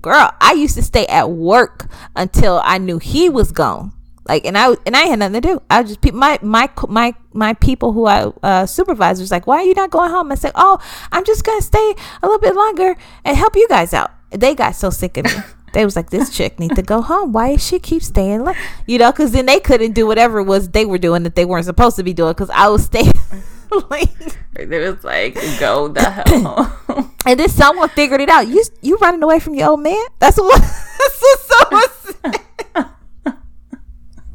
Girl, 0.00 0.32
I 0.40 0.52
used 0.52 0.76
to 0.76 0.82
stay 0.82 1.06
at 1.06 1.30
work 1.30 1.88
until 2.14 2.60
I 2.62 2.78
knew 2.78 2.98
he 2.98 3.28
was 3.28 3.50
gone. 3.50 3.92
Like, 4.28 4.44
and 4.44 4.56
I 4.56 4.76
and 4.86 4.96
I 4.96 5.02
had 5.02 5.18
nothing 5.18 5.40
to 5.40 5.48
do. 5.48 5.62
I 5.68 5.82
just 5.82 6.12
my 6.12 6.38
my 6.42 6.70
my 6.88 7.14
my 7.32 7.54
people 7.54 7.92
who 7.92 8.06
I 8.06 8.30
uh, 8.42 8.66
supervisors 8.66 9.30
like, 9.30 9.46
why 9.46 9.56
are 9.56 9.64
you 9.64 9.74
not 9.74 9.90
going 9.90 10.10
home? 10.10 10.30
I 10.30 10.36
said, 10.36 10.52
oh, 10.54 10.78
I'm 11.10 11.24
just 11.24 11.44
gonna 11.44 11.62
stay 11.62 11.94
a 12.22 12.26
little 12.26 12.38
bit 12.38 12.54
longer 12.54 12.96
and 13.24 13.36
help 13.36 13.56
you 13.56 13.66
guys 13.68 13.92
out. 13.92 14.12
They 14.30 14.54
got 14.54 14.76
so 14.76 14.90
sick 14.90 15.16
of 15.16 15.24
me. 15.24 15.32
they 15.72 15.84
was 15.84 15.96
like, 15.96 16.10
this 16.10 16.30
chick 16.30 16.60
need 16.60 16.76
to 16.76 16.82
go 16.82 17.02
home. 17.02 17.32
Why 17.32 17.52
does 17.52 17.66
she 17.66 17.78
keep 17.78 18.02
staying 18.02 18.44
late? 18.44 18.56
You 18.86 18.98
know, 18.98 19.10
because 19.10 19.32
then 19.32 19.46
they 19.46 19.58
couldn't 19.58 19.92
do 19.92 20.06
whatever 20.06 20.38
it 20.38 20.44
was 20.44 20.68
they 20.68 20.84
were 20.84 20.98
doing 20.98 21.24
that 21.24 21.34
they 21.34 21.44
weren't 21.44 21.64
supposed 21.64 21.96
to 21.96 22.04
be 22.04 22.14
doing 22.14 22.32
because 22.32 22.50
I 22.50 22.68
was 22.68 22.84
staying 22.84 23.12
late. 23.90 24.38
It 24.54 24.68
was 24.68 25.02
like, 25.02 25.34
go 25.58 25.88
the 25.88 26.02
hell. 26.02 27.10
and 27.26 27.40
then 27.40 27.48
someone 27.48 27.88
figured 27.88 28.20
it 28.20 28.28
out. 28.28 28.46
You 28.46 28.62
you 28.82 28.98
running 28.98 29.22
away 29.22 29.40
from 29.40 29.54
your 29.54 29.70
old 29.70 29.82
man? 29.82 30.04
That's 30.20 30.36
what. 30.36 30.60
That's 31.02 31.20
what 31.20 31.40
someone 31.40 31.48
said. 31.48 31.51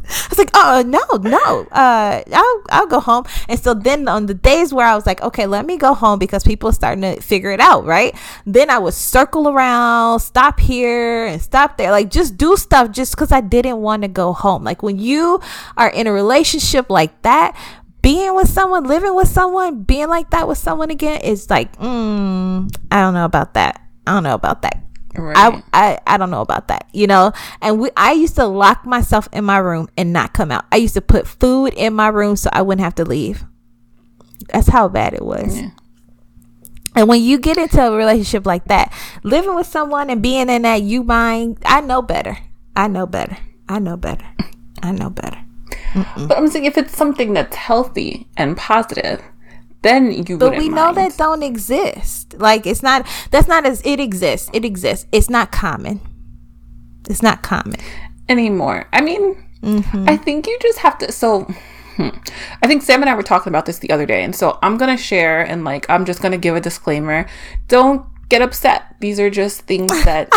I 0.07 0.27
was 0.29 0.37
like, 0.39 0.51
oh 0.53 0.83
no, 0.85 1.29
no, 1.29 1.67
uh, 1.71 2.23
I'll 2.33 2.61
I'll 2.69 2.87
go 2.87 2.99
home. 2.99 3.25
And 3.49 3.59
so 3.59 3.73
then 3.73 4.07
on 4.07 4.25
the 4.25 4.33
days 4.33 4.73
where 4.73 4.85
I 4.85 4.95
was 4.95 5.05
like, 5.05 5.21
okay, 5.21 5.45
let 5.45 5.65
me 5.65 5.77
go 5.77 5.93
home 5.93 6.19
because 6.19 6.43
people 6.43 6.69
are 6.69 6.73
starting 6.73 7.01
to 7.01 7.21
figure 7.21 7.51
it 7.51 7.59
out, 7.59 7.85
right? 7.85 8.15
Then 8.45 8.69
I 8.69 8.77
would 8.77 8.93
circle 8.93 9.49
around, 9.49 10.19
stop 10.19 10.59
here 10.59 11.25
and 11.25 11.41
stop 11.41 11.77
there, 11.77 11.91
like 11.91 12.09
just 12.09 12.37
do 12.37 12.55
stuff 12.57 12.91
just 12.91 13.15
because 13.15 13.31
I 13.31 13.41
didn't 13.41 13.77
want 13.77 14.03
to 14.03 14.07
go 14.07 14.33
home. 14.33 14.63
Like 14.63 14.81
when 14.81 14.99
you 14.99 15.41
are 15.75 15.89
in 15.89 16.07
a 16.07 16.11
relationship 16.13 16.89
like 16.89 17.21
that, 17.23 17.55
being 18.01 18.35
with 18.35 18.49
someone, 18.49 18.85
living 18.85 19.15
with 19.15 19.27
someone, 19.27 19.83
being 19.83 20.07
like 20.07 20.29
that 20.29 20.47
with 20.47 20.57
someone 20.57 20.89
again 20.89 21.19
is 21.21 21.49
like, 21.49 21.75
mm, 21.77 22.73
I 22.91 23.01
don't 23.01 23.13
know 23.13 23.25
about 23.25 23.55
that. 23.55 23.81
I 24.05 24.13
don't 24.13 24.23
know 24.23 24.35
about 24.35 24.61
that. 24.61 24.86
Right. 25.17 25.35
I, 25.35 25.63
I 25.73 25.99
I 26.05 26.17
don't 26.17 26.29
know 26.29 26.41
about 26.41 26.67
that, 26.67 26.87
you 26.93 27.07
know. 27.07 27.33
And 27.61 27.79
we 27.79 27.89
I 27.97 28.11
used 28.11 28.35
to 28.35 28.45
lock 28.45 28.85
myself 28.85 29.27
in 29.33 29.43
my 29.45 29.57
room 29.57 29.89
and 29.97 30.13
not 30.13 30.33
come 30.33 30.51
out. 30.51 30.65
I 30.71 30.77
used 30.77 30.93
to 30.93 31.01
put 31.01 31.27
food 31.27 31.73
in 31.73 31.93
my 31.95 32.07
room 32.07 32.35
so 32.35 32.49
I 32.53 32.61
wouldn't 32.61 32.83
have 32.83 32.95
to 32.95 33.05
leave. 33.05 33.43
That's 34.53 34.69
how 34.69 34.87
bad 34.87 35.13
it 35.13 35.25
was. 35.25 35.59
Yeah. 35.59 35.71
And 36.95 37.07
when 37.07 37.21
you 37.21 37.37
get 37.37 37.57
into 37.57 37.81
a 37.81 37.95
relationship 37.95 38.45
like 38.45 38.65
that, 38.65 38.93
living 39.23 39.55
with 39.55 39.67
someone 39.67 40.09
and 40.09 40.21
being 40.21 40.49
in 40.49 40.63
that 40.63 40.81
you 40.81 41.03
mind, 41.03 41.59
I 41.65 41.81
know 41.81 42.01
better. 42.01 42.37
I 42.75 42.87
know 42.87 43.05
better. 43.05 43.37
I 43.69 43.79
know 43.79 43.97
better. 43.97 44.25
I 44.81 44.91
know 44.91 45.09
better. 45.09 45.43
Mm-mm. 45.93 46.27
But 46.27 46.37
I'm 46.37 46.47
saying 46.47 46.65
if 46.65 46.77
it's 46.77 46.95
something 46.95 47.33
that's 47.33 47.55
healthy 47.55 48.27
and 48.37 48.55
positive, 48.57 49.21
then 49.87 50.11
you 50.11 50.37
but 50.37 50.57
we 50.57 50.69
know 50.69 50.93
that 50.93 51.17
don't 51.17 51.43
exist. 51.43 52.35
Like 52.37 52.67
it's 52.67 52.83
not 52.83 53.07
that's 53.31 53.47
not 53.47 53.65
as 53.65 53.81
it 53.85 53.99
exists 53.99 54.49
it 54.53 54.65
exists. 54.65 55.07
It's 55.11 55.29
not 55.29 55.51
common. 55.51 56.01
It's 57.09 57.23
not 57.23 57.41
common. 57.41 57.79
Anymore. 58.29 58.87
I 58.91 59.01
mean 59.01 59.47
mm-hmm. 59.61 60.05
i 60.07 60.15
think 60.17 60.47
you 60.47 60.57
just 60.61 60.79
have 60.79 60.97
to 60.99 61.11
so 61.11 61.43
hmm, 61.95 62.09
i 62.61 62.67
think 62.67 62.83
sam 62.83 63.01
and 63.01 63.09
i 63.09 63.15
were 63.15 63.23
talking 63.23 63.49
about 63.49 63.65
this 63.65 63.79
the 63.79 63.89
other 63.89 64.05
day 64.05 64.23
and 64.23 64.35
so 64.35 64.59
i'm 64.61 64.77
gonna 64.77 64.97
share 64.97 65.41
and 65.41 65.63
like 65.63 65.89
i'm 65.89 66.05
just 66.05 66.21
gonna 66.21 66.37
give 66.37 66.55
a 66.55 66.61
disclaimer. 66.61 67.25
Don't 67.67 68.05
get 68.29 68.41
upset. 68.41 68.95
These 68.99 69.19
are 69.19 69.29
just 69.29 69.61
things 69.61 69.91
that 70.05 70.29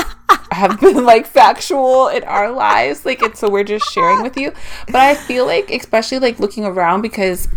have 0.53 0.81
been 0.81 1.05
like 1.05 1.27
factual 1.27 2.09
in 2.09 2.25
our 2.25 2.51
lives 2.51 3.05
like 3.05 3.23
and 3.23 3.37
so 3.37 3.49
we're 3.49 3.65
just 3.65 3.93
sharing 3.93 4.23
with 4.23 4.37
you. 4.37 4.53
But 4.87 4.97
i 4.97 5.15
feel 5.15 5.47
like 5.47 5.71
especially 5.71 6.19
like 6.19 6.39
looking 6.41 6.65
around 6.65 7.03
because 7.03 7.49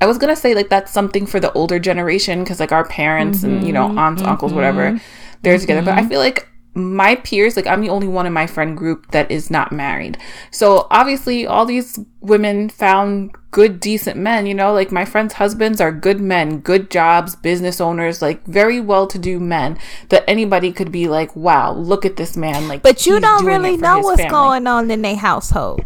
I 0.00 0.06
was 0.06 0.18
gonna 0.18 0.36
say 0.36 0.54
like 0.54 0.68
that's 0.68 0.92
something 0.92 1.26
for 1.26 1.40
the 1.40 1.52
older 1.52 1.78
generation 1.78 2.44
because 2.44 2.60
like 2.60 2.72
our 2.72 2.86
parents 2.86 3.40
mm-hmm, 3.40 3.58
and 3.58 3.66
you 3.66 3.72
know 3.72 3.88
mm-hmm. 3.88 3.98
aunts, 3.98 4.22
mm-hmm, 4.22 4.30
uncles, 4.30 4.52
whatever, 4.52 5.00
they're 5.42 5.54
mm-hmm. 5.54 5.60
together. 5.60 5.82
But 5.82 5.94
I 5.94 6.00
mm-hmm. 6.00 6.08
feel 6.08 6.20
like 6.20 6.48
my 6.74 7.16
peers, 7.16 7.56
like 7.56 7.66
I'm 7.66 7.80
the 7.80 7.88
only 7.88 8.06
one 8.06 8.24
in 8.24 8.32
my 8.32 8.46
friend 8.46 8.76
group 8.76 9.10
that 9.10 9.30
is 9.30 9.50
not 9.50 9.72
married. 9.72 10.16
So 10.52 10.86
obviously, 10.90 11.46
all 11.46 11.66
these 11.66 11.98
women 12.20 12.68
found 12.68 13.34
good, 13.50 13.80
decent 13.80 14.16
men. 14.16 14.46
You 14.46 14.54
know, 14.54 14.72
like 14.72 14.92
my 14.92 15.04
friends' 15.04 15.34
husbands 15.34 15.80
are 15.80 15.90
good 15.90 16.20
men, 16.20 16.60
good 16.60 16.90
jobs, 16.90 17.34
business 17.34 17.80
owners, 17.80 18.22
like 18.22 18.44
very 18.44 18.80
well-to-do 18.80 19.40
men 19.40 19.78
that 20.10 20.24
anybody 20.28 20.72
could 20.72 20.92
be 20.92 21.08
like, 21.08 21.34
wow, 21.34 21.72
look 21.72 22.06
at 22.06 22.16
this 22.16 22.36
man. 22.36 22.68
Like, 22.68 22.82
but 22.82 23.04
you 23.06 23.18
don't 23.18 23.44
really 23.44 23.76
know 23.76 23.98
what's 23.98 24.20
family. 24.20 24.30
going 24.30 24.66
on 24.68 24.90
in 24.90 25.02
their 25.02 25.16
household. 25.16 25.82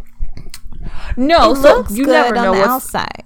No, 1.16 1.52
it 1.52 1.56
so 1.56 1.86
you 1.90 2.04
never 2.04 2.34
know 2.34 2.52
what's 2.52 2.68
outside 2.68 3.24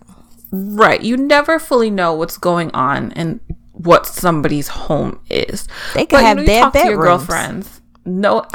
Right. 0.52 1.00
You 1.02 1.16
never 1.16 1.58
fully 1.58 1.90
know 1.90 2.14
what's 2.14 2.38
going 2.38 2.70
on 2.72 3.12
and 3.12 3.40
what 3.72 4.06
somebody's 4.06 4.68
home 4.68 5.20
is. 5.28 5.66
They 5.94 6.06
can 6.06 6.18
But, 6.18 6.24
have 6.24 6.28
you 6.30 6.34
know, 6.36 6.40
you 6.42 6.46
their 6.46 6.62
talk 6.62 6.72
to 6.72 6.78
your 6.78 6.86
bedrooms. 6.88 7.06
girlfriends. 7.26 7.80
No, 8.04 8.46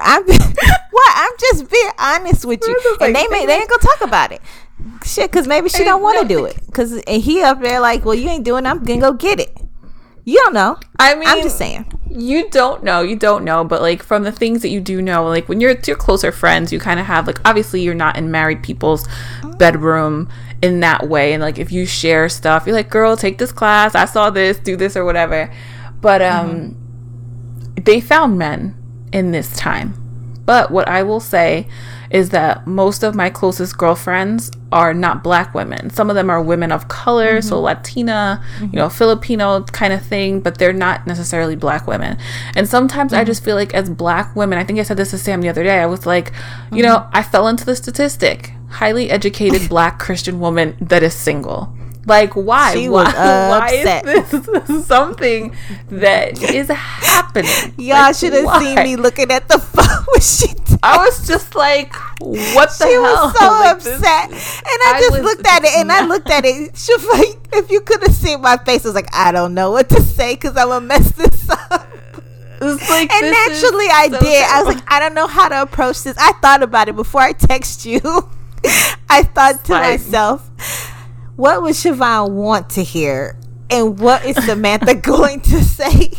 I'm 0.00 0.24
what? 0.26 1.12
I'm 1.16 1.32
just 1.38 1.70
being 1.70 1.90
honest 1.98 2.44
with 2.44 2.60
you, 2.66 2.76
and 3.00 3.00
like- 3.00 3.14
they 3.14 3.28
may 3.28 3.46
they 3.46 3.54
ain't 3.58 3.68
gonna 3.70 3.82
talk 3.82 4.00
about 4.02 4.32
it. 4.32 4.40
Shit, 5.04 5.30
because 5.30 5.46
maybe 5.48 5.68
she 5.68 5.82
don't 5.84 6.02
want 6.02 6.20
to 6.20 6.28
do 6.28 6.44
it. 6.44 6.56
Because 6.66 6.92
and 7.06 7.22
he 7.22 7.42
up 7.42 7.60
there 7.60 7.80
like, 7.80 8.04
well, 8.04 8.14
you 8.14 8.28
ain't 8.28 8.44
doing. 8.44 8.64
it, 8.64 8.68
I'm 8.68 8.82
gonna 8.84 9.00
go 9.00 9.12
get 9.12 9.40
it. 9.40 9.56
You 10.24 10.36
don't 10.44 10.52
know. 10.54 10.78
I 10.98 11.14
mean, 11.14 11.26
I'm 11.28 11.42
just 11.42 11.58
saying. 11.58 11.90
You 12.10 12.48
don't 12.50 12.82
know, 12.82 13.02
you 13.02 13.16
don't 13.16 13.44
know, 13.44 13.64
but 13.64 13.82
like 13.82 14.02
from 14.02 14.22
the 14.22 14.32
things 14.32 14.62
that 14.62 14.68
you 14.68 14.80
do 14.80 15.02
know, 15.02 15.26
like 15.26 15.48
when 15.48 15.60
you're 15.60 15.76
your 15.86 15.96
closer 15.96 16.32
friends, 16.32 16.72
you 16.72 16.80
kind 16.80 16.98
of 17.00 17.06
have 17.06 17.26
like 17.26 17.40
obviously 17.44 17.82
you're 17.82 17.94
not 17.94 18.16
in 18.16 18.30
married 18.30 18.62
people's 18.62 19.06
bedroom 19.58 20.28
in 20.62 20.80
that 20.80 21.08
way, 21.08 21.32
and 21.32 21.42
like 21.42 21.58
if 21.58 21.70
you 21.70 21.86
share 21.86 22.28
stuff, 22.28 22.66
you're 22.66 22.74
like, 22.74 22.90
girl, 22.90 23.16
take 23.16 23.38
this 23.38 23.52
class, 23.52 23.94
I 23.94 24.04
saw 24.04 24.30
this, 24.30 24.58
do 24.58 24.76
this 24.76 24.96
or 24.96 25.04
whatever. 25.04 25.52
But 26.00 26.22
um, 26.22 26.76
they 27.76 28.00
found 28.00 28.38
men 28.38 28.76
in 29.12 29.30
this 29.32 29.56
time. 29.56 29.94
But 30.44 30.70
what 30.70 30.88
I 30.88 31.02
will 31.02 31.20
say 31.20 31.68
is 32.10 32.30
that 32.30 32.66
most 32.66 33.02
of 33.02 33.14
my 33.14 33.30
closest 33.30 33.76
girlfriends 33.76 34.50
are 34.72 34.92
not 34.94 35.22
black 35.22 35.54
women. 35.54 35.90
Some 35.90 36.10
of 36.10 36.16
them 36.16 36.30
are 36.30 36.42
women 36.42 36.72
of 36.72 36.88
color, 36.88 37.40
so 37.42 37.56
mm-hmm. 37.56 37.64
Latina, 37.64 38.44
you 38.60 38.68
know, 38.68 38.86
mm-hmm. 38.86 38.96
Filipino 38.96 39.62
kind 39.64 39.92
of 39.92 40.02
thing, 40.02 40.40
but 40.40 40.58
they're 40.58 40.72
not 40.72 41.06
necessarily 41.06 41.56
black 41.56 41.86
women. 41.86 42.18
And 42.54 42.68
sometimes 42.68 43.12
I 43.12 43.18
mm-hmm. 43.18 43.26
just 43.26 43.44
feel 43.44 43.56
like 43.56 43.74
as 43.74 43.90
black 43.90 44.34
women, 44.36 44.58
I 44.58 44.64
think 44.64 44.78
I 44.78 44.82
said 44.82 44.96
this 44.96 45.10
to 45.10 45.18
Sam 45.18 45.40
the 45.40 45.48
other 45.48 45.64
day, 45.64 45.80
I 45.80 45.86
was 45.86 46.06
like, 46.06 46.32
you 46.72 46.82
know, 46.82 47.08
I 47.12 47.22
fell 47.22 47.48
into 47.48 47.64
the 47.64 47.76
statistic 47.76 48.52
highly 48.68 49.10
educated 49.10 49.68
black 49.70 49.98
Christian 49.98 50.40
woman 50.40 50.76
that 50.80 51.02
is 51.02 51.14
single. 51.14 51.74
Like 52.06 52.34
why? 52.34 52.74
She 52.74 52.88
why, 52.88 53.04
was 53.04 53.14
why 53.14 53.66
upset. 53.66 54.06
is 54.06 54.46
this 54.46 54.86
something 54.86 55.54
that 55.90 56.42
is 56.42 56.68
happening? 56.68 57.50
Y'all 57.76 57.98
Like, 57.98 58.16
should 58.16 58.32
have 58.32 58.62
seen 58.62 58.76
me 58.76 58.96
looking 58.96 59.30
at 59.30 59.48
the 59.48 59.58
phone 59.58 60.04
when 60.06 60.20
she. 60.20 60.48
I 60.82 60.98
was 60.98 61.26
just 61.26 61.54
like, 61.54 61.92
what 62.20 62.70
the 62.78 62.86
She 62.86 62.92
hell? 62.92 63.02
was 63.02 63.38
so 63.38 63.46
Like, 63.46 63.76
upset, 63.76 64.30
and 64.30 64.78
I 64.86 64.92
I 64.94 65.00
just 65.00 65.12
was 65.12 65.22
looked 65.22 65.46
at 65.46 65.64
it, 65.64 65.70
and 65.76 65.90
I 65.92 66.04
looked 66.12 66.30
at 66.30 66.44
it. 66.44 66.72
Like, 67.12 67.38
if 67.52 67.70
you 67.70 67.80
could 67.80 68.02
have 68.02 68.14
seen 68.14 68.40
my 68.42 68.56
face, 68.58 68.84
I 68.84 68.88
was 68.88 68.94
like, 68.94 69.12
I 69.14 69.32
don't 69.32 69.54
know 69.54 69.70
what 69.70 69.88
to 69.90 70.00
say 70.02 70.34
because 70.34 70.56
I'm 70.56 70.68
gonna 70.68 70.86
mess 70.86 71.10
this 71.12 71.48
up. 71.50 71.86
It's 72.60 72.90
like, 72.90 73.12
And 73.12 73.30
naturally, 73.30 73.86
I 73.88 74.08
so 74.10 74.18
did. 74.20 74.44
I 74.44 74.62
was 74.62 74.74
like, 74.74 74.84
I 74.92 74.98
don't 74.98 75.14
know 75.14 75.26
how 75.28 75.48
to 75.48 75.62
approach 75.62 76.02
this. 76.02 76.16
I 76.18 76.32
thought 76.42 76.62
about 76.62 76.88
it 76.88 76.96
before 76.96 77.20
I 77.20 77.32
text 77.32 77.84
you. 77.86 78.00
I 79.08 79.22
thought 79.22 79.64
to 79.66 79.72
Like- 79.72 79.82
myself, 80.00 80.50
what 81.36 81.62
would 81.62 81.74
Shavon 81.74 82.30
want 82.32 82.70
to 82.70 82.82
hear? 82.82 83.38
And 83.70 83.98
what 84.00 84.24
is 84.24 84.36
Samantha 84.44 84.94
going 85.12 85.40
to 85.42 85.62
say? 85.62 86.10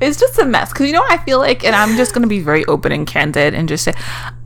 It's 0.00 0.18
just 0.18 0.38
a 0.38 0.44
mess. 0.44 0.72
Because 0.72 0.86
you 0.86 0.92
know 0.92 1.04
i 1.08 1.18
feel 1.18 1.38
like? 1.38 1.64
And 1.64 1.74
i'm 1.74 1.96
just 1.96 2.14
going 2.14 2.22
to 2.22 2.28
be 2.28 2.40
very 2.40 2.64
open 2.66 2.92
and 2.92 3.06
candid 3.06 3.54
and 3.54 3.68
just 3.68 3.84
say 3.84 3.94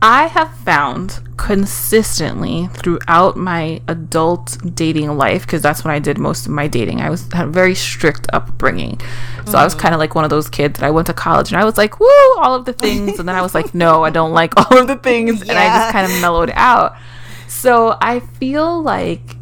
i 0.01 0.27
have 0.27 0.53
found 0.59 1.19
consistently 1.37 2.67
throughout 2.73 3.37
my 3.37 3.81
adult 3.87 4.57
dating 4.75 5.17
life 5.17 5.45
because 5.45 5.61
that's 5.61 5.83
when 5.83 5.93
i 5.93 5.99
did 5.99 6.17
most 6.17 6.45
of 6.45 6.51
my 6.51 6.67
dating 6.67 7.01
i 7.01 7.09
was 7.09 7.31
had 7.31 7.47
a 7.47 7.51
very 7.51 7.75
strict 7.75 8.27
upbringing. 8.33 8.99
So 9.45 9.57
i 9.57 9.63
was 9.63 9.73
mm-hmm. 9.73 9.81
kind 9.81 9.93
of 9.95 9.99
like 9.99 10.15
one 10.15 10.23
of 10.23 10.29
those 10.29 10.49
kids 10.49 10.79
that 10.79 10.85
i 10.85 10.91
went 10.91 11.07
to 11.07 11.13
college 11.13 11.51
and 11.51 11.61
i 11.61 11.65
was 11.65 11.77
like 11.77 11.99
woo 11.99 12.07
all 12.37 12.55
of 12.55 12.65
the 12.65 12.73
things. 12.73 13.19
And 13.19 13.27
then 13.27 13.35
i 13.35 13.41
was 13.41 13.55
like 13.55 13.73
no 13.73 14.03
i 14.03 14.09
don't 14.09 14.33
like 14.33 14.53
all 14.57 14.77
of 14.77 14.87
the 14.87 14.97
things. 14.97 15.41
And 15.41 15.51
i 15.51 15.67
just 15.67 15.91
kind 15.91 16.11
of 16.11 16.21
mellowed 16.21 16.51
out. 16.53 16.95
So 17.47 17.97
i 18.01 18.19
feel 18.19 18.81
like 18.81 19.38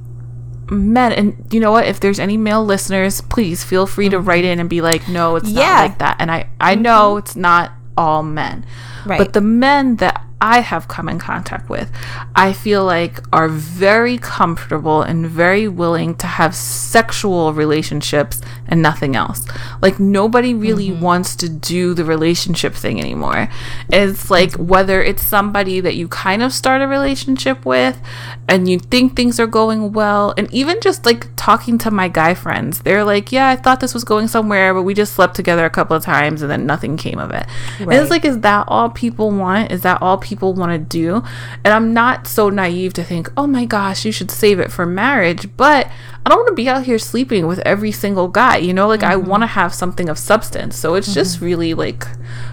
men 0.69 1.11
and 1.13 1.53
you 1.53 1.59
know 1.59 1.71
what? 1.71 1.85
If 1.87 1.99
there's 1.99 2.19
any 2.19 2.37
male 2.37 2.63
listeners 2.63 3.21
please 3.21 3.63
feel 3.63 3.87
free 3.87 4.09
to 4.09 4.17
mm-hmm. 4.17 4.27
write 4.27 4.45
in 4.45 4.59
and 4.59 4.69
be 4.69 4.81
like 4.81 5.07
no 5.07 5.35
it's 5.35 5.49
Yeah. 5.49 5.65
not 5.65 5.81
like 5.81 5.97
that. 5.99 6.17
And 6.19 6.31
i 6.31 6.49
i 6.59 6.75
know 6.75 7.11
mm-hmm. 7.11 7.19
it's 7.19 7.35
not 7.35 7.71
all 7.97 8.23
men 8.23 8.65
Right. 9.07 9.17
but 9.17 9.33
the 9.33 9.41
men 9.41 9.97
that 9.97 10.23
i 10.39 10.59
have 10.59 10.87
come 10.87 11.09
in 11.09 11.17
contact 11.19 11.69
with 11.69 11.91
i 12.35 12.53
feel 12.53 12.85
like 12.85 13.21
are 13.33 13.47
very 13.47 14.17
comfortable 14.17 15.01
and 15.01 15.27
very 15.27 15.67
willing 15.67 16.15
to 16.15 16.27
have 16.27 16.53
sexual 16.53 17.53
relationships 17.53 18.41
and 18.67 18.81
nothing 18.81 19.15
else. 19.15 19.47
Like 19.81 19.99
nobody 19.99 20.53
really 20.53 20.89
mm-hmm. 20.89 21.01
wants 21.01 21.35
to 21.37 21.49
do 21.49 21.93
the 21.93 22.03
relationship 22.03 22.73
thing 22.73 22.99
anymore. 22.99 23.49
It's 23.89 24.29
like 24.29 24.53
whether 24.55 25.01
it's 25.01 25.25
somebody 25.25 25.79
that 25.79 25.95
you 25.95 26.07
kind 26.07 26.43
of 26.43 26.53
start 26.53 26.81
a 26.81 26.87
relationship 26.87 27.65
with 27.65 27.99
and 28.47 28.69
you 28.69 28.79
think 28.79 29.15
things 29.15 29.39
are 29.39 29.47
going 29.47 29.93
well 29.93 30.33
and 30.37 30.51
even 30.53 30.79
just 30.81 31.05
like 31.05 31.27
talking 31.35 31.77
to 31.77 31.91
my 31.91 32.07
guy 32.07 32.33
friends 32.33 32.81
they're 32.81 33.03
like 33.03 33.31
yeah 33.31 33.49
i 33.49 33.55
thought 33.55 33.79
this 33.79 33.93
was 33.93 34.03
going 34.03 34.27
somewhere 34.27 34.73
but 34.73 34.83
we 34.83 34.93
just 34.93 35.13
slept 35.13 35.35
together 35.35 35.65
a 35.65 35.69
couple 35.69 35.95
of 35.95 36.03
times 36.03 36.41
and 36.41 36.51
then 36.51 36.65
nothing 36.65 36.97
came 36.97 37.19
of 37.19 37.31
it. 37.31 37.45
And 37.79 37.93
it's 37.93 38.09
like 38.09 38.25
is 38.25 38.39
that 38.41 38.65
all 38.67 38.89
people 38.97 39.31
want 39.31 39.71
is 39.71 39.81
that 39.81 40.01
all 40.01 40.17
people 40.17 40.53
want 40.53 40.71
to 40.71 40.77
do? 40.77 41.23
And 41.63 41.73
i'm 41.73 41.93
not 41.93 42.27
so 42.27 42.49
naive 42.49 42.93
to 42.93 43.03
think 43.03 43.31
oh 43.37 43.47
my 43.47 43.65
gosh 43.65 44.03
you 44.03 44.11
should 44.11 44.31
save 44.31 44.59
it 44.59 44.71
for 44.71 44.85
marriage 44.85 45.47
but 45.55 45.89
i 46.25 46.29
don't 46.29 46.39
want 46.39 46.47
to 46.47 46.53
be 46.53 46.67
out 46.67 46.83
here 46.85 46.97
sleeping 46.97 47.45
with 47.45 47.59
every 47.59 47.91
single 47.91 48.27
guy 48.27 48.57
you 48.57 48.73
know 48.73 48.87
like 48.87 49.03
i 49.03 49.13
mm-hmm. 49.13 49.29
want 49.29 49.43
to 49.43 49.47
have 49.47 49.73
something 49.73 50.09
of 50.09 50.17
substance. 50.17 50.75
So 50.75 50.95
it's 50.95 51.13
just 51.13 51.37
mm-hmm. 51.37 51.45
really 51.45 51.73
like 51.73 52.03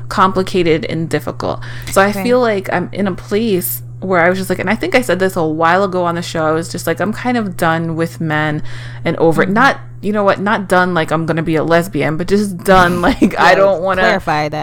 complicated 0.08 0.84
and 0.84 1.08
difficult. 1.08 1.64
So 1.90 2.02
i 2.02 2.12
feel 2.12 2.40
like 2.40 2.72
i'm 2.72 2.88
in 2.92 3.06
a 3.06 3.14
place 3.14 3.82
where 4.00 4.20
I 4.20 4.28
was 4.28 4.38
just 4.38 4.50
like, 4.50 4.58
and 4.58 4.68
I 4.68 4.74
think 4.74 4.94
I 4.94 5.00
said 5.00 5.18
this 5.18 5.36
a 5.36 5.44
while 5.44 5.84
ago 5.84 6.04
on 6.04 6.14
the 6.14 6.22
show. 6.22 6.44
I 6.44 6.52
was 6.52 6.70
just 6.70 6.86
like, 6.86 7.00
I'm 7.00 7.12
kind 7.12 7.36
of 7.36 7.56
done 7.56 7.96
with 7.96 8.20
men 8.20 8.62
and 9.04 9.16
over 9.16 9.42
it. 9.42 9.48
Not, 9.48 9.80
you 10.02 10.12
know 10.12 10.24
what, 10.24 10.40
not 10.40 10.68
done 10.68 10.94
like 10.94 11.10
I'm 11.10 11.26
going 11.26 11.36
to 11.36 11.42
be 11.42 11.56
a 11.56 11.64
lesbian, 11.64 12.16
but 12.16 12.28
just 12.28 12.58
done 12.58 13.00
like 13.00 13.38
I 13.38 13.54
don't 13.54 13.82
want 13.82 14.00
to 14.00 14.04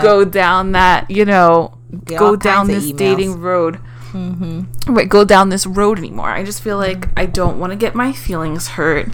go 0.02 0.26
down 0.26 0.74
that, 0.74 1.10
you 1.10 1.26
know, 1.26 1.78
Get 2.06 2.20
go 2.20 2.36
down 2.36 2.68
this 2.68 2.92
dating 2.92 3.42
road. 3.42 3.80
Mm-hmm. 4.12 4.94
Right, 4.94 5.08
go 5.08 5.24
down 5.24 5.50
this 5.50 5.66
road 5.66 5.98
anymore. 5.98 6.30
I 6.30 6.44
just 6.44 6.62
feel 6.62 6.78
like 6.78 7.08
I 7.18 7.26
don't 7.26 7.60
want 7.60 7.72
to 7.72 7.78
get 7.78 7.96
my 7.96 8.12
feelings 8.12 8.68
hurt. 8.70 9.08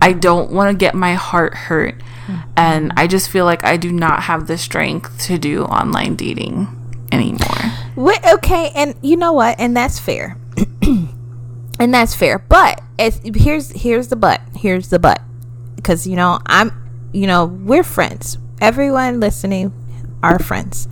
I 0.00 0.12
don't 0.12 0.52
want 0.52 0.70
to 0.70 0.78
get 0.78 0.94
my 0.94 1.14
heart 1.14 1.54
hurt. 1.54 2.00
And 2.56 2.92
I 2.96 3.06
just 3.06 3.28
feel 3.28 3.44
like 3.44 3.64
I 3.64 3.76
do 3.76 3.92
not 3.92 4.22
have 4.22 4.46
the 4.46 4.56
strength 4.56 5.20
to 5.26 5.38
do 5.38 5.64
online 5.64 6.16
dating 6.16 6.83
anymore. 7.20 7.72
Wait, 7.96 8.20
okay, 8.24 8.70
and 8.74 8.94
you 9.02 9.16
know 9.16 9.32
what? 9.32 9.58
And 9.58 9.76
that's 9.76 9.98
fair. 9.98 10.36
and 11.78 11.94
that's 11.94 12.14
fair. 12.14 12.38
But 12.38 12.80
it's 12.98 13.20
here's 13.22 13.70
here's 13.70 14.08
the 14.08 14.16
but. 14.16 14.40
Here's 14.56 14.88
the 14.88 14.98
but. 14.98 15.20
Because 15.76 16.06
you 16.06 16.16
know, 16.16 16.40
I'm 16.46 16.72
you 17.12 17.26
know, 17.26 17.46
we're 17.46 17.84
friends. 17.84 18.38
Everyone 18.60 19.20
listening 19.20 19.72
are 20.22 20.38
friends. 20.38 20.88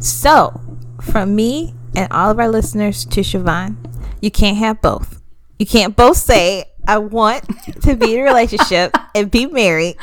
So, 0.00 0.60
from 1.00 1.36
me 1.36 1.74
and 1.94 2.10
all 2.10 2.30
of 2.30 2.38
our 2.38 2.48
listeners 2.48 3.04
to 3.06 3.20
Shavon, 3.20 3.76
you 4.20 4.30
can't 4.30 4.56
have 4.56 4.80
both. 4.80 5.20
You 5.58 5.66
can't 5.66 5.94
both 5.94 6.16
say, 6.16 6.64
I 6.88 6.98
want 6.98 7.44
to 7.82 7.94
be 7.94 8.14
in 8.14 8.20
a 8.20 8.22
relationship 8.24 8.96
and 9.14 9.30
be 9.30 9.46
married, 9.46 9.96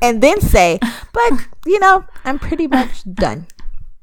and 0.00 0.22
then 0.22 0.40
say, 0.40 0.78
but 1.12 1.32
you 1.66 1.78
know, 1.80 2.04
I'm 2.24 2.38
pretty 2.38 2.66
much 2.66 3.02
done. 3.12 3.46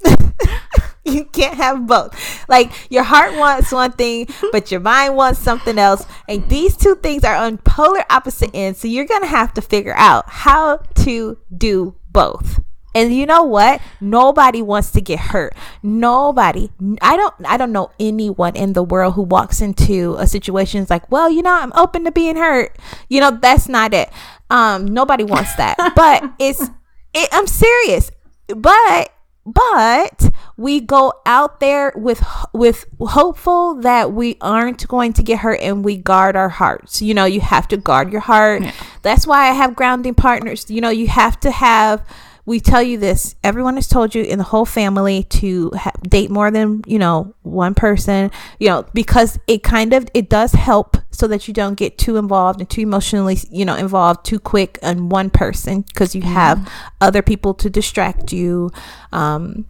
you 1.14 1.24
can't 1.24 1.56
have 1.56 1.86
both. 1.86 2.16
Like 2.48 2.72
your 2.90 3.02
heart 3.02 3.36
wants 3.36 3.72
one 3.72 3.92
thing, 3.92 4.28
but 4.52 4.70
your 4.70 4.80
mind 4.80 5.16
wants 5.16 5.40
something 5.40 5.78
else. 5.78 6.04
And 6.28 6.48
these 6.48 6.76
two 6.76 6.96
things 6.96 7.24
are 7.24 7.36
on 7.36 7.58
polar 7.58 8.04
opposite 8.10 8.50
ends. 8.54 8.80
So 8.80 8.88
you're 8.88 9.06
gonna 9.06 9.26
have 9.26 9.54
to 9.54 9.62
figure 9.62 9.94
out 9.96 10.28
how 10.28 10.78
to 11.04 11.38
do 11.56 11.96
both. 12.10 12.60
And 12.94 13.14
you 13.14 13.24
know 13.24 13.44
what? 13.44 13.80
Nobody 14.00 14.62
wants 14.62 14.90
to 14.92 15.00
get 15.00 15.20
hurt. 15.20 15.54
Nobody. 15.82 16.70
I 17.00 17.16
don't 17.16 17.34
I 17.44 17.56
don't 17.56 17.72
know 17.72 17.90
anyone 18.00 18.56
in 18.56 18.72
the 18.72 18.82
world 18.82 19.14
who 19.14 19.22
walks 19.22 19.60
into 19.60 20.16
a 20.18 20.26
situation 20.26 20.82
is 20.82 20.90
like, 20.90 21.10
"Well, 21.10 21.30
you 21.30 21.42
know, 21.42 21.52
I'm 21.52 21.72
open 21.74 22.04
to 22.04 22.10
being 22.10 22.36
hurt." 22.36 22.76
You 23.08 23.20
know, 23.20 23.30
that's 23.30 23.68
not 23.68 23.94
it. 23.94 24.10
Um 24.50 24.86
nobody 24.86 25.22
wants 25.22 25.54
that. 25.56 25.76
but 25.96 26.32
it's 26.40 26.68
it, 27.14 27.28
I'm 27.32 27.46
serious. 27.46 28.10
But 28.48 29.12
but 29.46 30.30
we 30.56 30.80
go 30.80 31.12
out 31.24 31.60
there 31.60 31.92
with 31.96 32.22
with 32.52 32.84
hopeful 33.00 33.74
that 33.76 34.12
we 34.12 34.36
aren't 34.40 34.86
going 34.86 35.12
to 35.14 35.22
get 35.22 35.38
hurt 35.38 35.60
and 35.60 35.84
we 35.84 35.96
guard 35.96 36.36
our 36.36 36.48
hearts. 36.48 37.00
You 37.00 37.14
know 37.14 37.24
you 37.24 37.40
have 37.40 37.66
to 37.68 37.76
guard 37.76 38.12
your 38.12 38.20
heart. 38.20 38.62
That's 39.02 39.26
why 39.26 39.48
i 39.48 39.52
have 39.52 39.74
grounding 39.74 40.14
partners. 40.14 40.70
You 40.70 40.80
know 40.80 40.90
you 40.90 41.08
have 41.08 41.40
to 41.40 41.50
have 41.50 42.06
we 42.50 42.58
tell 42.58 42.82
you 42.82 42.98
this 42.98 43.36
everyone 43.44 43.76
has 43.76 43.86
told 43.86 44.12
you 44.12 44.24
in 44.24 44.36
the 44.36 44.44
whole 44.44 44.66
family 44.66 45.22
to 45.22 45.70
ha- 45.70 45.92
date 46.02 46.32
more 46.32 46.50
than 46.50 46.82
you 46.84 46.98
know 46.98 47.32
one 47.42 47.76
person 47.76 48.28
you 48.58 48.66
know 48.68 48.84
because 48.92 49.38
it 49.46 49.62
kind 49.62 49.92
of 49.92 50.08
it 50.14 50.28
does 50.28 50.50
help 50.50 50.96
so 51.12 51.28
that 51.28 51.46
you 51.46 51.54
don't 51.54 51.76
get 51.76 51.96
too 51.96 52.16
involved 52.16 52.58
and 52.58 52.68
too 52.68 52.80
emotionally 52.80 53.38
you 53.52 53.64
know 53.64 53.76
involved 53.76 54.24
too 54.24 54.40
quick 54.40 54.80
on 54.82 55.08
one 55.08 55.30
person 55.30 55.82
because 55.82 56.12
you 56.12 56.22
have 56.22 56.68
other 57.00 57.22
people 57.22 57.54
to 57.54 57.70
distract 57.70 58.32
you 58.32 58.68
um 59.12 59.64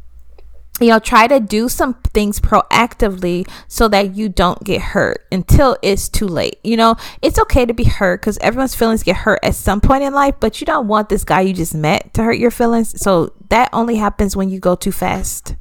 you 0.80 0.88
know, 0.88 0.98
try 0.98 1.26
to 1.26 1.38
do 1.40 1.68
some 1.68 1.94
things 2.14 2.40
proactively 2.40 3.48
so 3.68 3.86
that 3.88 4.14
you 4.14 4.28
don't 4.28 4.64
get 4.64 4.80
hurt 4.80 5.26
until 5.30 5.76
it's 5.82 6.08
too 6.08 6.26
late. 6.26 6.58
You 6.64 6.76
know, 6.76 6.96
it's 7.20 7.38
okay 7.38 7.66
to 7.66 7.74
be 7.74 7.84
hurt 7.84 8.22
because 8.22 8.38
everyone's 8.38 8.74
feelings 8.74 9.02
get 9.02 9.16
hurt 9.16 9.40
at 9.42 9.54
some 9.54 9.80
point 9.80 10.02
in 10.02 10.14
life, 10.14 10.36
but 10.40 10.60
you 10.60 10.64
don't 10.64 10.88
want 10.88 11.10
this 11.10 11.24
guy 11.24 11.42
you 11.42 11.52
just 11.52 11.74
met 11.74 12.14
to 12.14 12.22
hurt 12.22 12.38
your 12.38 12.50
feelings. 12.50 13.00
So 13.00 13.34
that 13.50 13.68
only 13.72 13.96
happens 13.96 14.36
when 14.36 14.48
you 14.48 14.58
go 14.58 14.74
too 14.74 14.92
fast. 14.92 15.54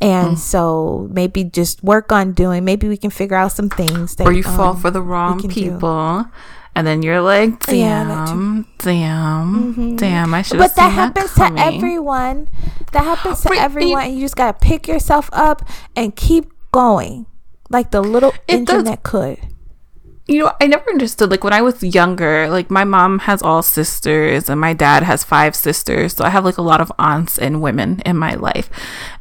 And 0.00 0.36
mm. 0.36 0.38
so 0.38 1.08
maybe 1.12 1.44
just 1.44 1.84
work 1.84 2.10
on 2.10 2.32
doing, 2.32 2.64
maybe 2.64 2.88
we 2.88 2.96
can 2.96 3.10
figure 3.10 3.36
out 3.36 3.52
some 3.52 3.68
things 3.68 4.16
that, 4.16 4.26
or 4.26 4.32
you 4.32 4.42
um, 4.46 4.56
fall 4.56 4.74
for 4.74 4.90
the 4.90 5.02
wrong 5.02 5.46
people. 5.46 6.24
Do 6.24 6.30
and 6.80 6.86
then 6.86 7.02
you're 7.02 7.20
like, 7.20 7.60
damn, 7.66 8.08
yeah, 8.08 8.62
damn, 8.78 9.74
mm-hmm. 9.74 9.96
damn, 9.96 10.32
I 10.32 10.40
should. 10.40 10.56
But 10.56 10.74
that 10.76 10.88
happens 10.88 11.34
that 11.34 11.54
to 11.54 11.60
everyone. 11.60 12.48
That 12.92 13.04
happens 13.04 13.42
to 13.42 13.52
everyone. 13.52 14.14
You 14.14 14.20
just 14.20 14.34
gotta 14.34 14.58
pick 14.58 14.88
yourself 14.88 15.28
up 15.30 15.60
and 15.94 16.16
keep 16.16 16.50
going, 16.72 17.26
like 17.68 17.90
the 17.90 18.00
little 18.00 18.30
it 18.48 18.54
engine 18.60 18.76
does. 18.76 18.84
that 18.84 19.02
could 19.02 19.38
you 20.30 20.38
know, 20.38 20.52
I 20.60 20.68
never 20.68 20.88
understood 20.88 21.28
like 21.28 21.42
when 21.42 21.52
I 21.52 21.60
was 21.60 21.82
younger, 21.82 22.48
like 22.48 22.70
my 22.70 22.84
mom 22.84 23.18
has 23.20 23.42
all 23.42 23.62
sisters 23.62 24.48
and 24.48 24.60
my 24.60 24.72
dad 24.72 25.02
has 25.02 25.24
five 25.24 25.56
sisters. 25.56 26.14
So 26.14 26.24
I 26.24 26.28
have 26.28 26.44
like 26.44 26.56
a 26.56 26.62
lot 26.62 26.80
of 26.80 26.92
aunts 27.00 27.36
and 27.36 27.60
women 27.60 28.00
in 28.06 28.16
my 28.16 28.34
life. 28.34 28.70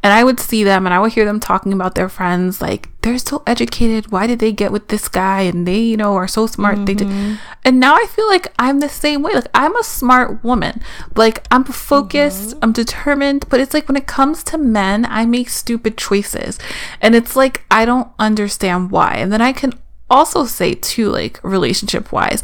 And 0.04 0.13
I 0.13 0.24
would 0.24 0.39
see 0.39 0.63
them 0.63 0.86
and 0.86 0.93
I 0.93 1.00
would 1.00 1.13
hear 1.13 1.26
them 1.26 1.39
talking 1.39 1.74
about 1.74 1.95
their 1.95 2.10
friends 2.10 2.62
like 2.62 2.89
they're 3.02 3.17
so 3.17 3.41
educated. 3.48 4.12
Why 4.12 4.28
did 4.28 4.38
they 4.38 4.52
get 4.52 4.72
with 4.72 4.89
this 4.89 5.08
guy? 5.08 5.41
And 5.41 5.67
they, 5.67 5.80
you 5.80 5.98
know, 5.98 6.13
are 6.15 6.28
so 6.28 6.45
smart. 6.45 6.76
Mm-hmm. 6.76 6.86
They 6.86 6.93
did. 6.93 7.08
Mm-hmm. 7.08 7.36
And 7.65 7.80
now 7.80 7.95
I 7.95 8.06
feel 8.06 8.28
like 8.28 8.54
I'm 8.60 8.80
the 8.80 8.88
same 8.88 9.24
way. 9.24 9.34
Like 9.34 9.50
I'm 9.56 9.76
a 9.76 9.84
smart 9.84 10.43
woman. 10.43 10.80
Like 11.15 11.43
I'm 11.50 11.63
focused, 11.63 12.52
mm-hmm. 12.52 12.60
I'm 12.62 12.72
determined, 12.72 13.50
but 13.50 13.60
it's 13.60 13.74
like 13.74 13.88
when 13.88 13.98
it 13.98 14.06
comes 14.06 14.43
to 14.43 14.60
men, 14.60 15.08
I 15.10 15.26
make 15.26 15.50
stupid 15.50 15.98
choices. 15.98 16.60
And 17.02 17.15
it's 17.15 17.36
like 17.36 17.65
I 17.72 17.86
don't 17.86 18.12
understand 18.19 18.91
why. 18.91 19.15
And 19.15 19.34
then 19.34 19.41
I 19.41 19.54
can 19.54 19.74
also 20.10 20.45
say 20.45 20.74
too 20.74 21.10
like 21.10 21.39
relationship 21.43 22.12
wise 22.12 22.41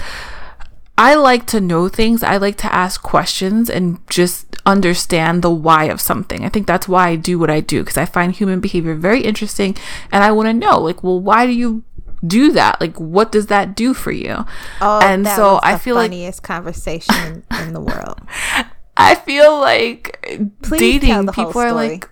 I 0.97 1.15
like 1.15 1.45
to 1.47 1.60
know 1.60 1.89
things. 1.89 2.23
I 2.23 2.38
like 2.38 2.56
to 2.58 2.73
ask 2.73 3.01
questions 3.01 3.69
and 3.69 3.99
just 4.10 4.56
understand 4.65 5.41
the 5.41 5.51
why 5.51 5.86
of 5.86 5.99
something. 5.99 6.45
I 6.45 6.49
think 6.49 6.67
that's 6.67 6.88
why 6.88 7.10
I 7.10 7.15
do 7.17 7.38
what 7.38 7.49
I 7.49 7.60
do 7.60 7.82
because 7.82 7.97
I 7.97 8.06
find 8.06 8.32
human 8.32 8.62
behavior 8.62 8.95
very 8.95 9.21
interesting 9.21 9.75
and 10.12 10.23
I 10.23 10.32
want 10.32 10.47
to 10.47 10.54
know 10.54 10.80
like 10.80 11.04
well 11.04 11.19
why 11.19 11.45
do 11.45 11.51
you 11.51 11.84
do 12.25 12.51
that? 12.54 12.80
Like 12.80 12.97
what 12.97 13.32
does 13.32 13.47
that 13.47 13.75
do 13.75 13.93
for 13.93 14.12
you? 14.12 14.45
Oh, 14.80 14.99
and 15.04 15.28
so 15.28 15.60
I 15.62 15.78
feel 15.78 15.95
like 15.95 16.12
the 16.12 16.15
funniest 16.15 16.43
conversation 16.43 17.43
in 17.62 17.73
the 17.73 17.82
world. 17.82 18.21
I 18.97 19.15
feel 19.15 19.60
like 19.60 20.25
Please 20.62 21.01
dating 21.01 21.28
people 21.34 21.60
are 21.60 21.73
like 21.73 22.08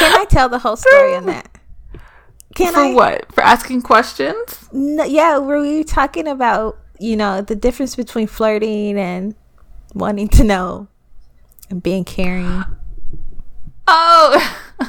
Can 0.00 0.18
I 0.18 0.24
tell 0.30 0.48
the 0.48 0.60
whole 0.60 0.76
story 0.76 1.14
on 1.14 1.26
that? 1.26 1.59
Can 2.54 2.72
For 2.74 2.80
I, 2.80 2.94
what? 2.94 3.32
For 3.32 3.42
asking 3.42 3.82
questions? 3.82 4.68
No, 4.72 5.04
yeah, 5.04 5.38
were 5.38 5.60
we 5.60 5.84
talking 5.84 6.26
about, 6.26 6.78
you 6.98 7.16
know, 7.16 7.42
the 7.42 7.54
difference 7.54 7.94
between 7.94 8.26
flirting 8.26 8.98
and 8.98 9.34
wanting 9.94 10.28
to 10.28 10.44
know 10.44 10.88
and 11.68 11.82
being 11.82 12.04
caring? 12.04 12.64
Oh. 13.92 14.38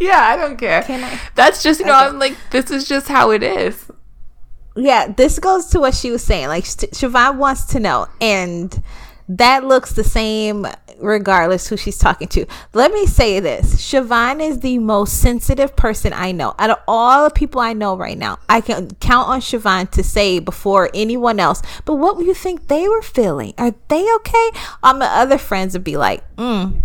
yeah, 0.00 0.18
I 0.20 0.34
don't 0.34 0.56
care. 0.56 0.82
Can 0.82 1.04
I? 1.04 1.20
That's 1.36 1.62
just, 1.62 1.78
you 1.78 1.86
know, 1.86 1.96
okay. 1.96 2.06
I'm 2.06 2.18
like, 2.18 2.36
this 2.50 2.68
is 2.72 2.88
just 2.88 3.06
how 3.06 3.30
it 3.30 3.44
is. 3.44 3.88
Yeah, 4.74 5.12
this 5.16 5.38
goes 5.38 5.66
to 5.66 5.78
what 5.78 5.94
she 5.94 6.10
was 6.10 6.24
saying. 6.24 6.48
Like, 6.48 6.64
Shavon 6.64 7.36
wants 7.36 7.66
to 7.66 7.78
know. 7.78 8.08
And 8.20 8.82
that 9.28 9.62
looks 9.62 9.92
the 9.92 10.02
same 10.02 10.66
regardless 11.00 11.68
who 11.68 11.76
she's 11.76 11.98
talking 11.98 12.28
to. 12.28 12.46
Let 12.72 12.92
me 12.92 13.06
say 13.06 13.40
this 13.40 13.76
Shavon 13.76 14.40
is 14.40 14.60
the 14.60 14.78
most 14.78 15.20
sensitive 15.20 15.76
person 15.76 16.12
I 16.12 16.32
know. 16.32 16.54
Out 16.58 16.70
of 16.70 16.78
all 16.86 17.24
the 17.24 17.30
people 17.30 17.60
I 17.60 17.72
know 17.72 17.96
right 17.96 18.18
now, 18.18 18.38
I 18.48 18.60
can 18.60 18.90
count 19.00 19.28
on 19.28 19.40
Shavon 19.40 19.90
to 19.90 20.02
say 20.02 20.38
before 20.38 20.90
anyone 20.94 21.40
else, 21.40 21.62
but 21.84 21.96
what 21.96 22.16
would 22.16 22.26
you 22.26 22.34
think 22.34 22.68
they 22.68 22.88
were 22.88 23.02
feeling? 23.02 23.54
Are 23.58 23.74
they 23.88 24.14
okay? 24.16 24.50
All 24.82 24.94
my 24.94 25.06
other 25.06 25.38
friends 25.38 25.74
would 25.74 25.84
be 25.84 25.96
like, 25.96 26.24
mm, 26.36 26.80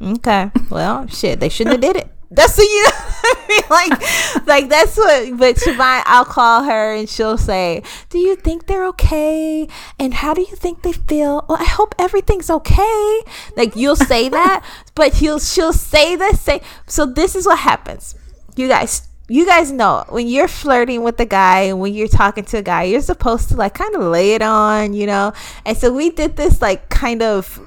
okay, 0.00 0.50
well, 0.70 1.06
shit, 1.06 1.40
they 1.40 1.48
shouldn't 1.48 1.74
have 1.74 1.94
did 1.94 1.96
it. 1.96 2.12
That's 2.34 2.56
what 2.56 2.64
you 2.70 2.82
know 2.84 2.90
I 3.24 3.46
mean? 3.48 3.62
Like, 3.70 4.46
like 4.46 4.68
that's 4.68 4.96
what. 4.96 5.38
But 5.38 5.56
Shavon, 5.56 6.02
I'll 6.06 6.24
call 6.24 6.64
her 6.64 6.94
and 6.94 7.08
she'll 7.08 7.38
say, 7.38 7.82
"Do 8.08 8.18
you 8.18 8.36
think 8.36 8.66
they're 8.66 8.86
okay? 8.86 9.68
And 9.98 10.14
how 10.14 10.34
do 10.34 10.40
you 10.40 10.56
think 10.56 10.82
they 10.82 10.92
feel? 10.92 11.44
Well, 11.48 11.58
I 11.60 11.64
hope 11.64 11.94
everything's 11.98 12.50
okay." 12.50 13.20
Like 13.56 13.76
you'll 13.76 13.96
say 13.96 14.28
that, 14.38 14.64
but 14.94 15.14
he'll 15.14 15.38
she'll 15.38 15.72
say 15.72 16.16
this. 16.16 16.40
Say 16.40 16.62
so. 16.86 17.06
This 17.06 17.36
is 17.36 17.46
what 17.46 17.58
happens. 17.60 18.14
You 18.56 18.68
guys, 18.68 19.08
you 19.28 19.46
guys 19.46 19.70
know 19.70 20.04
when 20.08 20.26
you're 20.26 20.48
flirting 20.48 21.02
with 21.02 21.18
a 21.20 21.26
guy 21.26 21.60
and 21.62 21.80
when 21.80 21.94
you're 21.94 22.08
talking 22.08 22.44
to 22.44 22.58
a 22.58 22.62
guy, 22.62 22.84
you're 22.84 23.00
supposed 23.00 23.48
to 23.50 23.56
like 23.56 23.74
kind 23.74 23.94
of 23.94 24.02
lay 24.02 24.34
it 24.34 24.42
on, 24.42 24.94
you 24.94 25.06
know. 25.06 25.32
And 25.64 25.76
so 25.76 25.92
we 25.92 26.10
did 26.10 26.36
this 26.36 26.60
like 26.60 26.88
kind 26.88 27.22
of 27.22 27.60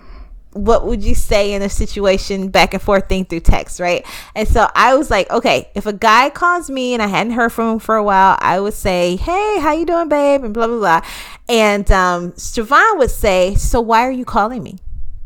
what 0.55 0.85
would 0.85 1.03
you 1.03 1.13
say 1.13 1.51
in 1.53 1.61
a 1.61 1.67
situation 1.69 2.47
back 2.47 2.73
and 2.73 2.81
forth 2.81 3.09
thing 3.09 3.25
through 3.25 3.41
text, 3.41 3.81
right? 3.81 4.05
And 4.35 4.47
so 4.47 4.69
I 4.73 4.95
was 4.95 5.11
like, 5.11 5.29
okay, 5.29 5.69
if 5.75 5.85
a 5.85 5.91
guy 5.91 6.29
calls 6.29 6.69
me 6.69 6.93
and 6.93 7.03
I 7.03 7.07
hadn't 7.07 7.33
heard 7.33 7.51
from 7.51 7.73
him 7.73 7.79
for 7.79 7.97
a 7.97 8.03
while, 8.03 8.37
I 8.39 8.61
would 8.61 8.73
say, 8.73 9.17
hey, 9.17 9.59
how 9.59 9.73
you 9.73 9.85
doing, 9.85 10.07
babe? 10.07 10.45
And 10.45 10.53
blah, 10.53 10.67
blah, 10.67 10.79
blah. 10.79 11.01
And 11.49 11.91
um, 11.91 12.31
Shavon 12.33 12.97
would 12.97 13.11
say, 13.11 13.55
so 13.55 13.81
why 13.81 14.07
are 14.07 14.11
you 14.11 14.23
calling 14.23 14.63
me? 14.63 14.77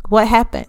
What 0.07 0.27
happened? 0.27 0.65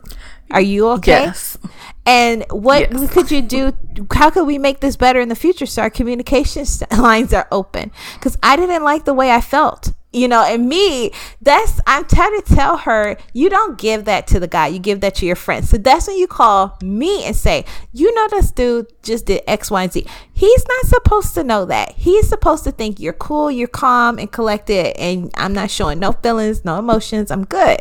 Are 0.51 0.61
you 0.61 0.89
okay? 0.91 1.23
Yes. 1.23 1.57
And 2.05 2.45
what 2.51 2.93
yes. 2.93 3.15
could 3.15 3.31
you 3.31 3.41
do? 3.41 3.73
How 4.13 4.29
could 4.29 4.47
we 4.47 4.59
make 4.59 4.81
this 4.81 4.97
better 4.97 5.21
in 5.21 5.31
the 5.31 5.35
future 5.35 5.65
so 5.65 5.83
our 5.83 5.91
communication 5.91 6.67
lines 6.99 7.33
are 7.33 7.49
open? 7.51 7.93
Because 8.15 8.37
I 8.43 8.57
didn't 8.57 8.85
like 8.85 9.07
the 9.07 9.15
way 9.15 9.31
I 9.31 9.41
felt 9.41 9.95
you 10.13 10.27
know 10.27 10.43
and 10.45 10.69
me 10.69 11.11
that's 11.41 11.81
i'm 11.87 12.05
trying 12.05 12.41
to 12.41 12.55
tell 12.55 12.79
her 12.79 13.17
you 13.33 13.49
don't 13.49 13.79
give 13.79 14.05
that 14.07 14.27
to 14.27 14.41
the 14.41 14.49
guy 14.49 14.67
you 14.67 14.79
give 14.79 15.01
that 15.01 15.15
to 15.15 15.25
your 15.25 15.37
friend 15.37 15.65
so 15.65 15.77
that's 15.77 16.09
when 16.09 16.17
you 16.17 16.27
call 16.27 16.77
me 16.83 17.25
and 17.25 17.37
say 17.37 17.65
you 17.93 18.13
know 18.15 18.27
this 18.31 18.51
dude 18.51 18.87
just 19.03 19.27
did 19.27 19.41
x 19.47 19.71
y 19.71 19.85
and 19.85 19.93
z 19.93 20.05
he's 20.33 20.65
not 20.67 20.87
supposed 20.87 21.33
to 21.35 21.45
know 21.45 21.65
that 21.65 21.93
he's 21.93 22.29
supposed 22.29 22.65
to 22.65 22.73
think 22.73 22.99
you're 22.99 23.13
cool 23.13 23.51
you're 23.51 23.69
calm 23.69 24.19
and 24.19 24.33
collected 24.33 24.97
and 24.99 25.31
i'm 25.37 25.53
not 25.53 25.71
showing 25.71 25.99
no 25.99 26.13
feelings 26.13 26.65
no 26.65 26.79
emotions 26.79 27.31
i'm 27.31 27.45
good 27.45 27.79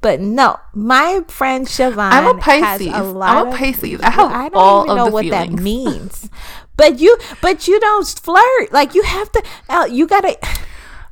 but 0.00 0.20
no, 0.20 0.58
my 0.74 1.24
friend 1.26 1.66
Shavon. 1.66 1.98
I'm 2.12 2.38
a 2.38 2.40
Pisces. 2.40 2.86
A 2.86 2.92
I'm 2.92 3.48
a 3.48 3.50
Pisces. 3.50 4.00
I 4.00 4.10
have 4.10 4.30
I 4.30 4.48
don't 4.48 4.56
all 4.56 4.84
even 4.84 4.96
know 4.96 5.06
what 5.06 5.24
feelings. 5.24 5.56
that 5.56 5.62
means. 5.62 6.30
but 6.76 7.00
you, 7.00 7.18
but 7.42 7.66
you 7.66 7.80
don't 7.80 8.06
flirt. 8.06 8.72
Like 8.72 8.94
you 8.94 9.02
have 9.02 9.32
to. 9.32 9.42
Uh, 9.68 9.88
you 9.90 10.06
gotta. 10.06 10.38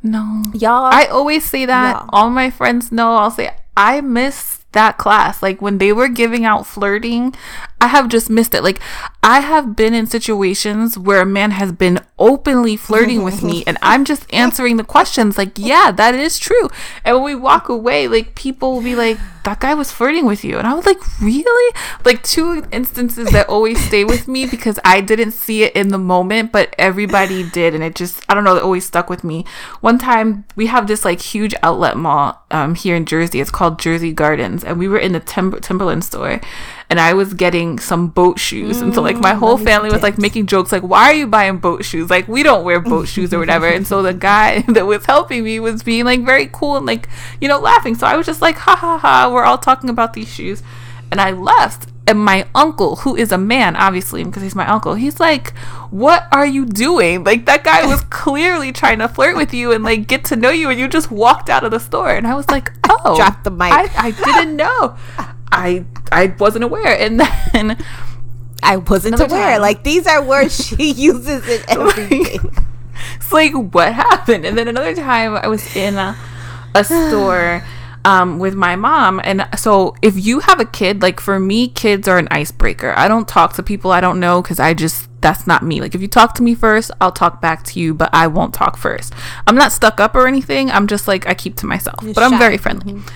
No. 0.02 0.44
Y'all. 0.54 0.90
I 0.92 1.06
always 1.06 1.44
say 1.44 1.66
that. 1.66 1.96
Y'all. 1.96 2.10
All 2.12 2.30
my 2.30 2.50
friends 2.50 2.92
know. 2.92 3.16
I'll 3.16 3.30
say, 3.30 3.50
I 3.76 4.00
miss 4.00 4.64
that 4.72 4.98
class. 4.98 5.42
Like 5.42 5.60
when 5.60 5.78
they 5.78 5.92
were 5.92 6.08
giving 6.08 6.44
out 6.44 6.66
flirting, 6.66 7.34
I 7.86 7.90
have 7.90 8.08
just 8.08 8.28
missed 8.28 8.52
it. 8.52 8.64
Like 8.64 8.80
I 9.22 9.38
have 9.38 9.76
been 9.76 9.94
in 9.94 10.08
situations 10.08 10.98
where 10.98 11.20
a 11.20 11.26
man 11.26 11.52
has 11.52 11.70
been 11.70 12.00
openly 12.18 12.76
flirting 12.76 13.22
with 13.22 13.44
me 13.44 13.62
and 13.64 13.78
I'm 13.80 14.04
just 14.04 14.26
answering 14.34 14.76
the 14.76 14.82
questions 14.82 15.38
like, 15.38 15.52
yeah, 15.56 15.92
that 15.92 16.16
is 16.16 16.36
true. 16.36 16.68
And 17.04 17.14
when 17.14 17.24
we 17.24 17.36
walk 17.36 17.68
away, 17.68 18.08
like 18.08 18.34
people 18.34 18.72
will 18.74 18.82
be 18.82 18.96
like, 18.96 19.18
that 19.44 19.60
guy 19.60 19.72
was 19.74 19.92
flirting 19.92 20.26
with 20.26 20.44
you. 20.44 20.58
And 20.58 20.66
I 20.66 20.74
was 20.74 20.84
like, 20.84 20.98
really? 21.20 21.74
Like 22.04 22.24
two 22.24 22.66
instances 22.72 23.30
that 23.30 23.48
always 23.48 23.78
stay 23.86 24.02
with 24.02 24.26
me 24.26 24.46
because 24.46 24.80
I 24.84 25.00
didn't 25.00 25.30
see 25.30 25.62
it 25.62 25.76
in 25.76 25.90
the 25.90 25.98
moment, 25.98 26.50
but 26.50 26.74
everybody 26.76 27.48
did. 27.48 27.72
And 27.72 27.84
it 27.84 27.94
just, 27.94 28.24
I 28.28 28.34
don't 28.34 28.42
know, 28.42 28.56
it 28.56 28.64
always 28.64 28.84
stuck 28.84 29.08
with 29.08 29.22
me. 29.22 29.44
One 29.80 30.00
time 30.00 30.44
we 30.56 30.66
have 30.66 30.88
this 30.88 31.04
like 31.04 31.20
huge 31.20 31.54
outlet 31.62 31.96
mall 31.96 32.44
um, 32.50 32.74
here 32.74 32.96
in 32.96 33.06
Jersey. 33.06 33.40
It's 33.40 33.52
called 33.52 33.78
Jersey 33.78 34.12
Gardens. 34.12 34.64
And 34.64 34.80
we 34.80 34.88
were 34.88 34.98
in 34.98 35.12
the 35.12 35.20
Timber- 35.20 35.60
Timberland 35.60 36.02
store 36.02 36.40
and 36.88 37.00
I 37.00 37.14
was 37.14 37.34
getting 37.34 37.78
some 37.78 38.08
boat 38.08 38.38
shoes. 38.38 38.78
Mm, 38.78 38.82
and 38.82 38.94
so 38.94 39.02
like 39.02 39.16
my 39.16 39.32
mm, 39.32 39.38
whole 39.38 39.58
family 39.58 39.90
was 39.90 40.02
like 40.02 40.18
making 40.18 40.46
jokes 40.46 40.70
like, 40.72 40.82
why 40.82 41.10
are 41.10 41.14
you 41.14 41.26
buying 41.26 41.58
boat 41.58 41.84
shoes? 41.84 42.10
Like 42.10 42.28
we 42.28 42.42
don't 42.42 42.64
wear 42.64 42.80
boat 42.80 43.08
shoes 43.08 43.32
or 43.34 43.38
whatever. 43.38 43.66
And 43.66 43.86
so 43.86 44.02
the 44.02 44.14
guy 44.30 44.60
that 44.68 44.86
was 44.86 45.04
helping 45.06 45.44
me 45.44 45.58
was 45.60 45.82
being 45.82 46.04
like 46.04 46.24
very 46.24 46.48
cool 46.52 46.76
and 46.76 46.86
like, 46.86 47.08
you 47.40 47.48
know, 47.48 47.58
laughing. 47.58 47.94
So 47.94 48.06
I 48.06 48.16
was 48.16 48.26
just 48.26 48.40
like, 48.40 48.56
ha 48.56 48.76
ha 48.76 48.98
ha, 48.98 49.30
we're 49.32 49.44
all 49.44 49.58
talking 49.58 49.90
about 49.90 50.12
these 50.12 50.32
shoes. 50.32 50.62
And 51.10 51.20
I 51.20 51.32
left 51.32 51.88
and 52.08 52.24
my 52.24 52.46
uncle, 52.54 52.96
who 52.96 53.16
is 53.16 53.32
a 53.32 53.38
man, 53.38 53.74
obviously, 53.74 54.22
because 54.22 54.42
he's 54.42 54.54
my 54.54 54.66
uncle, 54.66 54.94
he's 54.94 55.18
like, 55.18 55.56
What 55.90 56.28
are 56.30 56.46
you 56.46 56.64
doing? 56.64 57.24
Like, 57.24 57.46
that 57.46 57.64
guy 57.64 57.84
was 57.84 58.00
clearly 58.10 58.70
trying 58.70 59.00
to 59.00 59.08
flirt 59.08 59.36
with 59.36 59.52
you 59.52 59.72
and, 59.72 59.82
like, 59.82 60.06
get 60.06 60.24
to 60.26 60.36
know 60.36 60.50
you, 60.50 60.70
and 60.70 60.78
you 60.78 60.86
just 60.86 61.10
walked 61.10 61.50
out 61.50 61.64
of 61.64 61.72
the 61.72 61.80
store. 61.80 62.10
And 62.10 62.26
I 62.26 62.34
was 62.34 62.48
like, 62.48 62.70
Oh, 62.88 63.16
drop 63.16 63.42
the 63.42 63.50
mic. 63.50 63.72
I, 63.72 63.90
I 63.96 64.10
didn't 64.12 64.54
know. 64.54 64.96
I 65.52 65.84
I 66.12 66.34
wasn't 66.38 66.64
aware. 66.64 66.98
And 66.98 67.20
then 67.52 67.82
I 68.62 68.76
wasn't 68.76 69.20
aware. 69.20 69.52
Time. 69.52 69.60
Like 69.60 69.84
these 69.84 70.06
are 70.06 70.22
words 70.22 70.66
she 70.66 70.92
uses 70.92 71.48
in 71.48 71.62
everything. 71.68 72.24
Like, 72.24 72.62
it's 73.16 73.32
like 73.32 73.52
what 73.52 73.92
happened? 73.92 74.44
And 74.44 74.56
then 74.56 74.68
another 74.68 74.94
time 74.94 75.34
I 75.34 75.48
was 75.48 75.76
in 75.76 75.96
a, 75.96 76.16
a 76.74 76.84
store 76.84 77.62
um, 78.06 78.38
with 78.38 78.54
my 78.54 78.76
mom. 78.76 79.20
And 79.24 79.46
so 79.56 79.94
if 80.00 80.24
you 80.24 80.40
have 80.40 80.60
a 80.60 80.64
kid, 80.64 81.02
like 81.02 81.20
for 81.20 81.38
me, 81.40 81.68
kids 81.68 82.06
are 82.08 82.18
an 82.18 82.28
icebreaker. 82.30 82.94
I 82.96 83.08
don't 83.08 83.26
talk 83.26 83.54
to 83.54 83.62
people 83.62 83.90
I 83.90 84.00
don't 84.00 84.20
know 84.20 84.40
because 84.40 84.60
I 84.60 84.74
just, 84.74 85.08
that's 85.20 85.46
not 85.46 85.64
me. 85.64 85.80
Like 85.80 85.94
if 85.94 86.00
you 86.00 86.08
talk 86.08 86.34
to 86.34 86.42
me 86.42 86.54
first, 86.54 86.92
I'll 87.00 87.12
talk 87.12 87.40
back 87.42 87.64
to 87.64 87.80
you, 87.80 87.92
but 87.94 88.08
I 88.12 88.28
won't 88.28 88.54
talk 88.54 88.76
first. 88.76 89.12
I'm 89.46 89.56
not 89.56 89.72
stuck 89.72 89.98
up 89.98 90.14
or 90.14 90.28
anything. 90.28 90.70
I'm 90.70 90.86
just 90.86 91.08
like, 91.08 91.26
I 91.26 91.34
keep 91.34 91.56
to 91.56 91.66
myself, 91.66 91.98
You're 92.02 92.14
but 92.14 92.20
shy. 92.20 92.32
I'm 92.32 92.38
very 92.38 92.56
friendly. 92.56 92.92
Mm-hmm. 92.94 93.08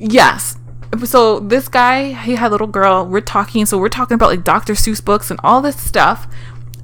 Yes. 0.00 0.57
So 1.04 1.40
this 1.40 1.68
guy, 1.68 2.12
he 2.12 2.34
had 2.34 2.48
a 2.48 2.52
little 2.52 2.66
girl. 2.66 3.06
We're 3.06 3.20
talking. 3.20 3.66
So 3.66 3.78
we're 3.78 3.88
talking 3.88 4.14
about 4.14 4.30
like 4.30 4.44
Dr. 4.44 4.74
Seuss 4.74 5.04
books 5.04 5.30
and 5.30 5.38
all 5.44 5.60
this 5.60 5.80
stuff. 5.80 6.26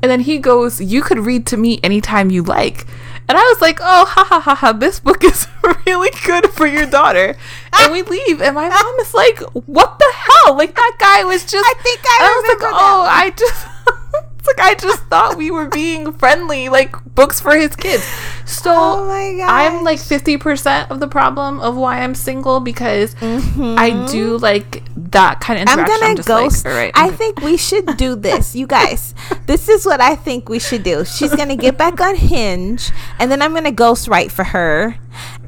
And 0.02 0.10
then 0.10 0.20
he 0.20 0.38
goes, 0.38 0.80
You 0.80 1.02
could 1.02 1.18
read 1.18 1.46
to 1.46 1.56
me 1.56 1.80
anytime 1.82 2.30
you 2.30 2.42
like. 2.42 2.86
And 3.26 3.38
I 3.38 3.42
was 3.42 3.60
like, 3.62 3.78
oh, 3.80 4.04
ha 4.04 4.24
ha 4.24 4.38
ha 4.38 4.54
ha, 4.54 4.72
this 4.72 5.00
book 5.00 5.24
is 5.24 5.46
really 5.86 6.10
good 6.26 6.50
for 6.50 6.66
your 6.66 6.84
daughter. 6.84 7.36
and 7.72 7.92
we 7.92 8.02
leave, 8.02 8.42
and 8.42 8.54
my 8.54 8.68
mom 8.68 8.94
is 9.00 9.14
like, 9.14 9.38
what 9.66 9.98
the 9.98 10.12
hell? 10.14 10.56
Like, 10.56 10.74
that 10.74 10.96
guy 10.98 11.24
was 11.24 11.42
just. 11.44 11.64
I 11.66 11.74
think 11.82 12.00
I, 12.04 12.18
I 12.20 12.36
was 12.36 12.60
like, 12.60 12.70
oh, 12.70 13.06
I 13.08 13.30
just. 13.30 13.66
it's 14.46 14.58
like 14.58 14.66
I 14.66 14.74
just 14.74 15.02
thought 15.04 15.36
we 15.36 15.50
were 15.50 15.68
being 15.68 16.12
friendly, 16.12 16.68
like 16.68 16.94
books 17.14 17.40
for 17.40 17.56
his 17.56 17.74
kids. 17.76 18.04
So 18.44 18.72
oh 18.74 19.44
I'm 19.46 19.84
like 19.84 19.98
50% 19.98 20.90
of 20.90 21.00
the 21.00 21.08
problem 21.08 21.60
of 21.60 21.76
why 21.76 22.00
I'm 22.00 22.14
single 22.14 22.60
because 22.60 23.14
mm-hmm. 23.16 23.76
I 23.78 24.06
do 24.10 24.36
like 24.38 24.82
that 25.14 25.40
kind 25.40 25.58
of 25.58 25.62
interaction. 25.62 25.94
I'm 25.94 26.00
gonna 26.00 26.20
I'm 26.20 26.44
ghost. 26.44 26.64
Like, 26.64 26.74
right, 26.74 26.92
I 26.94 27.10
think 27.10 27.40
we 27.40 27.56
should 27.56 27.96
do 27.96 28.14
this, 28.28 28.54
you 28.54 28.66
guys. 28.66 29.14
this 29.46 29.68
is 29.68 29.86
what 29.86 30.00
I 30.00 30.14
think 30.14 30.48
we 30.48 30.58
should 30.58 30.82
do. 30.82 31.04
She's 31.04 31.34
gonna 31.34 31.56
get 31.56 31.78
back 31.78 32.00
on 32.00 32.16
Hinge, 32.16 32.90
and 33.18 33.30
then 33.30 33.40
I'm 33.40 33.54
gonna 33.54 33.72
ghost 33.72 34.08
write 34.08 34.30
for 34.30 34.44
her, 34.44 34.98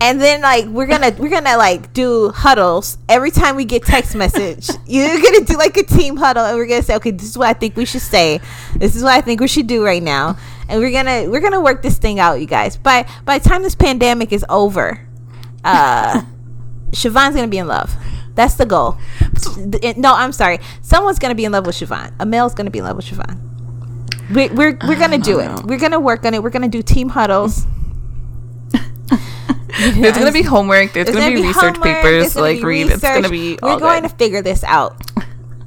and 0.01 0.21
then 0.21 0.43
like 0.43 0.67
we're 0.67 0.87
gonna 0.87 1.14
we're 1.19 1.31
gonna 1.31 1.57
like 1.57 1.93
do 1.93 2.31
huddles 2.31 2.99
every 3.09 3.31
time 3.31 3.57
we 3.57 3.64
get 3.64 3.85
text 3.85 4.14
message 4.14 4.69
you're 4.87 5.21
gonna 5.21 5.45
do 5.45 5.57
like 5.57 5.77
a 5.77 5.83
team 5.83 6.17
huddle 6.17 6.45
and 6.45 6.57
we're 6.57 6.67
gonna 6.67 6.83
say 6.83 6.95
okay 6.97 7.11
this 7.11 7.27
is 7.27 7.39
what 7.39 7.49
i 7.49 7.53
think 7.53 7.77
we 7.77 7.85
should 7.85 8.03
say 8.03 8.41
this 8.77 8.95
is 8.95 9.03
what 9.03 9.12
i 9.12 9.21
think 9.21 9.41
we 9.41 9.49
should 9.49 9.67
do 9.67 9.85
right 9.85 10.03
now 10.03 10.37
and 10.69 10.81
we're 10.81 10.91
gonna 10.91 11.29
we're 11.31 11.41
gonna 11.41 11.61
work 11.61 11.83
this 11.83 11.99
thing 11.99 12.21
out 12.21 12.41
you 12.41 12.47
guys 12.47 12.77
by 12.77 13.07
by 13.25 13.39
the 13.39 13.49
time 13.49 13.62
this 13.62 13.75
pandemic 13.75 14.33
is 14.33 14.45
over 14.49 15.07
uh 15.64 16.23
shavon's 16.93 17.35
gonna 17.35 17.49
be 17.49 17.59
in 17.59 17.67
love 17.67 17.95
that's 18.37 18.55
the 18.55 18.66
goal 18.66 18.97
no 19.97 20.14
i'm 20.14 20.32
sorry 20.32 20.61
someone's 20.82 21.18
gonna 21.18 21.34
be 21.34 21.45
in 21.45 21.53
love 21.53 21.66
with 21.66 21.74
shavon 21.74 22.12
a 22.20 22.26
male's 22.26 22.55
gonna 22.55 22.70
be 22.70 22.78
in 22.78 22.84
love 22.84 22.97
with 22.97 23.07
shavon 23.07 23.41
we're, 24.30 24.53
we're, 24.55 24.78
we're 24.87 24.99
gonna 24.99 25.18
do 25.18 25.41
it 25.41 25.64
we're 25.64 25.78
gonna 25.78 26.01
work 26.01 26.24
on 26.24 26.34
it 26.34 26.43
we're 26.43 26.51
gonna 26.51 26.68
do 26.68 26.82
team 26.82 27.09
huddles 27.09 27.66
there's 29.95 30.16
gonna 30.16 30.32
be 30.32 30.43
homework. 30.43 30.93
There's, 30.93 31.07
there's 31.07 31.16
gonna, 31.16 31.30
gonna, 31.30 31.43
be, 31.43 31.49
research 31.49 31.76
homework, 31.76 32.03
papers. 32.03 32.37
Like 32.37 32.62
read. 32.62 32.84
Research. 32.84 32.95
It's 32.95 33.03
gonna 33.03 33.28
be. 33.28 33.59
We're 33.62 33.78
going 33.78 34.03
good. 34.03 34.11
to 34.11 34.16
figure 34.16 34.43
this 34.43 34.64
out. 34.64 34.97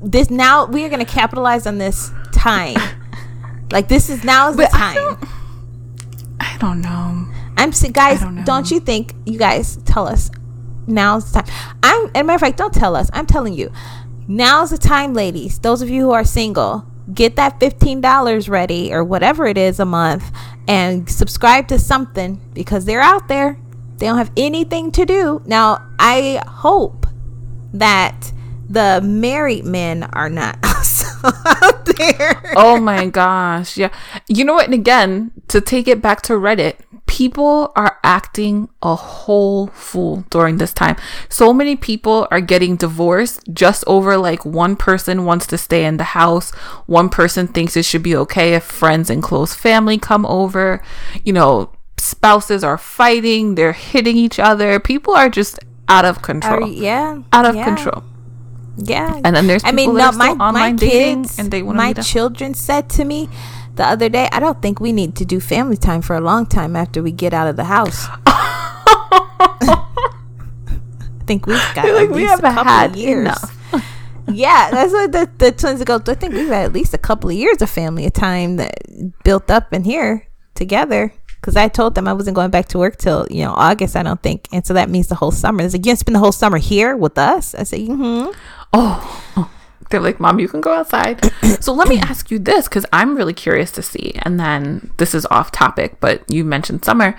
This 0.01 0.29
now 0.29 0.65
we 0.65 0.83
are 0.85 0.89
gonna 0.89 1.05
capitalize 1.05 1.67
on 1.67 1.77
this 1.77 2.11
time. 2.31 2.77
like 3.71 3.87
this 3.87 4.09
is 4.09 4.23
now 4.23 4.49
is 4.49 4.57
the 4.57 4.65
time. 4.65 4.97
I 4.97 4.99
don't, 4.99 5.29
I 6.39 6.57
don't 6.59 6.81
know. 6.81 7.27
I'm 7.57 7.71
guys. 7.91 8.21
Don't, 8.21 8.43
don't, 8.45 8.71
you 8.71 8.79
think 8.79 9.13
you 9.25 9.37
guys 9.37 9.77
tell 9.85 10.07
us 10.07 10.31
now's 10.89 11.31
the 11.31 11.41
time? 11.41 11.77
I'm. 11.83 12.05
As 12.15 12.21
a 12.21 12.23
matter 12.23 12.35
of 12.35 12.41
fact, 12.41 12.57
don't 12.57 12.73
tell 12.73 12.95
us. 12.95 13.09
I'm 13.13 13.25
telling 13.25 13.53
you. 13.53 13.71
Now's 14.27 14.69
the 14.69 14.77
time, 14.77 15.13
ladies. 15.13 15.59
Those 15.59 15.81
of 15.81 15.89
you 15.89 16.03
who 16.03 16.11
are 16.11 16.23
single, 16.23 16.85
get 17.13 17.35
that 17.37 17.59
$15 17.59 18.47
ready 18.49 18.93
or 18.93 19.03
whatever 19.03 19.47
it 19.47 19.57
is 19.57 19.79
a 19.79 19.85
month 19.85 20.31
and 20.67 21.09
subscribe 21.09 21.67
to 21.69 21.79
something 21.79 22.39
because 22.53 22.85
they're 22.85 23.01
out 23.01 23.27
there 23.27 23.57
they 23.99 24.05
don't 24.07 24.17
have 24.17 24.31
anything 24.37 24.91
to 24.93 25.05
do. 25.05 25.41
Now, 25.45 25.85
I 25.99 26.41
hope 26.47 27.05
that 27.73 28.31
the 28.69 29.01
married 29.03 29.65
men 29.65 30.03
are 30.03 30.29
not 30.29 30.57
there. 31.97 32.53
Oh 32.55 32.79
my 32.79 33.07
gosh. 33.07 33.77
Yeah. 33.77 33.89
You 34.27 34.45
know 34.45 34.53
what? 34.53 34.65
And 34.65 34.73
again, 34.73 35.31
to 35.47 35.61
take 35.61 35.87
it 35.87 36.01
back 36.01 36.21
to 36.23 36.33
Reddit, 36.33 36.75
people 37.05 37.71
are 37.75 37.99
acting 38.03 38.69
a 38.83 38.95
whole 38.95 39.67
fool 39.67 40.23
during 40.29 40.57
this 40.57 40.73
time. 40.73 40.95
So 41.27 41.51
many 41.53 41.75
people 41.75 42.27
are 42.29 42.41
getting 42.41 42.75
divorced 42.75 43.41
just 43.51 43.83
over 43.87 44.15
like 44.17 44.45
one 44.45 44.75
person 44.75 45.25
wants 45.25 45.47
to 45.47 45.57
stay 45.57 45.85
in 45.85 45.97
the 45.97 46.03
house, 46.03 46.51
one 46.85 47.09
person 47.09 47.47
thinks 47.47 47.75
it 47.75 47.85
should 47.85 48.03
be 48.03 48.15
okay 48.15 48.53
if 48.53 48.63
friends 48.63 49.09
and 49.09 49.23
close 49.23 49.55
family 49.55 49.97
come 49.97 50.25
over. 50.25 50.83
You 51.23 51.33
know, 51.33 51.71
spouses 51.97 52.63
are 52.63 52.77
fighting, 52.77 53.55
they're 53.55 53.73
hitting 53.73 54.15
each 54.15 54.39
other. 54.39 54.79
People 54.79 55.15
are 55.15 55.29
just 55.29 55.59
out 55.87 56.05
of 56.05 56.21
control. 56.21 56.63
Are, 56.63 56.67
yeah. 56.67 57.21
Out 57.33 57.45
of 57.45 57.55
yeah. 57.55 57.65
control. 57.65 58.03
Yeah. 58.81 59.19
And 59.23 59.35
then 59.35 59.47
there's 59.47 59.63
I 59.63 59.71
mean, 59.71 59.95
no, 59.95 60.11
my, 60.11 60.33
my 60.33 60.73
kids, 60.73 61.37
and 61.39 61.51
they 61.51 61.61
my 61.61 61.93
children 61.93 62.53
said 62.53 62.89
to 62.91 63.05
me 63.05 63.29
the 63.75 63.85
other 63.85 64.09
day, 64.09 64.27
I 64.31 64.39
don't 64.39 64.61
think 64.61 64.79
we 64.79 64.91
need 64.91 65.15
to 65.15 65.25
do 65.25 65.39
family 65.39 65.77
time 65.77 66.01
for 66.01 66.15
a 66.15 66.21
long 66.21 66.45
time 66.45 66.75
after 66.75 67.01
we 67.01 67.11
get 67.11 67.33
out 67.33 67.47
of 67.47 67.55
the 67.55 67.63
house. 67.63 68.07
I 68.27 69.85
think 71.25 71.45
we've 71.45 71.57
got 71.75 71.87
like 71.93 72.09
we 72.09 72.23
have 72.23 72.39
a 72.39 72.53
couple 72.53 72.63
had 72.65 72.95
years. 72.95 73.27
Enough. 73.27 73.55
yeah, 74.27 74.69
that's 74.71 74.91
what 74.91 75.11
the, 75.11 75.29
the 75.37 75.51
twins 75.51 75.83
go. 75.83 75.95
I 75.95 76.13
think 76.15 76.33
we've 76.33 76.47
had 76.47 76.65
at 76.65 76.73
least 76.73 76.93
a 76.93 76.97
couple 76.97 77.29
of 77.29 77.35
years 77.35 77.61
of 77.61 77.69
family 77.69 78.09
time 78.09 78.57
that 78.57 78.73
built 79.23 79.49
up 79.49 79.71
in 79.73 79.83
here 79.83 80.27
together 80.55 81.13
because 81.39 81.55
I 81.55 81.67
told 81.67 81.95
them 81.95 82.07
I 82.07 82.13
wasn't 82.13 82.35
going 82.35 82.51
back 82.51 82.67
to 82.69 82.77
work 82.77 82.97
till 82.97 83.27
you 83.29 83.43
know 83.43 83.53
August. 83.53 83.95
I 83.95 84.03
don't 84.03 84.21
think, 84.21 84.47
and 84.51 84.65
so 84.65 84.73
that 84.73 84.89
means 84.89 85.07
the 85.07 85.15
whole 85.15 85.31
summer. 85.31 85.63
It's 85.63 85.73
like 85.73 85.85
you 85.85 85.91
gonna 85.91 85.97
spend 85.97 86.15
the 86.15 86.19
whole 86.19 86.31
summer 86.31 86.57
here 86.57 86.97
with 86.97 87.17
us. 87.17 87.55
I 87.55 87.63
say, 87.63 87.87
mm-hmm. 87.87 88.31
Oh. 88.73 89.15
They're 89.89 89.99
like, 89.99 90.19
Mom, 90.19 90.39
you 90.39 90.47
can 90.47 90.61
go 90.61 90.73
outside. 90.73 91.19
so 91.59 91.73
let 91.73 91.87
me 91.87 91.99
ask 91.99 92.29
you 92.29 92.39
this 92.39 92.67
because 92.67 92.85
I'm 92.93 93.15
really 93.15 93.33
curious 93.33 93.71
to 93.71 93.81
see. 93.81 94.13
And 94.21 94.39
then 94.39 94.91
this 94.97 95.15
is 95.15 95.25
off 95.31 95.51
topic, 95.51 95.99
but 95.99 96.23
you 96.31 96.43
mentioned 96.43 96.85
summer. 96.85 97.17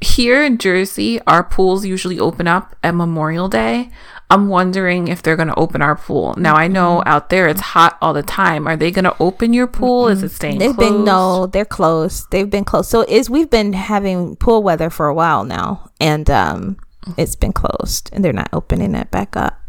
Here 0.00 0.44
in 0.44 0.58
Jersey, 0.58 1.20
our 1.26 1.42
pools 1.42 1.86
usually 1.86 2.20
open 2.20 2.46
up 2.46 2.76
at 2.82 2.94
Memorial 2.94 3.48
Day. 3.48 3.90
I'm 4.28 4.48
wondering 4.48 5.08
if 5.08 5.22
they're 5.22 5.36
going 5.36 5.48
to 5.48 5.58
open 5.58 5.82
our 5.82 5.96
pool. 5.96 6.34
Now 6.36 6.54
I 6.54 6.68
know 6.68 6.98
mm-hmm. 6.98 7.08
out 7.08 7.30
there 7.30 7.48
it's 7.48 7.60
hot 7.60 7.96
all 8.00 8.12
the 8.12 8.22
time. 8.22 8.66
Are 8.66 8.76
they 8.76 8.90
going 8.90 9.04
to 9.04 9.16
open 9.20 9.52
your 9.52 9.66
pool? 9.66 10.04
Mm-hmm. 10.04 10.12
Is 10.12 10.22
it 10.22 10.32
staying? 10.32 10.58
They've 10.58 10.74
closed? 10.74 10.94
been 10.96 11.04
no, 11.04 11.46
they're 11.46 11.64
closed. 11.64 12.30
They've 12.30 12.50
been 12.50 12.64
closed. 12.64 12.90
So 12.90 13.02
is 13.02 13.30
we've 13.30 13.50
been 13.50 13.72
having 13.72 14.36
pool 14.36 14.62
weather 14.62 14.90
for 14.90 15.06
a 15.06 15.14
while 15.14 15.44
now, 15.44 15.90
and 16.00 16.28
um, 16.28 16.76
it's 17.16 17.36
been 17.36 17.52
closed, 17.52 18.10
and 18.12 18.24
they're 18.24 18.32
not 18.32 18.50
opening 18.52 18.94
it 18.94 19.10
back 19.10 19.36
up. 19.36 19.60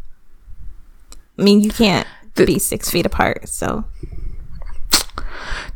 I 1.38 1.42
mean, 1.42 1.62
you 1.62 1.72
can't 1.72 2.08
the, 2.36 2.46
be 2.46 2.60
six 2.60 2.90
feet 2.90 3.06
apart, 3.06 3.48
so 3.50 3.86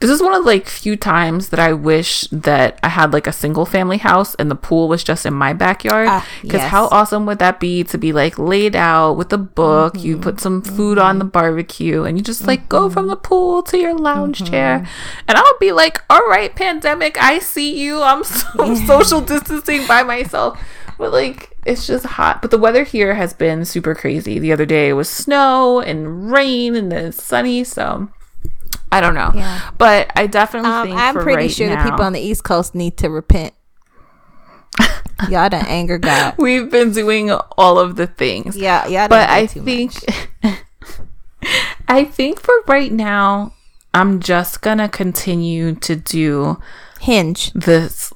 this 0.01 0.09
is 0.09 0.21
one 0.21 0.33
of 0.33 0.45
like 0.45 0.67
few 0.67 0.95
times 0.95 1.49
that 1.49 1.59
I 1.59 1.73
wish 1.73 2.21
that 2.31 2.79
I 2.81 2.89
had 2.89 3.13
like 3.13 3.27
a 3.27 3.31
single 3.31 3.67
family 3.67 3.97
house 3.97 4.33
and 4.35 4.49
the 4.49 4.55
pool 4.55 4.87
was 4.87 5.03
just 5.03 5.27
in 5.27 5.33
my 5.33 5.53
backyard. 5.53 6.23
Because 6.41 6.61
uh, 6.61 6.63
yes. 6.63 6.71
how 6.71 6.87
awesome 6.87 7.27
would 7.27 7.37
that 7.37 7.59
be 7.59 7.83
to 7.83 7.97
be 7.99 8.11
like 8.11 8.39
laid 8.39 8.75
out 8.75 9.13
with 9.13 9.31
a 9.31 9.37
book, 9.37 9.93
mm-hmm. 9.93 10.07
you 10.07 10.17
put 10.17 10.39
some 10.39 10.63
food 10.63 10.97
mm-hmm. 10.97 11.07
on 11.07 11.19
the 11.19 11.25
barbecue, 11.25 12.03
and 12.03 12.17
you 12.17 12.23
just 12.23 12.47
like 12.47 12.61
mm-hmm. 12.61 12.69
go 12.69 12.89
from 12.89 13.07
the 13.07 13.15
pool 13.15 13.61
to 13.63 13.77
your 13.77 13.93
lounge 13.93 14.39
mm-hmm. 14.39 14.51
chair. 14.51 14.87
And 15.27 15.37
I'll 15.37 15.59
be 15.59 15.71
like, 15.71 16.01
all 16.09 16.27
right, 16.27 16.53
pandemic, 16.55 17.21
I 17.21 17.37
see 17.37 17.79
you. 17.79 18.01
I'm, 18.01 18.23
so, 18.23 18.75
social 18.87 19.21
distancing 19.21 19.85
by 19.85 20.01
myself. 20.01 20.59
But 20.97 21.11
like, 21.11 21.50
it's 21.65 21.87
just 21.87 22.05
hot. 22.05 22.41
But 22.41 22.51
the 22.51 22.57
weather 22.57 22.83
here 22.83 23.13
has 23.15 23.33
been 23.33 23.65
super 23.65 23.95
crazy. 23.95 24.39
The 24.39 24.51
other 24.51 24.65
day 24.65 24.89
it 24.89 24.93
was 24.93 25.09
snow 25.09 25.79
and 25.79 26.31
rain 26.31 26.75
and 26.75 26.91
then 26.91 27.11
sunny. 27.11 27.63
So 27.63 28.09
I 28.91 29.01
don't 29.01 29.13
know. 29.13 29.31
Yeah. 29.33 29.71
But 29.77 30.11
I 30.15 30.27
definitely 30.27 30.69
um, 30.69 30.87
think 30.87 30.99
I'm 30.99 31.15
pretty 31.15 31.43
right 31.43 31.51
sure 31.51 31.69
now, 31.69 31.83
the 31.83 31.89
people 31.91 32.05
on 32.05 32.13
the 32.13 32.19
East 32.19 32.43
Coast 32.43 32.75
need 32.75 32.97
to 32.97 33.09
repent. 33.09 33.53
y'all 35.29 35.49
done 35.49 35.65
anger 35.67 35.97
God. 35.97 36.35
We've 36.37 36.69
been 36.69 36.91
doing 36.91 37.31
all 37.31 37.79
of 37.79 37.95
the 37.95 38.07
things. 38.07 38.57
Yeah, 38.57 38.87
yeah. 38.87 39.07
But 39.07 39.29
I 39.29 39.47
think 39.47 39.93
I 41.87 42.05
think 42.05 42.39
for 42.39 42.53
right 42.67 42.91
now, 42.91 43.53
I'm 43.93 44.19
just 44.19 44.61
gonna 44.61 44.89
continue 44.89 45.75
to 45.75 45.95
do 45.95 46.59
Hinge. 47.01 47.51
This 47.53 48.13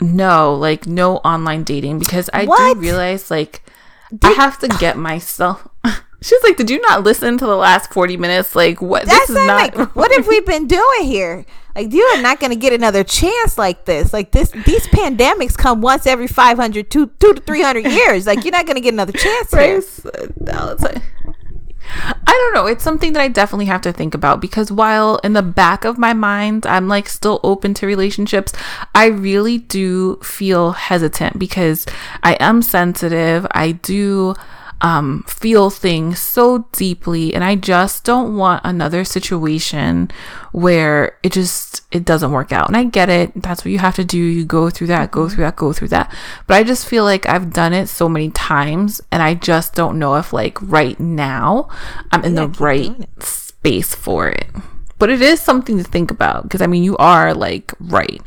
no, 0.00 0.54
like 0.54 0.86
no 0.86 1.16
online 1.18 1.64
dating 1.64 1.98
because 1.98 2.30
I 2.32 2.44
what? 2.44 2.74
do 2.74 2.80
realize 2.80 3.30
like 3.30 3.62
Did- 4.10 4.24
I 4.24 4.32
have 4.32 4.58
to 4.60 4.68
get 4.68 4.96
myself 4.96 5.68
She's 6.22 6.42
like, 6.42 6.56
"Did 6.56 6.70
you 6.70 6.80
not 6.80 7.04
listen 7.04 7.36
to 7.38 7.46
the 7.46 7.56
last 7.56 7.92
forty 7.92 8.16
minutes? 8.16 8.56
Like, 8.56 8.80
what? 8.80 9.04
That's 9.04 9.28
this 9.28 9.36
is 9.36 9.46
not. 9.46 9.76
Like, 9.76 9.94
what 9.94 10.10
have 10.12 10.26
we 10.26 10.40
been 10.40 10.66
doing 10.66 11.02
here? 11.02 11.44
Like, 11.74 11.92
you 11.92 12.02
are 12.02 12.22
not 12.22 12.40
going 12.40 12.52
to 12.52 12.56
get 12.56 12.72
another 12.72 13.04
chance 13.04 13.58
like 13.58 13.84
this. 13.84 14.14
Like 14.14 14.32
this, 14.32 14.50
these 14.50 14.86
pandemics 14.88 15.56
come 15.56 15.82
once 15.82 16.06
every 16.06 16.26
500, 16.26 16.90
two, 16.90 17.08
two 17.20 17.34
to 17.34 17.40
three 17.42 17.60
hundred 17.60 17.86
years. 17.86 18.26
Like, 18.26 18.44
you're 18.44 18.52
not 18.52 18.64
going 18.64 18.76
to 18.76 18.80
get 18.80 18.94
another 18.94 19.12
chance 19.12 19.50
here. 19.52 19.82
No, 20.40 20.70
it's 20.70 20.82
like, 20.82 21.02
I 22.26 22.32
don't 22.32 22.54
know. 22.54 22.66
It's 22.66 22.84
something 22.84 23.12
that 23.12 23.22
I 23.22 23.28
definitely 23.28 23.66
have 23.66 23.80
to 23.82 23.92
think 23.92 24.14
about 24.14 24.40
because 24.40 24.70
while 24.72 25.16
in 25.24 25.32
the 25.32 25.42
back 25.42 25.84
of 25.84 25.98
my 25.98 26.12
mind, 26.12 26.66
I'm 26.66 26.88
like 26.88 27.08
still 27.08 27.40
open 27.42 27.74
to 27.74 27.86
relationships, 27.86 28.52
I 28.94 29.06
really 29.06 29.58
do 29.58 30.16
feel 30.16 30.72
hesitant 30.72 31.38
because 31.38 31.86
I 32.22 32.34
am 32.34 32.62
sensitive. 32.62 33.46
I 33.52 33.72
do 33.72 34.34
um, 34.80 35.24
feel 35.26 35.70
things 35.70 36.18
so 36.18 36.68
deeply. 36.72 37.34
And 37.34 37.42
i 37.42 37.54
just 37.54 38.04
don't 38.04 38.36
want 38.36 38.62
another 38.64 39.04
situation 39.04 40.10
where 40.52 41.18
it 41.22 41.32
just 41.32 41.82
it 41.92 42.04
doesn't 42.04 42.32
work 42.32 42.52
out. 42.52 42.68
And 42.68 42.76
i 42.76 42.84
get 42.84 43.08
it. 43.08 43.32
That's 43.42 43.64
what 43.64 43.72
you 43.72 43.78
have 43.78 43.96
to 43.96 44.04
do. 44.04 44.18
You 44.18 44.44
go 44.44 44.70
through 44.70 44.88
that 44.88 45.10
go 45.10 45.28
through 45.28 45.44
that 45.44 45.56
go 45.56 45.72
through 45.72 45.88
that. 45.88 46.14
But 46.46 46.54
i 46.54 46.62
just 46.62 46.86
feel 46.86 47.04
like 47.04 47.26
i've 47.26 47.52
done 47.52 47.72
it 47.72 47.88
so 47.88 48.08
many 48.08 48.30
times 48.30 49.00
and 49.10 49.22
i 49.22 49.34
just 49.34 49.74
don't 49.74 49.98
know 49.98 50.16
if 50.16 50.32
like 50.32 50.60
right 50.62 50.98
now 51.00 51.68
i'm 52.12 52.24
in 52.24 52.34
yeah, 52.34 52.46
the 52.46 52.48
right 52.62 53.22
space 53.22 53.94
for 53.94 54.28
it. 54.28 54.46
But 54.98 55.10
it 55.10 55.20
is 55.20 55.40
something 55.40 55.76
to 55.76 55.84
think 55.84 56.10
about 56.10 56.44
because 56.44 56.60
i 56.62 56.66
mean 56.66 56.82
you 56.82 56.96
are 56.98 57.34
like 57.34 57.72
right 57.80 58.20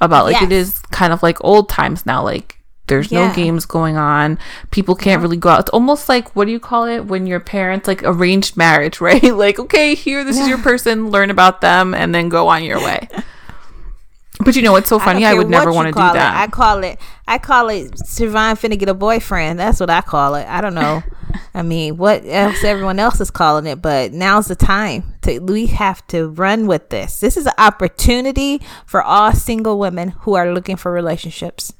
about 0.00 0.24
like 0.24 0.34
yes. 0.34 0.42
it 0.42 0.52
is 0.52 0.78
kind 0.90 1.12
of 1.12 1.22
like 1.22 1.42
old 1.44 1.68
times 1.68 2.04
now 2.04 2.22
like 2.22 2.61
there's 2.92 3.10
yeah. 3.10 3.28
no 3.28 3.34
games 3.34 3.64
going 3.64 3.96
on. 3.96 4.38
People 4.70 4.94
can't 4.94 5.20
yeah. 5.20 5.22
really 5.22 5.38
go 5.38 5.48
out. 5.48 5.60
It's 5.60 5.70
almost 5.70 6.10
like 6.10 6.36
what 6.36 6.44
do 6.44 6.52
you 6.52 6.60
call 6.60 6.84
it 6.84 7.06
when 7.06 7.26
your 7.26 7.40
parents 7.40 7.88
like 7.88 8.02
arranged 8.02 8.54
marriage, 8.54 9.00
right? 9.08 9.22
like, 9.22 9.58
okay, 9.58 9.94
here, 9.94 10.24
this 10.24 10.36
yeah. 10.36 10.42
is 10.42 10.48
your 10.48 10.58
person, 10.58 11.10
learn 11.10 11.30
about 11.30 11.62
them, 11.62 11.94
and 11.94 12.14
then 12.14 12.28
go 12.28 12.48
on 12.48 12.62
your 12.64 12.78
way. 12.78 13.08
But 14.44 14.56
you 14.56 14.62
know 14.62 14.72
what's 14.72 14.88
so 14.88 14.98
funny? 14.98 15.24
I, 15.24 15.32
I 15.32 15.34
would 15.34 15.48
never 15.48 15.72
want 15.72 15.86
to 15.86 15.92
do 15.92 16.00
that. 16.00 16.34
It. 16.34 16.42
I 16.42 16.46
call 16.48 16.82
it 16.82 16.98
I 17.28 17.38
call 17.38 17.68
it 17.68 17.92
Shavon 17.92 18.58
finna 18.58 18.76
get 18.76 18.88
a 18.88 18.94
boyfriend. 18.94 19.60
That's 19.60 19.78
what 19.78 19.88
I 19.88 20.00
call 20.00 20.34
it. 20.34 20.48
I 20.48 20.60
don't 20.60 20.74
know. 20.74 21.02
I 21.54 21.62
mean, 21.62 21.96
what 21.96 22.24
else 22.26 22.64
everyone 22.64 22.98
else 22.98 23.20
is 23.20 23.30
calling 23.30 23.66
it, 23.66 23.80
but 23.80 24.12
now's 24.12 24.48
the 24.48 24.56
time 24.56 25.14
to 25.22 25.38
we 25.38 25.66
have 25.66 26.04
to 26.08 26.28
run 26.28 26.66
with 26.66 26.88
this. 26.88 27.20
This 27.20 27.36
is 27.36 27.46
an 27.46 27.52
opportunity 27.56 28.60
for 28.84 29.00
all 29.00 29.32
single 29.32 29.78
women 29.78 30.08
who 30.20 30.34
are 30.34 30.52
looking 30.52 30.76
for 30.76 30.90
relationships. 30.90 31.72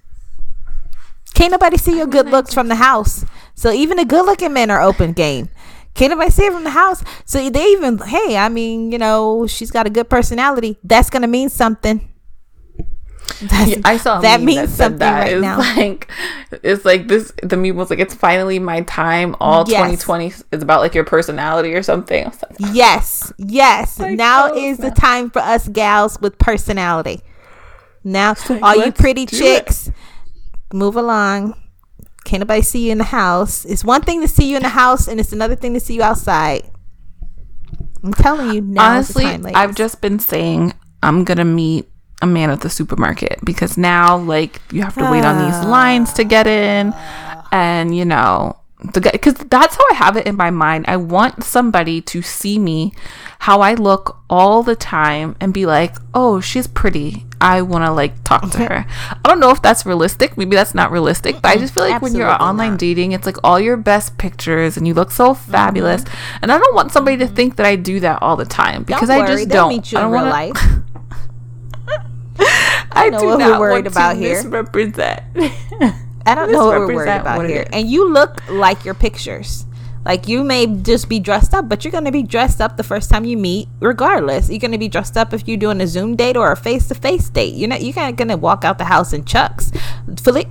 Can't 1.43 1.51
nobody 1.51 1.77
see 1.77 1.97
your 1.97 2.07
good 2.07 2.29
looks 2.29 2.55
from 2.55 2.69
the 2.69 2.77
house. 2.77 3.25
So 3.57 3.73
even 3.73 3.97
the 3.97 4.05
good 4.05 4.25
looking 4.25 4.53
men 4.53 4.71
are 4.71 4.81
open 4.81 5.13
game. 5.13 5.49
Can't 5.93 6.13
nobody 6.13 6.31
see 6.31 6.45
it 6.45 6.53
from 6.53 6.63
the 6.63 6.71
house. 6.71 7.03
So 7.25 7.51
they 7.51 7.73
even, 7.73 7.99
hey, 7.99 8.37
I 8.37 8.49
mean, 8.49 8.93
you 8.93 8.99
know, 8.99 9.49
she's 9.49 9.73
got 9.73 9.85
a 9.85 9.91
good 9.91 10.09
personality. 10.09 10.79
That's 10.85 11.11
gonna 11.11 11.27
mean 11.27 11.49
something. 11.49 12.09
Yeah, 13.65 13.77
I 13.85 13.97
saw 13.97 14.21
that 14.21 14.41
means 14.41 14.77
that 14.77 14.85
something 14.85 14.99
that. 14.99 15.21
right 15.21 15.33
it's 15.33 15.43
now. 15.43 15.59
Like 15.59 16.09
it's 16.63 16.85
like 16.85 17.09
this. 17.09 17.33
The 17.43 17.57
meme 17.57 17.77
was 17.77 17.91
like, 17.91 17.99
"It's 17.99 18.15
finally 18.15 18.59
my 18.59 18.83
time." 18.83 19.35
All 19.41 19.65
yes. 19.67 19.79
2020 19.79 20.27
is 20.53 20.63
about 20.63 20.81
like 20.81 20.95
your 20.95 21.05
personality 21.05 21.75
or 21.75 21.83
something. 21.83 22.25
Like, 22.43 22.61
oh 22.63 22.73
yes, 22.73 23.33
yes. 23.39 23.99
Like, 23.99 24.17
now 24.17 24.51
oh, 24.53 24.57
is 24.57 24.79
the 24.79 24.91
time 24.91 25.31
for 25.31 25.41
us 25.41 25.67
gals 25.69 26.21
with 26.21 26.39
personality. 26.39 27.21
Now, 28.05 28.35
like, 28.49 28.63
all 28.63 28.77
you 28.77 28.93
pretty 28.93 29.27
chicks, 29.27 29.89
it 29.89 29.95
move 30.73 30.97
along. 30.97 31.55
Can't 32.25 32.41
nobody 32.41 32.63
see 32.63 32.87
you 32.87 32.93
in 32.93 32.99
the 32.99 33.05
house. 33.05 33.65
It's 33.65 33.85
one 33.85 34.03
thing 34.03 34.21
to 34.21 34.29
see 34.29 34.51
you 34.51 34.57
in 34.57 34.63
the 34.63 34.69
house, 34.69 35.09
and 35.09 35.19
it's 35.19 35.33
another 35.33 35.57
thing 35.57 35.75
to 35.75 35.81
see 35.81 35.95
you 35.95 36.03
outside. 36.03 36.71
I'm 38.05 38.13
telling 38.15 38.55
you. 38.55 38.75
Honestly, 38.79 39.25
time, 39.25 39.47
I've 39.55 39.75
just 39.75 40.01
been 40.01 40.19
saying 40.19 40.75
I'm 41.03 41.25
gonna 41.25 41.45
meet 41.45 41.89
a 42.21 42.27
man 42.27 42.51
at 42.51 42.61
the 42.61 42.71
supermarket 42.71 43.41
because 43.45 43.77
now, 43.77 44.17
like, 44.17 44.61
you 44.71 44.83
have 44.83 44.95
to 44.95 45.11
wait 45.11 45.25
on 45.25 45.45
these 45.45 45.55
ah. 45.55 45.69
lines 45.69 46.13
to 46.15 46.25
get 46.25 46.47
in, 46.47 46.95
and 47.51 47.97
you 47.97 48.05
know, 48.05 48.57
the 48.93 49.01
guy 49.01 49.11
because 49.13 49.35
that's 49.35 49.77
how 49.77 49.85
I 49.91 49.95
have 49.95 50.17
it 50.17 50.27
in 50.27 50.37
my 50.37 50.51
mind. 50.51 50.87
I 50.89 50.97
want 50.97 51.45
somebody 51.45 52.01
to 52.03 52.23
see 52.23 52.59
me 52.59 52.93
how 53.41 53.61
I 53.61 53.75
look 53.75 54.19
all 54.29 54.63
the 54.63 54.75
time 54.77 55.37
and 55.41 55.55
be 55.55 55.67
like, 55.67 55.97
"Oh, 56.15 56.41
she's 56.41 56.67
pretty. 56.67 57.27
I 57.41 57.63
want 57.63 57.85
to 57.85 57.93
like 57.93 58.25
talk 58.25 58.51
to 58.51 58.59
her." 58.59 58.87
I 59.11 59.29
don't 59.29 59.41
know 59.41 59.51
if 59.51 59.63
that's 59.63 59.87
realistic. 59.87 60.37
Maybe 60.37 60.57
that's 60.57 60.75
not 60.75 60.91
realistic, 60.91 61.41
but 61.41 61.47
I 61.47 61.57
just 61.57 61.75
feel 61.75 61.85
like 61.85 61.95
Absolutely 61.95 62.21
when 62.21 62.29
you're 62.29 62.43
online 62.43 62.73
not. 62.73 62.81
dating, 62.81 63.13
it's 63.13 63.27
like 63.27 63.37
all 63.45 63.61
your 63.61 63.77
best 63.77 64.19
pictures 64.19 64.77
and 64.77 64.87
you 64.87 64.95
look 64.95 65.11
so 65.11 65.35
mm-hmm. 65.35 65.53
fabulous. 65.53 66.03
Mm-hmm. 66.03 66.39
And 66.43 66.53
I 66.53 66.59
don't 66.59 66.75
want 66.75 66.93
somebody 66.93 67.17
to 67.19 67.27
think 67.27 67.57
that 67.57 67.67
I 67.67 67.77
do 67.77 68.01
that 68.01 68.23
all 68.23 68.37
the 68.37 68.45
time 68.45 68.83
because 68.83 69.11
I 69.11 69.27
just 69.27 69.49
don't. 69.49 69.69
Meet 69.69 69.93
you 69.93 69.99
I 69.99 70.01
don't 70.03 70.13
want 70.13 70.29
life. 70.29 70.57
I, 72.95 73.07
I 73.07 73.11
what 73.11 73.39
we're 73.39 73.59
worried 73.61 73.87
about 73.87 74.17
here. 74.17 74.43
Misrepresent. 74.43 75.23
I 76.27 76.35
don't 76.35 76.53
know 76.53 76.67
what 76.67 76.81
we're 76.81 76.95
worried 76.95 77.21
about 77.21 77.49
here. 77.49 77.67
And 77.73 77.89
you 77.89 78.09
look 78.13 78.49
like 78.49 78.85
your 78.85 78.95
pictures. 78.95 79.67
Like 80.05 80.27
you 80.27 80.43
may 80.43 80.67
just 80.67 81.09
be 81.09 81.21
dressed 81.21 81.55
up, 81.55 81.69
but 81.69 81.85
you're 81.85 81.93
gonna 81.93 82.11
be 82.11 82.25
dressed 82.25 82.61
up 82.61 82.77
the 82.77 82.83
first 82.83 83.09
time 83.09 83.25
you 83.25 83.37
meet, 83.37 83.69
regardless. 83.79 84.51
You're 84.51 84.59
gonna 84.59 84.79
be 84.79 84.89
dressed 84.89 85.17
up 85.17 85.33
if 85.33 85.47
you're 85.47 85.57
doing 85.57 85.81
a 85.81 85.87
Zoom 85.87 86.17
date 86.17 86.37
or 86.37 86.51
a 86.51 86.57
face 86.57 86.89
to 86.89 86.95
face 86.95 87.29
date. 87.29 87.55
You're 87.55 87.69
not 87.69 87.83
you're 87.83 87.95
not 87.95 88.17
gonna 88.17 88.37
walk 88.37 88.65
out 88.65 88.79
the 88.79 88.85
house 88.85 89.13
in 89.13 89.25
chucks. 89.25 89.71
Philip, 90.21 90.49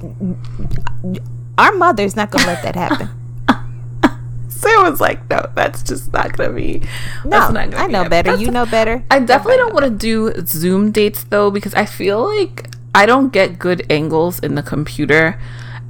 our 1.57 1.73
mother's 1.73 2.15
not 2.15 2.31
gonna 2.31 2.47
let 2.47 2.63
that 2.63 2.75
happen. 2.75 3.09
Sarah 4.49 4.89
was 4.89 5.01
like, 5.01 5.29
"No, 5.29 5.45
that's 5.53 5.83
just 5.83 6.13
not 6.13 6.37
gonna 6.37 6.53
be." 6.53 6.81
No, 7.25 7.39
gonna 7.39 7.75
I 7.75 7.87
know 7.87 8.07
better. 8.07 8.31
That's 8.31 8.41
you 8.41 8.51
know 8.51 8.65
better. 8.65 9.03
I 9.11 9.19
definitely 9.19 9.57
don't 9.57 9.73
want 9.73 9.85
to 9.85 9.91
do 9.91 10.31
Zoom 10.45 10.91
dates 10.91 11.25
though 11.25 11.51
because 11.51 11.73
I 11.73 11.85
feel 11.85 12.23
like 12.23 12.69
I 12.95 13.05
don't 13.05 13.33
get 13.33 13.59
good 13.59 13.85
angles 13.89 14.39
in 14.39 14.55
the 14.55 14.63
computer. 14.63 15.37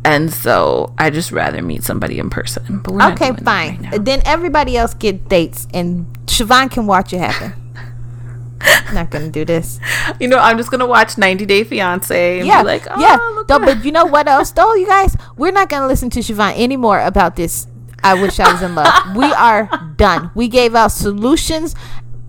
And 0.03 0.33
so 0.33 0.93
I 0.97 1.09
just 1.09 1.31
rather 1.31 1.61
meet 1.61 1.83
somebody 1.83 2.17
in 2.17 2.29
person. 2.29 2.79
But 2.79 2.93
we're 2.93 3.11
okay, 3.13 3.33
fine. 3.43 3.87
Right 3.91 4.03
then 4.03 4.21
everybody 4.25 4.75
else 4.75 4.93
get 4.93 5.29
dates, 5.29 5.67
and 5.73 6.07
Shavon 6.25 6.71
can 6.71 6.87
watch 6.87 7.13
it 7.13 7.19
happen. 7.19 7.53
not 8.93 9.09
gonna 9.11 9.29
do 9.29 9.45
this. 9.45 9.79
You 10.19 10.27
know, 10.27 10.37
I'm 10.37 10.57
just 10.57 10.69
gonna 10.69 10.85
watch 10.85 11.17
90 11.17 11.45
Day 11.45 11.63
Fiance 11.63 12.39
and 12.39 12.47
yeah, 12.47 12.61
be 12.61 12.67
like, 12.67 12.83
oh, 12.89 12.99
yeah. 12.99 13.17
Though, 13.47 13.59
but 13.59 13.83
you 13.85 13.91
know 13.91 14.05
what 14.05 14.27
else, 14.27 14.51
though, 14.57 14.73
you 14.75 14.85
guys, 14.85 15.15
we're 15.37 15.51
not 15.51 15.69
gonna 15.69 15.87
listen 15.87 16.09
to 16.11 16.19
Shavon 16.19 16.57
anymore 16.57 16.99
about 16.99 17.35
this. 17.35 17.67
I 18.03 18.15
wish 18.15 18.39
I 18.39 18.51
was 18.51 18.61
in 18.61 18.75
love. 18.75 19.15
we 19.15 19.25
are 19.25 19.69
done. 19.95 20.31
We 20.35 20.47
gave 20.47 20.75
out 20.75 20.91
solutions 20.91 21.75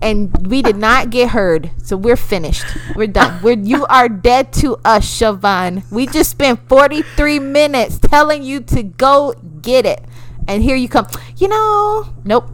and 0.03 0.47
we 0.47 0.61
did 0.61 0.75
not 0.75 1.09
get 1.09 1.29
heard. 1.29 1.71
So 1.81 1.95
we're 1.95 2.17
finished. 2.17 2.65
We're 2.95 3.07
done. 3.07 3.41
We're 3.43 3.57
you 3.57 3.85
are 3.85 4.09
dead 4.09 4.51
to 4.53 4.75
us, 4.83 5.05
Shavon. 5.05 5.89
We 5.91 6.05
just 6.05 6.29
spent 6.29 6.67
43 6.67 7.39
minutes 7.39 7.97
telling 7.99 8.43
you 8.43 8.59
to 8.61 8.83
go 8.83 9.33
get 9.61 9.85
it. 9.85 10.03
And 10.47 10.61
here 10.61 10.75
you 10.75 10.89
come. 10.89 11.07
You 11.37 11.47
know, 11.47 12.13
nope. 12.25 12.49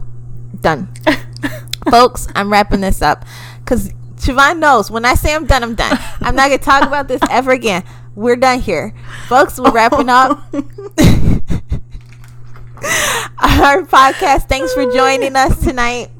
Done. 0.60 0.94
Folks, 1.90 2.28
I'm 2.34 2.52
wrapping 2.52 2.80
this 2.80 3.02
up. 3.02 3.24
Cause 3.64 3.90
Shavon 4.16 4.58
knows 4.58 4.90
when 4.90 5.04
I 5.04 5.14
say 5.14 5.34
I'm 5.34 5.46
done, 5.46 5.62
I'm 5.64 5.74
done. 5.74 5.98
I'm 6.20 6.36
not 6.36 6.48
gonna 6.48 6.58
talk 6.58 6.86
about 6.86 7.08
this 7.08 7.20
ever 7.30 7.50
again. 7.50 7.82
We're 8.14 8.36
done 8.36 8.60
here. 8.60 8.94
Folks, 9.28 9.58
we're 9.58 9.72
wrapping 9.72 10.08
up. 10.08 10.38
Our 13.42 13.82
podcast. 13.84 14.48
Thanks 14.48 14.72
for 14.74 14.82
oh, 14.82 14.94
joining 14.94 15.36
us 15.36 15.62
tonight. 15.62 16.10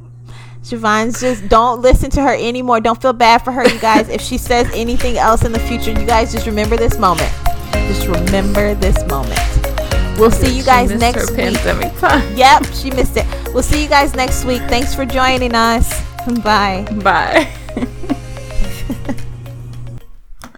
Shavon's 0.62 1.20
just 1.20 1.48
don't 1.48 1.80
listen 1.80 2.10
to 2.10 2.22
her 2.22 2.34
anymore. 2.34 2.80
Don't 2.80 3.00
feel 3.00 3.12
bad 3.12 3.38
for 3.38 3.52
her, 3.52 3.66
you 3.66 3.78
guys. 3.80 4.08
if 4.08 4.20
she 4.20 4.38
says 4.38 4.70
anything 4.74 5.16
else 5.16 5.44
in 5.44 5.52
the 5.52 5.58
future, 5.60 5.90
you 5.90 6.06
guys 6.06 6.32
just 6.32 6.46
remember 6.46 6.76
this 6.76 6.98
moment. 6.98 7.32
Just 7.72 8.06
remember 8.06 8.74
this 8.74 8.96
moment. 9.06 9.38
We'll 10.18 10.30
see 10.30 10.54
you 10.54 10.62
guys 10.62 10.90
next 10.90 11.30
week. 11.30 11.58
Time. 11.98 12.36
Yep, 12.36 12.66
she 12.74 12.90
missed 12.90 13.16
it. 13.16 13.26
We'll 13.54 13.62
see 13.62 13.82
you 13.82 13.88
guys 13.88 14.14
next 14.14 14.44
week. 14.44 14.60
Thanks 14.62 14.94
for 14.94 15.06
joining 15.06 15.54
us. 15.54 16.02
Bye. 16.42 16.86
Bye. 17.02 17.50